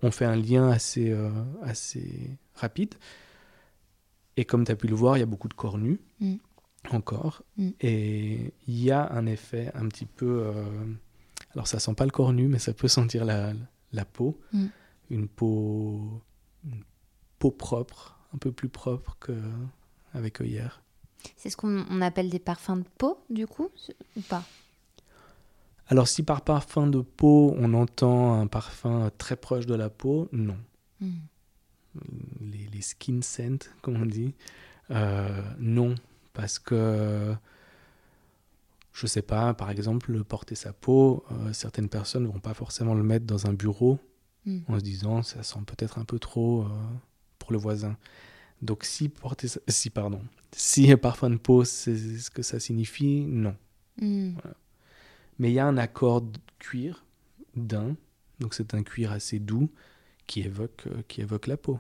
ont 0.03 0.11
fait 0.13 0.25
un 0.25 0.37
lien 0.37 0.69
assez, 0.69 1.11
euh, 1.11 1.29
assez 1.63 2.31
rapide. 2.55 2.95
Et 4.37 4.45
comme 4.45 4.65
tu 4.65 4.73
as 4.73 4.77
pu 4.77 4.87
le 4.87 4.95
voir, 4.95 5.17
il 5.17 5.21
y 5.21 5.23
a 5.23 5.27
beaucoup 5.27 5.49
de 5.49 5.55
corps 5.55 5.79
nus 5.79 6.01
Mm. 6.21 6.37
encore. 6.91 7.43
Mm. 7.57 7.69
Et 7.81 8.53
il 8.67 8.83
y 8.83 8.91
a 8.91 9.13
un 9.13 9.27
effet 9.27 9.71
un 9.75 9.87
petit 9.89 10.07
peu... 10.07 10.45
euh, 10.47 10.65
alors 11.55 11.67
ça 11.67 11.79
sent 11.79 11.95
pas 11.95 12.05
le 12.05 12.11
corps 12.11 12.33
nu, 12.33 12.49
mais 12.49 12.59
ça 12.59 12.73
peut 12.73 12.89
sentir 12.99 13.25
la, 13.25 13.53
la 13.93 14.05
peau. 14.05 14.39
Mm. 14.53 14.67
Une 15.11 15.29
peau 15.29 16.23
une 16.65 16.83
peau 17.39 17.51
propre, 17.51 18.19
un 18.35 18.39
peu 18.39 18.53
plus 18.53 18.69
propre 18.69 19.17
qu'avec 19.21 20.41
œillère. 20.41 20.81
C'est 21.37 21.51
ce 21.51 21.57
qu'on 21.57 21.85
on 21.91 22.01
appelle 22.01 22.31
des 22.31 22.39
parfums 22.39 22.79
de 22.79 22.85
peau, 22.99 23.19
du 23.31 23.47
coup, 23.47 23.69
ou 24.17 24.21
pas? 24.23 24.45
Alors 25.89 26.09
si 26.09 26.23
par 26.23 26.41
parfum 26.43 26.87
de 26.87 27.01
peau, 27.01 27.55
on 27.59 27.75
entend 27.75 28.41
un 28.41 28.47
parfum 28.47 29.11
très 29.19 29.37
proche 29.37 29.67
de 29.67 29.75
la 29.75 29.91
peau, 29.91 30.29
non. 30.33 30.57
Les, 32.41 32.69
les 32.73 32.81
skin 32.83 33.21
scent, 33.23 33.69
comme 33.83 34.01
on 34.01 34.07
dit. 34.07 34.35
Euh, 34.91 35.43
non, 35.59 35.95
parce 36.33 36.59
que, 36.59 37.35
je 38.93 39.07
sais 39.07 39.23
pas, 39.23 39.55
par 39.55 39.71
exemple, 39.71 40.23
porter 40.25 40.55
sa 40.55 40.73
peau, 40.73 41.25
euh, 41.33 41.53
certaines 41.53 41.89
personnes 41.89 42.27
vont 42.27 42.41
pas 42.41 42.55
forcément 42.55 42.95
le 42.95 43.03
mettre 43.03 43.27
dans 43.27 43.47
un 43.47 43.53
bureau 43.53 43.99
Mm. 44.45 44.59
en 44.67 44.79
se 44.81 44.83
disant 44.83 45.23
ça 45.23 45.45
sent 45.45 45.61
peut-être 45.67 45.99
un 45.99 46.05
peu 46.05 46.19
trop 46.19 46.63
euh, 46.63 46.69
pour 47.39 47.53
le 47.53 47.59
voisin. 47.59 47.97
Donc 48.61 48.83
si 48.85 49.09
porter, 49.09 49.47
sa- 49.47 49.61
si 49.69 49.89
pardon, 49.89 50.21
si 50.51 50.97
parfum 50.97 51.31
de 51.31 51.37
peau, 51.37 51.63
c'est 51.65 51.97
ce 51.97 52.29
que 52.29 52.43
ça 52.43 52.59
signifie, 52.59 53.25
non. 53.25 53.55
Mm. 54.01 54.33
Mais 55.39 55.51
il 55.51 55.55
y 55.55 55.61
a 55.61 55.67
un 55.67 55.77
accord 55.77 56.23
de 56.23 56.39
cuir 56.59 57.05
d'un, 57.55 57.95
donc 58.41 58.55
c'est 58.55 58.75
un 58.75 58.83
cuir 58.83 59.13
assez 59.13 59.39
doux 59.39 59.71
qui 60.33 60.41
évoque, 60.41 60.85
euh, 60.87 61.03
qui 61.09 61.21
évoque 61.21 61.47
la 61.47 61.59
peau, 61.59 61.79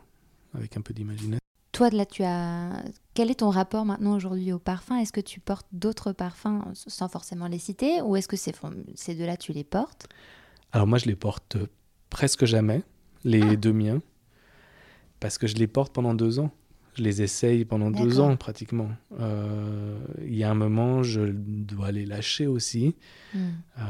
avec 0.53 0.77
un 0.77 0.83
peu 0.83 0.93
d'imagination. 0.93 1.39
Toi, 1.73 1.89
là, 1.89 2.05
tu 2.05 2.23
as. 2.23 2.83
Quel 3.15 3.31
est 3.31 3.37
ton 3.37 3.49
rapport 3.49 3.87
maintenant 3.87 4.15
aujourd'hui 4.15 4.53
au 4.53 4.59
parfum? 4.59 4.99
Est-ce 4.99 5.13
que 5.13 5.23
tu 5.23 5.41
portes 5.41 5.67
d'autres 5.73 6.13
parfums 6.13 6.61
sans 6.75 7.09
forcément 7.09 7.49
les 7.49 7.59
citer 7.59 8.03
Ou 8.03 8.17
est-ce 8.17 8.29
que 8.29 8.37
ces, 8.37 8.53
ces 8.95 9.15
deux-là, 9.15 9.39
tu 9.39 9.55
les 9.55 9.65
portes? 9.65 10.07
Alors 10.73 10.87
moi, 10.87 10.99
je 10.99 11.07
les 11.07 11.17
porte 11.17 11.57
presque 12.11 12.45
jamais, 12.45 12.83
les 13.25 13.41
Ah. 13.43 13.57
deux 13.57 13.73
miens, 13.73 14.03
parce 15.19 15.39
que 15.39 15.47
je 15.47 15.55
les 15.57 15.67
porte 15.67 15.95
pendant 15.95 16.13
deux 16.13 16.39
ans. 16.39 16.51
Je 16.95 17.03
les 17.03 17.23
essaye 17.23 17.65
pendant 17.65 17.91
deux 17.91 18.21
ans 18.21 18.37
pratiquement. 18.37 18.91
Euh, 19.19 19.99
Il 20.23 20.37
y 20.37 20.45
a 20.45 20.51
un 20.51 20.55
moment, 20.55 21.03
je 21.03 21.23
dois 21.33 21.91
les 21.91 22.05
lâcher 22.05 22.47
aussi. 22.47 22.97
Mm. 23.33 23.39
Euh, 23.79 23.83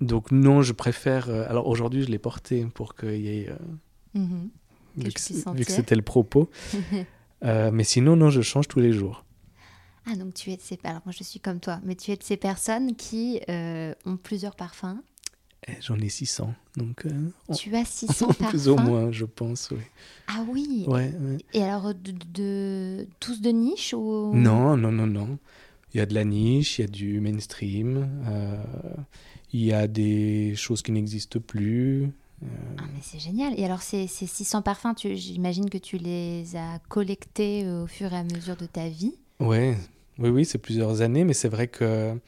donc 0.00 0.30
non, 0.32 0.62
je 0.62 0.72
préfère... 0.72 1.28
euh, 1.28 1.46
alors 1.48 1.66
aujourd'hui, 1.66 2.02
je 2.02 2.08
l'ai 2.08 2.18
porté 2.18 2.64
pour 2.66 2.94
qu'il 2.94 3.20
y 3.20 3.28
ait... 3.28 3.48
euh, 3.50 3.56
Mhm. 4.14 4.48
Vu 4.96 5.12
que, 5.12 5.20
vu 5.54 5.64
c'était 5.64 5.94
le 5.96 6.02
propos. 6.02 6.48
Euh, 7.44 7.70
mais 7.70 7.84
sinon, 7.84 8.16
non, 8.16 8.30
je 8.30 8.40
change 8.42 8.66
tous 8.66 8.80
les 8.80 8.90
jours. 8.92 9.24
Ah, 10.06 10.16
donc 10.16 10.34
tu 10.34 10.50
es 10.50 10.56
de 10.56 10.60
ces. 10.60 10.76
Alors, 10.82 11.02
moi, 11.04 11.12
je 11.16 11.22
suis 11.22 11.38
comme 11.38 11.60
toi, 11.60 11.78
mais 11.84 11.94
tu 11.94 12.10
es 12.10 12.16
de 12.16 12.22
ces 12.24 12.36
personnes 12.36 12.96
qui 12.96 13.38
ont 13.48 14.16
plusieurs 14.16 14.56
parfums. 14.56 15.00
Et 15.68 15.74
J'en 15.80 15.96
ai 16.00 16.08
600, 16.08 16.52
donc 16.76 17.06
Tu 17.56 17.76
as 17.76 17.84
600 17.84 18.26
parfums. 18.26 18.44
plus 18.48 18.68
ou 18.68 18.76
moins, 18.76 19.12
je 19.12 19.24
pense, 19.24 19.70
oui. 19.70 19.78
Ah 20.26 20.44
oui? 20.48 20.84
Ouais, 20.88 21.12
ouais. 21.20 21.38
Et 21.52 21.62
alors, 21.62 21.94
de, 21.94 22.12
de- 22.32 23.06
tous 23.20 23.40
de 23.40 23.50
niche 23.50 23.94
ou? 23.96 24.32
Non, 24.34 24.76
non, 24.76 24.90
non, 24.90 25.06
non. 25.06 25.38
Il 25.94 25.98
y 25.98 26.00
a 26.00 26.06
de 26.06 26.14
la 26.14 26.24
niche, 26.24 26.80
il 26.80 26.82
y 26.82 26.84
a 26.86 26.88
du 26.88 27.20
mainstream, 27.20 28.08
euh, 28.26 28.56
il 29.52 29.64
y 29.64 29.72
a 29.72 29.86
des 29.88 30.54
choses 30.56 30.82
qui 30.82 30.92
n'existent 30.92 31.40
plus. 31.40 32.04
euh, 32.42 32.46
Ah, 32.78 32.82
mais 32.94 33.00
c'est 33.02 33.18
génial. 33.18 33.58
Et 33.58 33.64
alors, 33.64 33.82
ces, 33.82 34.06
ces 34.06 34.26
600 34.26 34.62
parfums, 34.62 34.94
tu- 34.96 35.16
j'imagine 35.16 35.68
que 35.70 35.78
tu 35.78 35.98
les 35.98 36.56
as 36.56 36.78
collectés 36.88 37.64
euh, 37.64 37.84
au 37.84 37.86
fur 37.86 38.12
et 38.12 38.16
à 38.16 38.24
mesure 38.24 38.56
de 38.56 38.66
ta 38.66 38.88
vie? 38.88 39.14
Ouais, 39.40 39.76
oui, 40.18 40.28
oui, 40.30 40.44
c'est 40.44 40.58
plusieurs 40.58 41.00
années, 41.00 41.24
mais 41.24 41.34
c'est 41.34 41.48
vrai 41.48 41.68
que 41.68 42.18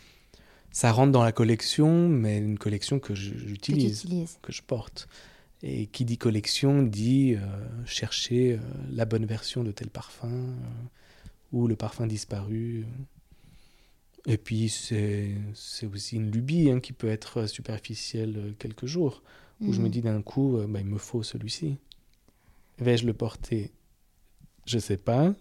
ça 0.72 0.92
rentre 0.92 1.12
dans 1.12 1.24
la 1.24 1.32
collection, 1.32 2.08
mais 2.08 2.38
une 2.38 2.58
collection 2.58 2.98
que 3.00 3.08
Que 3.08 3.14
j'utilise, 3.14 4.04
utilises. 4.04 4.38
que 4.42 4.52
je 4.52 4.62
porte. 4.62 5.08
Et 5.62 5.86
qui 5.86 6.04
dit 6.06 6.18
collection 6.18 6.82
dit 6.82 7.34
euh, 7.36 7.40
chercher 7.84 8.54
euh, 8.54 8.58
la 8.90 9.04
bonne 9.04 9.26
version 9.26 9.62
de 9.64 9.72
tel 9.72 9.90
parfum 9.90 10.54
ou 11.52 11.66
le 11.68 11.76
parfum 11.76 12.06
disparu. 12.06 12.86
Et 14.26 14.36
puis 14.36 14.68
c'est 14.68 15.34
aussi 15.92 16.16
une 16.16 16.30
lubie 16.30 16.70
hein, 16.70 16.80
qui 16.80 16.92
peut 16.92 17.08
être 17.08 17.46
superficielle 17.46 18.34
euh, 18.36 18.52
quelques 18.58 18.86
jours, 18.86 19.22
où 19.60 19.72
je 19.72 19.78
me 19.80 19.86
Mhm. 19.86 19.90
dis 19.90 20.02
d'un 20.02 20.22
coup, 20.22 20.56
euh, 20.58 20.66
bah, 20.68 20.80
il 20.80 20.86
me 20.86 20.98
faut 20.98 21.22
celui-ci. 21.22 21.78
Vais-je 22.78 23.06
le 23.06 23.14
porter? 23.14 23.72
Je 24.66 24.78
sais 24.78 24.96
pas. 24.96 25.34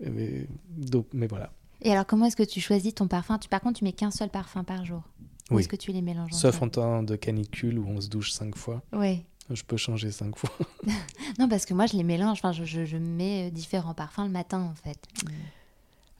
Mais, 0.00 0.46
donc, 0.68 1.06
mais 1.12 1.26
voilà. 1.28 1.52
Et 1.82 1.92
alors, 1.92 2.06
comment 2.06 2.26
est-ce 2.26 2.36
que 2.36 2.42
tu 2.42 2.60
choisis 2.60 2.94
ton 2.94 3.06
parfum? 3.08 3.38
Tu, 3.38 3.48
Par 3.48 3.60
contre, 3.60 3.78
tu 3.78 3.84
mets 3.84 3.92
qu'un 3.92 4.10
seul 4.10 4.30
parfum 4.30 4.64
par 4.64 4.84
jour. 4.84 5.02
Ou 5.50 5.56
Oui. 5.56 5.60
est-ce 5.60 5.68
que 5.68 5.76
tu 5.76 5.92
les 5.92 6.02
mélanges 6.02 6.32
Sauf 6.32 6.60
en 6.62 6.68
temps 6.68 7.02
de 7.02 7.16
canicule 7.16 7.78
où 7.78 7.86
on 7.88 8.00
se 8.00 8.08
douche 8.08 8.32
cinq 8.32 8.56
fois. 8.56 8.82
Oui. 8.92 9.24
Je 9.50 9.62
peux 9.62 9.76
changer 9.76 10.10
cinq 10.10 10.36
fois. 10.36 10.50
Non, 11.38 11.48
parce 11.48 11.66
que 11.66 11.74
moi, 11.74 11.86
je 11.86 11.96
les 11.96 12.02
mélange. 12.04 12.38
Enfin, 12.38 12.52
je, 12.52 12.64
je- 12.64 12.84
je 12.84 12.96
mets 12.96 13.48
euh, 13.48 13.50
différents 13.50 13.94
parfums 13.94 14.22
le 14.24 14.28
matin, 14.30 14.60
en 14.60 14.74
fait. 14.74 14.98
Mm. 15.24 15.28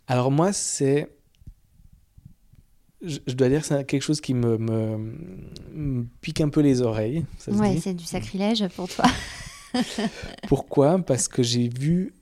Alors 0.08 0.30
moi, 0.30 0.52
c'est... 0.52 1.08
Je, 3.06 3.18
je 3.26 3.32
dois 3.34 3.48
dire 3.48 3.60
que 3.60 3.66
c'est 3.66 3.84
quelque 3.84 4.02
chose 4.02 4.20
qui 4.20 4.34
me, 4.34 4.56
me- 4.58 5.16
me 5.72 6.04
pique 6.20 6.40
un 6.40 6.48
peu 6.48 6.60
les 6.60 6.80
oreilles. 6.82 7.24
Ça 7.38 7.52
Ouais, 7.52 7.78
c'est 7.78 7.94
du 7.94 8.04
sacrilège 8.04 8.66
pour 8.76 8.88
toi. 8.88 9.04
Pourquoi? 10.48 10.98
Parce 11.00 11.28
que 11.28 11.42
j'ai 11.42 11.68
vu 11.68 12.14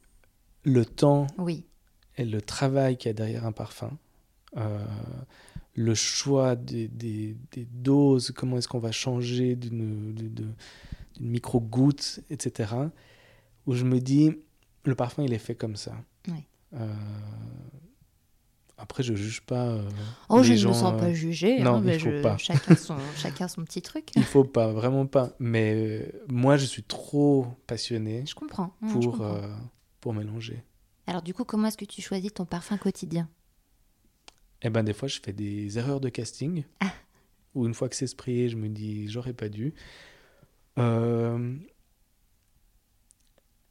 le 0.65 0.85
temps 0.85 1.27
Oui. 1.39 1.65
et 2.17 2.25
le 2.25 2.41
travail 2.41 2.97
qu'il 2.97 3.09
y 3.09 3.11
a 3.11 3.15
derrière 3.15 3.47
un 3.47 3.53
parfum. 3.53 3.91
Euh, 4.57 4.85
le 5.75 5.95
choix 5.95 6.57
des, 6.57 6.89
des- 6.89 7.37
des 7.53 7.67
doses, 7.71 8.33
comment 8.35 8.59
est-ce 8.59 8.69
qu'on 8.69 8.79
va 8.79 8.93
changer 8.93 9.57
d'une 9.57 10.25
micro-goutte, 11.21 12.21
etc. 12.31 12.73
Où 13.67 13.75
je 13.75 13.85
me 13.85 14.01
dis, 14.01 14.33
le 14.85 14.95
parfum, 14.95 15.23
il 15.23 15.33
est 15.33 15.39
fait 15.39 15.55
comme 15.55 15.77
ça. 15.77 15.93
Oui. 16.29 16.45
Euh, 16.75 16.93
après, 18.83 19.03
je 19.03 19.15
juge 19.15 19.41
pas. 19.43 19.69
euh, 19.69 19.89
Oh, 20.29 20.43
les 20.43 20.57
je 20.57 20.67
ne 20.67 20.73
me 20.73 20.75
sens 20.77 20.93
euh, 20.95 20.99
pas 20.99 21.13
jugée. 21.13 21.61
non, 21.61 21.75
hein, 21.77 21.79
il 21.79 21.85
mais 21.85 21.99
faut 21.99 22.11
je- 22.11 22.21
pas. 22.23 22.37
Chacun, 22.37 22.75
son, 22.77 22.97
chacun 23.17 23.49
son 23.49 23.65
petit 23.65 23.81
truc. 23.81 24.09
Il 24.17 24.25
faut 24.25 24.45
pas, 24.45 24.73
vraiment 24.73 25.07
pas. 25.07 25.31
Mais 25.39 25.73
euh, 25.75 26.13
moi, 26.29 26.57
je 26.57 26.67
suis 26.67 26.83
trop 26.83 27.47
passionné 27.67 28.25
Je 28.27 28.35
comprends. 28.35 28.75
Je 28.83 28.93
pour, 28.93 29.01
comprends. 29.13 29.35
euh, 29.37 29.55
pour 30.01 30.13
mélanger. 30.15 30.63
Alors, 31.07 31.23
du 31.23 31.33
coup, 31.33 31.45
comment 31.45 31.69
est-ce 31.69 31.77
que 31.79 31.85
tu 31.85 32.03
choisis 32.03 32.35
ton 32.35 32.45
parfum 32.45 32.77
quotidien? 32.77 33.29
Eh 34.63 34.71
ben, 34.71 34.83
des 34.83 34.93
fois, 34.93 35.09
je 35.09 35.19
fais 35.25 35.33
des 35.33 35.79
erreurs 35.79 36.01
de 36.01 36.09
casting. 36.09 36.65
Ah. 36.81 36.93
Ou 37.55 37.67
une 37.67 37.75
fois 37.75 37.89
que 37.89 37.97
c'est 37.97 38.07
sprayé, 38.07 38.49
je 38.49 38.57
me 38.57 38.69
dis, 38.69 39.09
j'aurais 39.09 39.33
pas 39.33 39.49
dû. 39.49 39.75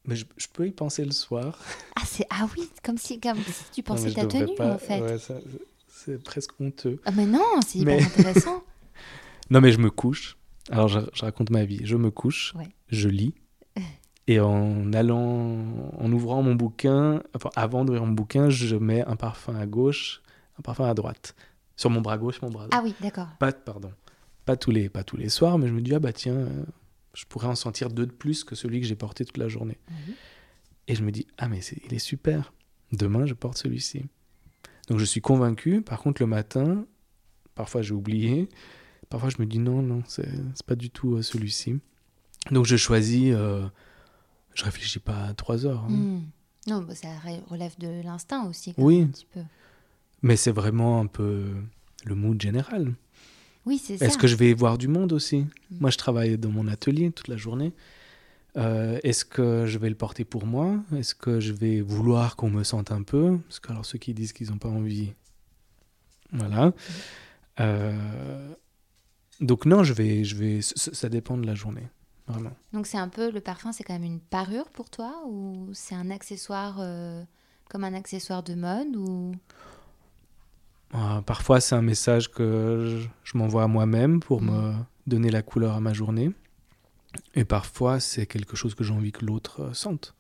Mais 0.05 0.15
je, 0.15 0.25
je 0.37 0.47
peux 0.51 0.67
y 0.67 0.71
penser 0.71 1.05
le 1.05 1.11
soir. 1.11 1.57
Ah, 1.95 2.03
c'est 2.05 2.25
ah 2.31 2.47
oui, 2.57 2.67
comme 2.83 2.97
si, 2.97 3.19
comme 3.19 3.37
si 3.37 3.63
tu 3.73 3.81
Non, 3.81 3.83
pensais 3.95 4.09
je 4.09 4.15
ta 4.15 4.25
tenue, 4.25 4.55
pas- 4.55 4.73
en 4.73 4.77
fait. 4.79 4.99
ouais, 5.01 5.17
ça- 5.19 5.35
c'est 5.87 6.21
presque 6.23 6.59
honteux. 6.59 6.99
Ah, 7.05 7.11
mais 7.11 7.25
non, 7.27 7.43
c'est 7.65 7.79
hyper 7.79 7.97
Mais- 7.97 8.03
intéressant. 8.03 8.63
Non, 9.51 9.59
mais 9.61 9.71
je 9.73 9.77
me 9.79 9.89
couche. 9.91 10.37
Alors, 10.71 10.87
je, 10.87 10.99
je 11.13 11.21
raconte 11.25 11.49
ma 11.49 11.65
vie. 11.65 11.81
Je 11.83 11.97
me 11.97 12.09
couche, 12.09 12.53
Ouais. 12.55 12.69
je 12.89 13.09
lis. 13.09 13.33
Et 14.27 14.39
en 14.39 14.93
allant, 14.93 15.57
en 15.97 16.11
ouvrant 16.13 16.41
mon 16.41 16.55
bouquin, 16.55 17.21
enfin, 17.35 17.49
avant 17.55 17.83
d'ouvrir 17.83 18.05
mon 18.05 18.13
bouquin, 18.13 18.49
je 18.49 18.77
mets 18.77 19.03
un 19.05 19.15
parfum 19.17 19.55
à 19.55 19.65
gauche, 19.65 20.21
un 20.57 20.61
parfum 20.61 20.85
à 20.85 20.93
droite. 20.93 21.35
Sur 21.75 21.89
mon 21.89 21.99
bras 22.01 22.17
gauche, 22.17 22.41
mon 22.41 22.49
bras 22.49 22.67
droit. 22.67 22.79
Ah 22.79 22.83
oui, 22.83 22.93
d'accord. 23.01 23.27
Pas, 23.39 23.51
pardon. 23.51 23.91
Pas 24.45 24.55
tous, 24.55 24.71
les, 24.71 24.87
pas 24.89 25.03
tous 25.03 25.17
les 25.17 25.27
soirs, 25.29 25.57
mais 25.57 25.67
je 25.67 25.73
me 25.73 25.81
dis, 25.81 25.93
ah 25.93 25.99
bah 25.99 26.13
tiens, 26.13 26.33
euh, 26.35 26.63
je 27.13 27.25
pourrais 27.25 27.47
en 27.47 27.55
sentir 27.55 27.89
deux 27.89 28.05
de 28.05 28.11
plus 28.11 28.43
que 28.43 28.55
celui 28.55 28.79
que 28.81 28.87
j'ai 28.87 28.95
porté 28.95 29.25
toute 29.25 29.37
la 29.37 29.47
journée. 29.47 29.77
Oui. 29.89 30.15
Et 30.87 30.95
je 30.95 31.03
me 31.03 31.11
dis, 31.11 31.27
ah 31.37 31.47
mais 31.47 31.59
il 31.85 31.93
est 31.93 31.99
super. 31.99 32.53
Demain, 32.91 33.25
je 33.25 33.33
porte 33.33 33.57
celui-ci. 33.57 34.05
Donc 34.87 34.99
je 34.99 35.05
suis 35.05 35.21
convaincu. 35.21 35.81
Par 35.81 35.99
contre, 35.99 36.21
le 36.21 36.27
matin, 36.27 36.85
parfois 37.55 37.81
j'ai 37.81 37.93
oublié. 37.93 38.49
Parfois, 39.09 39.29
je 39.29 39.37
me 39.39 39.45
dis, 39.45 39.59
non, 39.59 39.81
non, 39.81 40.03
c'est 40.07 40.25
pas 40.65 40.75
du 40.75 40.89
tout 40.89 41.15
euh, 41.15 41.21
celui-ci. 41.21 41.79
Donc 42.49 42.65
je 42.65 42.77
choisis. 42.77 43.33
euh, 43.33 43.67
je 44.53 44.63
réfléchis 44.65 44.99
pas 44.99 45.25
à 45.27 45.33
trois 45.33 45.65
heures. 45.65 45.83
hein. 45.85 45.89
Mm. 45.89 46.21
Non, 46.67 46.81
bah, 46.83 46.93
ça 46.95 47.07
relève 47.49 47.77
de 47.79 48.01
l'instinct 48.03 48.45
aussi. 48.47 48.73
quand 48.73 48.83
Oui. 48.83 49.01
Un 49.01 49.07
petit 49.07 49.25
peu. 49.33 49.41
Mais 50.21 50.35
c'est 50.35 50.51
vraiment 50.51 50.99
un 50.99 51.07
peu 51.07 51.53
le 52.05 52.15
mood 52.15 52.39
général. 52.41 52.93
Oui, 53.65 53.77
c'est 53.77 53.97
ça. 53.97 54.05
Est-ce 54.05 54.17
que 54.17 54.27
je 54.27 54.35
vais 54.35 54.53
voir 54.53 54.77
du 54.77 54.87
monde 54.87 55.13
aussi 55.13 55.45
Mm. 55.71 55.77
Moi, 55.79 55.89
je 55.91 55.97
travaille 55.97 56.37
dans 56.37 56.49
mon 56.49 56.67
atelier 56.67 57.11
toute 57.11 57.27
la 57.27 57.37
journée. 57.37 57.73
Euh, 58.57 58.99
Est-ce 59.03 59.23
que 59.23 59.65
je 59.65 59.77
vais 59.77 59.89
le 59.89 59.95
porter 59.95 60.25
pour 60.25 60.45
moi? 60.45 60.75
Est-ce 60.97 61.15
que 61.15 61.39
je 61.39 61.53
vais 61.53 61.79
vouloir 61.81 62.35
qu'on 62.35 62.49
me 62.49 62.63
sente 62.63 62.91
un 62.91 63.03
peu? 63.03 63.37
Parce 63.47 63.59
que 63.59 63.71
alors 63.71 63.85
ceux 63.85 63.97
qui 63.97 64.13
disent 64.13 64.33
qu'ils 64.33 64.49
n'ont 64.49 64.57
pas 64.57 64.67
envie, 64.69 65.13
voilà. 66.33 66.73
Euh, 67.59 68.53
Donc 69.39 69.65
non, 69.65 69.83
je 69.83 69.93
vais, 69.93 70.23
je 70.23 70.35
vais. 70.35 70.61
Ça, 70.61 70.93
ça 70.93 71.09
dépend 71.09 71.37
de 71.37 71.45
la 71.45 71.55
journée, 71.55 71.87
vraiment. 72.27 72.51
Donc 72.73 72.87
c'est 72.87 72.97
un 72.97 73.07
peu, 73.09 73.31
le 73.31 73.39
parfum, 73.41 73.71
c'est 73.71 73.83
quand 73.83 73.93
même 73.93 74.03
une 74.03 74.19
parure 74.19 74.69
pour 74.69 74.89
toi? 74.89 75.23
Ou 75.27 75.69
c'est 75.73 75.95
un 75.95 76.09
accessoire 76.11 76.77
euh, 76.79 77.23
comme 77.69 77.83
un 77.85 77.93
accessoire 77.93 78.43
de 78.43 78.53
mode? 78.55 78.95
Ou 78.97 79.33
Euh, 80.93 81.21
parfois, 81.21 81.61
c'est 81.61 81.75
un 81.75 81.81
message 81.81 82.31
que 82.31 83.01
je, 83.01 83.07
je 83.23 83.37
m'envoie 83.37 83.63
à 83.63 83.67
moi-même 83.67 84.19
pour 84.19 84.41
me 84.41 84.73
donner 85.07 85.31
la 85.31 85.41
couleur 85.41 85.75
à 85.75 85.79
ma 85.79 85.93
journée. 85.93 86.31
Et 87.35 87.45
parfois, 87.45 87.99
c'est 87.99 88.25
quelque 88.25 88.55
chose 88.55 88.75
que 88.75 88.83
j'ai 88.83 88.93
envie 88.93 89.11
que 89.11 89.25
l'autre 89.25 89.61
euh, 89.61 89.73
sente. 89.73 90.15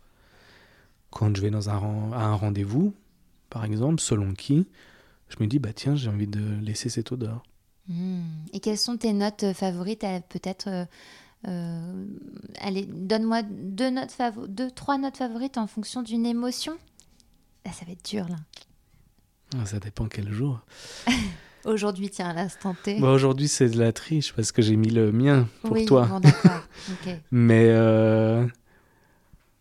Quand 1.09 1.35
je 1.35 1.41
vais 1.41 1.49
dans 1.49 1.69
un, 1.69 2.11
à 2.13 2.23
un 2.25 2.35
rendez-vous, 2.35 2.93
par 3.49 3.65
exemple, 3.65 3.99
selon 4.01 4.33
qui, 4.33 4.67
je 5.27 5.35
me 5.39 5.47
dis, 5.47 5.59
bah 5.59 5.73
tiens, 5.73 5.95
j'ai 5.95 6.09
envie 6.09 6.27
de 6.27 6.59
laisser 6.61 6.89
cette 6.89 7.11
odeur. 7.11 7.43
Hmm. 7.87 8.21
Et 8.53 8.59
quelles 8.59 8.77
sont 8.77 8.97
tes 8.97 9.13
notes 9.13 9.43
euh, 9.43 9.53
favorites? 9.53 10.05
Peut-être, 10.29 10.87
euh, 11.47 12.05
allez, 12.59 12.85
donne-moi 12.85 13.41
deux 13.43 13.89
notes 13.89 14.15
deux, 14.47 14.71
trois 14.71 14.97
notes 14.97 15.17
favorites 15.17 15.57
en 15.57 15.67
fonction 15.67 16.01
d'une 16.01 16.25
émotion. 16.25 16.77
Ah, 17.65 17.71
ça 17.71 17.85
va 17.85 17.91
être 17.91 18.05
dur 18.09 18.27
là. 18.29 18.37
Ah, 19.59 19.65
Ça 19.65 19.79
dépend 19.79 20.07
quel 20.07 20.31
jour. 20.31 20.59
Aujourd'hui, 21.65 22.09
tiens, 22.09 22.29
à 22.29 22.33
l'instant 22.33 22.75
T. 22.83 22.99
Bah, 22.99 23.11
Aujourd'hui, 23.11 23.47
c'est 23.47 23.69
de 23.69 23.77
la 23.77 23.91
triche 23.93 24.33
parce 24.33 24.51
que 24.51 24.61
j'ai 24.61 24.75
mis 24.75 24.89
le 24.89 25.11
mien 25.11 25.47
pour 25.61 25.73
oui, 25.73 25.85
toi. 25.85 26.07
bon, 26.07 26.19
d'accord. 26.19 26.61
Mais, 27.31 27.67
euh, 27.69 28.45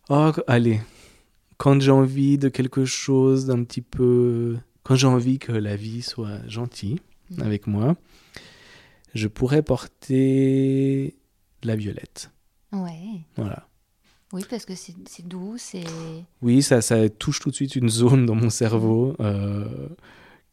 oh, 0.09 0.31
allez, 0.47 0.81
quand 1.57 1.79
j'ai 1.79 1.91
envie 1.91 2.37
de 2.39 2.49
quelque 2.49 2.85
chose 2.85 3.45
d'un 3.45 3.63
petit 3.63 3.81
peu... 3.81 4.57
Quand 4.83 4.95
j'ai 4.95 5.05
envie 5.07 5.37
que 5.37 5.51
la 5.51 5.75
vie 5.75 6.01
soit 6.01 6.39
gentille 6.47 6.99
Mhm. 7.29 7.43
avec 7.43 7.65
moi, 7.67 7.95
je 9.13 9.27
pourrais 9.29 9.61
porter 9.61 11.15
de 11.61 11.67
la 11.67 11.75
violette. 11.77 12.29
Ouais. 12.73 13.21
Voilà. 13.37 13.67
Oui, 14.33 14.45
parce 14.49 14.65
que 14.65 14.75
c'est 14.75 14.95
doux, 15.27 15.55
c'est. 15.57 15.83
Oui, 16.41 16.61
ça, 16.63 16.81
ça 16.81 17.09
touche 17.09 17.39
tout 17.39 17.49
de 17.49 17.55
suite 17.55 17.75
une 17.75 17.89
zone 17.89 18.25
dans 18.25 18.35
mon 18.35 18.49
cerveau 18.49 19.15
euh, 19.19 19.89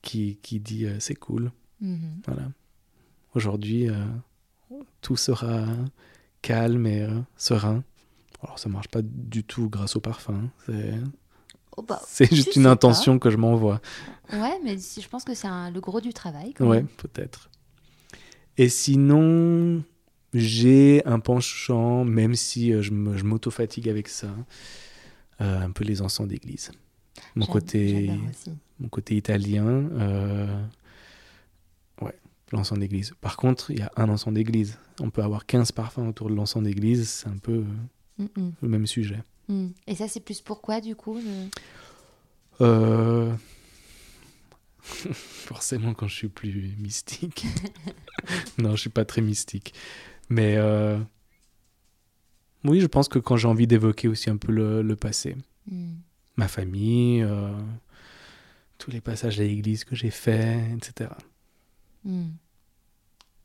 qui, 0.03 0.39
qui 0.43 0.59
dit 0.61 0.87
euh, 0.87 0.97
c'est 1.01 1.15
cool. 1.15 1.53
Mhm. 1.81 2.23
Voilà. 2.27 2.43
Aujourd'hui, 3.35 3.89
euh, 3.89 3.95
tout 5.01 5.17
sera 5.17 5.65
calme 6.43 6.87
et 6.87 7.07
serein. 7.37 7.85
Alors, 8.43 8.59
ça 8.59 8.69
marche 8.69 8.89
pas 8.89 9.01
du 9.03 9.45
tout 9.45 9.69
grâce 9.69 9.97
au 9.97 10.01
parfum. 10.01 10.51
C'est, 10.67 10.95
Oh, 11.77 11.83
bah, 11.83 12.03
juste 12.33 12.57
une 12.57 12.65
pas. 12.65 12.71
intention 12.73 13.21
que 13.21 13.31
je 13.31 13.37
m'envoie. 13.37 13.81
Ouais, 14.33 14.59
mais 14.65 14.77
je 14.79 15.09
pense 15.09 15.23
que 15.23 15.35
c'est 15.35 15.47
le 15.47 15.81
gros 15.81 16.01
du 16.01 16.13
travail. 16.13 16.53
quand 16.53 16.67
Ouais, 16.69 16.83
peut-être. 16.97 17.51
Et 18.57 18.69
sinon, 18.69 19.85
j'ai 20.35 21.03
un 21.07 21.21
penchant, 21.21 22.05
même 22.05 22.35
si 22.35 22.73
euh, 22.73 22.83
je, 22.83 22.93
m'auto-fatigue 22.93 23.89
avec 23.89 24.09
ça, 24.09 24.29
euh, 25.41 25.61
un 25.61 25.71
peu 25.71 25.85
les 25.85 26.03
encens 26.03 26.29
d'église. 26.29 26.71
Mon 27.35 27.47
côté, 27.47 28.11
mon 28.81 28.89
côté 28.89 29.17
italien, 29.17 29.65
euh, 29.67 30.63
ouais, 32.03 32.15
l'encens 32.53 32.79
d'église. 32.79 33.13
Par 33.21 33.37
contre, 33.37 33.71
il 33.71 33.79
y 33.79 33.83
a 33.83 33.91
un 33.97 34.09
encens 34.09 34.33
d'église. 34.35 34.79
On 35.01 35.11
peut 35.11 35.23
avoir 35.23 35.47
15 35.47 35.73
parfums 35.73 36.09
autour 36.09 36.29
de 36.31 36.35
l'encens 36.35 36.63
d'église, 36.63 37.09
c'est 37.09 37.29
un 37.29 37.39
peu 37.39 37.53
euh, 37.53 37.65
Mm, 38.19 38.25
mm, 38.37 38.51
le 38.63 38.69
même 38.69 38.87
sujet. 38.87 39.23
mm. 39.49 39.69
Et 39.87 39.95
ça, 39.95 40.09
c'est 40.09 40.19
plus 40.21 40.41
pourquoi, 40.41 40.81
du 40.81 40.97
coup 40.97 41.15
le- 41.21 41.49
Euh, 42.61 43.33
Forcément 44.83 45.95
quand 45.95 46.09
je 46.09 46.15
suis 46.15 46.29
plus 46.29 46.75
mystique. 46.79 47.47
non, 48.59 48.73
je 48.75 48.81
suis 48.83 48.91
pas 48.91 49.05
très 49.05 49.21
mystique. 49.21 49.75
Mais 50.29 50.57
euh, 50.57 50.99
oui, 52.65 52.81
je 52.81 52.87
pense 52.87 53.09
que 53.09 53.19
quand 53.19 53.37
j'ai 53.37 53.49
envie 53.49 53.67
d'évoquer 53.67 54.09
aussi 54.09 54.31
un 54.31 54.37
peu 54.37 54.53
le, 54.53 54.83
le 54.83 54.97
passé, 54.97 55.37
Hmm. 55.71 55.97
ma 56.37 56.49
famille, 56.49 57.21
euh, 57.21 57.53
tous 58.79 58.91
les 58.91 59.03
passages 59.03 59.39
à 59.39 59.43
l'église 59.43 59.85
que 59.85 59.95
j'ai 59.95 60.11
faits, 60.11 60.63
etc. 60.79 61.11
Hmm. 62.05 62.29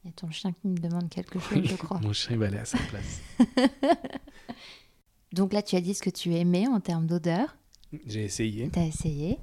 Il 0.03 0.07
y 0.07 0.09
a 0.09 0.13
ton 0.13 0.31
chien 0.31 0.53
qui 0.53 0.67
me 0.69 0.77
demande 0.77 1.09
quelque 1.09 1.37
chose, 1.39 1.63
je 1.65 1.75
crois. 1.75 1.99
Mon 1.99 2.13
chien 2.13 2.31
il 2.33 2.37
va 2.37 2.45
aller 2.45 2.59
à 2.59 2.65
sa 2.65 2.77
place. 2.77 3.21
Donc 5.33 5.51
là, 5.51 5.61
tu 5.61 5.75
as 5.75 5.81
dit 5.81 5.93
ce 5.93 6.01
que 6.01 6.09
tu 6.09 6.33
aimais 6.35 6.67
en 6.67 6.79
termes 6.79 7.07
d'odeur. 7.07 7.57
J'ai 8.05 8.23
essayé. 8.23 8.69
Tu 8.71 8.79
as 8.79 8.85
essayé. 8.85 9.37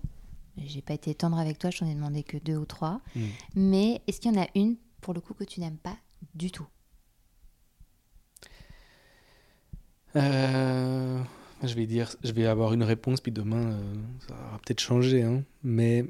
J'ai 0.57 0.83
pas 0.83 0.95
été 0.95 1.15
tendre 1.15 1.39
avec 1.39 1.59
toi, 1.59 1.71
je 1.71 1.79
t'en 1.81 1.87
ai 1.87 1.95
demandé 1.95 2.23
que 2.23 2.37
deux 2.39 2.57
ou 2.57 2.65
trois. 2.65 3.01
Mm. 3.15 3.21
Mais 3.57 4.01
est-ce 4.07 4.21
qu'il 4.21 4.33
y 4.33 4.39
en 4.39 4.41
a 4.43 4.47
une, 4.55 4.77
pour 5.01 5.15
le 5.15 5.21
coup, 5.21 5.35
que 5.35 5.45
tu 5.45 5.61
n'aimes 5.61 5.79
pas 5.79 5.97
du 6.35 6.51
tout? 6.51 6.67
Euh, 10.17 11.23
je 11.63 11.75
vais 11.75 11.87
dire, 11.87 12.15
je 12.25 12.33
vais 12.33 12.47
avoir 12.47 12.73
une 12.73 12.83
réponse, 12.83 13.21
puis 13.21 13.33
demain, 13.33 13.73
euh, 13.73 13.95
ça 14.27 14.35
aura 14.35 14.59
peut-être 14.59 14.81
changé, 14.81 15.23
hein. 15.23 15.43
Mais 15.63 16.05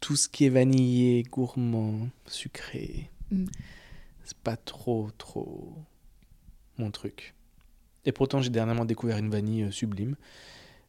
tout 0.00 0.16
ce 0.16 0.28
qui 0.28 0.46
est 0.46 0.50
vanillé, 0.50 1.24
gourmand, 1.24 2.08
sucré, 2.26 3.10
Mm. 3.30 3.46
c'est 4.24 4.38
pas 4.38 4.56
trop, 4.56 5.10
trop 5.18 5.74
mon 6.78 6.90
truc. 6.90 7.34
Et 8.04 8.12
pourtant, 8.12 8.40
j'ai 8.40 8.50
dernièrement 8.50 8.84
découvert 8.84 9.18
une 9.18 9.30
vanille 9.30 9.64
euh, 9.64 9.70
sublime, 9.70 10.16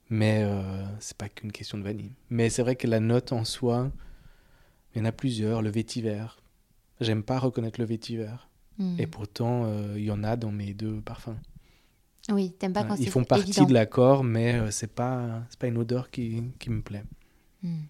mais 0.09 0.41
euh, 0.43 0.85
c'est 0.99 1.17
pas 1.17 1.29
qu'une 1.29 1.51
question 1.51 1.77
de 1.77 1.83
vanille. 1.83 2.11
Mais 2.29 2.49
c'est 2.49 2.61
vrai 2.61 2.75
que 2.75 2.87
la 2.87 2.99
note 2.99 3.33
en 3.33 3.43
soi, 3.43 3.91
il 4.93 4.99
y 4.99 5.01
en 5.01 5.05
a 5.05 5.11
plusieurs. 5.11 5.61
Le 5.61 5.69
vétiver, 5.69 6.23
j'aime 7.01 7.23
pas 7.23 7.39
reconnaître 7.39 7.79
le 7.79 7.85
vétiver. 7.85 8.31
Hmm. 8.77 8.95
Et 8.97 9.07
pourtant, 9.07 9.65
euh, 9.65 9.95
il 9.97 10.05
y 10.05 10.11
en 10.11 10.23
a 10.23 10.37
dans 10.37 10.51
mes 10.51 10.73
deux 10.73 11.01
parfums. 11.01 11.35
Oui, 12.31 12.51
t'aimes 12.51 12.73
pas 12.73 12.83
quand 12.83 12.95
c'est 12.95 13.03
Ils 13.03 13.09
font 13.11 13.23
partie 13.23 13.49
évident. 13.49 13.65
de 13.65 13.73
l'accord, 13.73 14.23
mais 14.23 14.55
euh, 14.55 14.71
c'est 14.71 14.93
pas 14.93 15.41
c'est 15.49 15.59
pas 15.59 15.67
une 15.67 15.77
odeur 15.77 16.09
qui, 16.11 16.43
qui 16.59 16.69
me 16.69 16.81
plaît. 16.81 17.03
Hmm. 17.63 17.83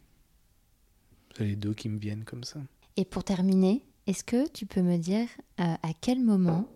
C'est 1.37 1.45
les 1.45 1.55
deux 1.55 1.73
qui 1.73 1.89
me 1.89 1.99
viennent 1.99 2.23
comme 2.23 2.43
ça. 2.43 2.59
Et 2.97 3.05
pour 3.05 3.23
terminer, 3.23 3.85
est-ce 4.07 4.23
que 4.23 4.47
tu 4.49 4.65
peux 4.65 4.81
me 4.81 4.97
dire 4.97 5.27
euh, 5.59 5.63
à 5.83 5.93
quel 6.01 6.19
moment 6.23 6.67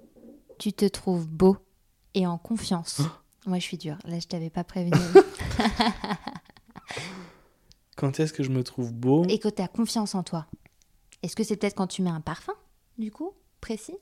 tu 0.59 0.71
te 0.73 0.85
trouves 0.85 1.27
beau 1.27 1.57
et 2.13 2.27
en 2.27 2.37
confiance? 2.37 3.01
Moi, 3.45 3.59
je 3.59 3.63
suis 3.63 3.77
dure. 3.77 3.97
Là, 4.05 4.19
je 4.19 4.27
t'avais 4.27 4.49
pas 4.49 4.63
prévenu. 4.63 4.91
Quand 7.97 8.19
est-ce 8.19 8.33
que 8.33 8.43
je 8.43 8.49
me 8.49 8.63
trouve 8.63 8.93
beau? 8.93 9.25
Et 9.29 9.39
que 9.39 9.49
tu 9.49 9.61
as 9.61 9.67
confiance 9.67 10.15
en 10.15 10.23
toi? 10.23 10.47
Est-ce 11.21 11.35
que 11.35 11.43
c'est 11.43 11.55
peut-être 11.57 11.75
quand 11.75 11.87
tu 11.87 12.01
mets 12.01 12.09
un 12.09 12.21
parfum, 12.21 12.53
du 12.97 13.11
coup, 13.11 13.31
précis? 13.61 13.95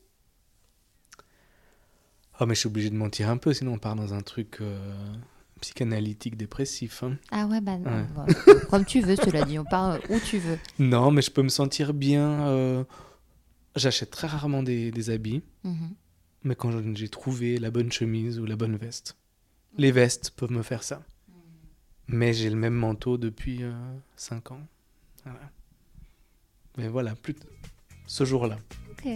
Oh, 2.42 2.48
mais 2.48 2.56
je 2.56 2.62
suis 2.62 2.68
obligé 2.68 2.90
de 2.90 2.96
mentir 2.96 3.30
un 3.30 3.38
peu, 3.38 3.54
sinon 3.54 3.74
on 3.74 3.78
part 3.78 3.96
dans 3.96 4.16
un 4.16 4.22
truc 4.22 4.58
euh, 4.62 5.14
psychanalytique 5.62 6.36
dépressif. 6.38 7.04
hein. 7.04 7.18
Ah 7.30 7.46
ouais, 7.46 7.62
bah, 7.62 7.76
Ouais. 7.78 8.04
bon, 8.16 8.26
comme 8.70 8.84
tu 8.84 9.00
veux, 9.00 9.16
cela 9.16 9.44
dit. 9.46 9.60
On 9.60 9.64
part 9.64 10.00
où 10.10 10.20
tu 10.20 10.40
veux. 10.40 10.58
Non, 10.80 11.12
mais 11.12 11.22
je 11.22 11.30
peux 11.30 11.44
me 11.44 11.50
sentir 11.50 11.94
bien. 11.94 12.48
euh, 12.48 12.84
J'achète 13.76 14.10
très 14.10 14.28
rarement 14.28 14.64
des, 14.64 14.92
des 14.92 15.10
habits, 15.12 15.44
Mhm. 15.64 15.92
mais 16.44 16.56
quand 16.56 16.72
j'ai 16.96 17.08
trouvé 17.10 17.58
la 17.58 17.70
bonne 17.72 17.92
chemise 17.92 18.38
ou 18.40 18.46
la 18.46 18.56
bonne 18.58 18.76
veste. 18.76 19.16
Les 19.78 19.92
vestes 19.94 20.32
peuvent 20.32 20.52
me 20.52 20.64
faire 20.64 20.84
ça. 20.84 21.04
Mais 22.08 22.34
j'ai 22.34 22.50
le 22.50 22.58
même 22.58 22.74
manteau 22.74 23.18
depuis 23.18 23.62
5 24.18 24.52
ans. 24.52 24.60
Voilà. 25.24 25.40
Mais 26.78 26.88
voilà, 26.90 27.16
plus 27.16 27.36
ce 28.08 28.26
jour-là. 28.26 28.58
Ok. 28.92 29.08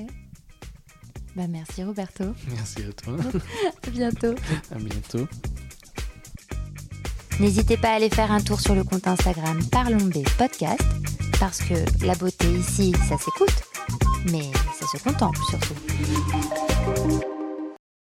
Bah 1.36 1.48
merci 1.50 1.84
Roberto. 1.84 2.24
Merci 2.56 2.84
à 2.84 2.94
toi. 2.94 3.16
À 3.86 3.90
bientôt. 3.90 4.36
à 4.72 4.76
bientôt. 4.76 5.28
N'hésitez 7.40 7.76
pas 7.76 7.90
à 7.90 7.96
aller 7.96 8.10
faire 8.10 8.32
un 8.32 8.40
tour 8.40 8.62
sur 8.62 8.74
le 8.76 8.86
compte 8.86 9.08
Instagram 9.08 9.60
Parlons 9.70 9.98
B 10.06 10.24
Podcast 10.38 10.82
parce 11.40 11.60
que 11.60 11.74
la 12.06 12.16
beauté 12.16 12.48
ici, 12.48 12.94
ça 13.10 13.18
s'écoute, 13.18 13.64
mais 14.32 14.52
ça 14.80 14.88
se 14.98 15.04
contemple 15.04 15.40
surtout. 15.50 15.76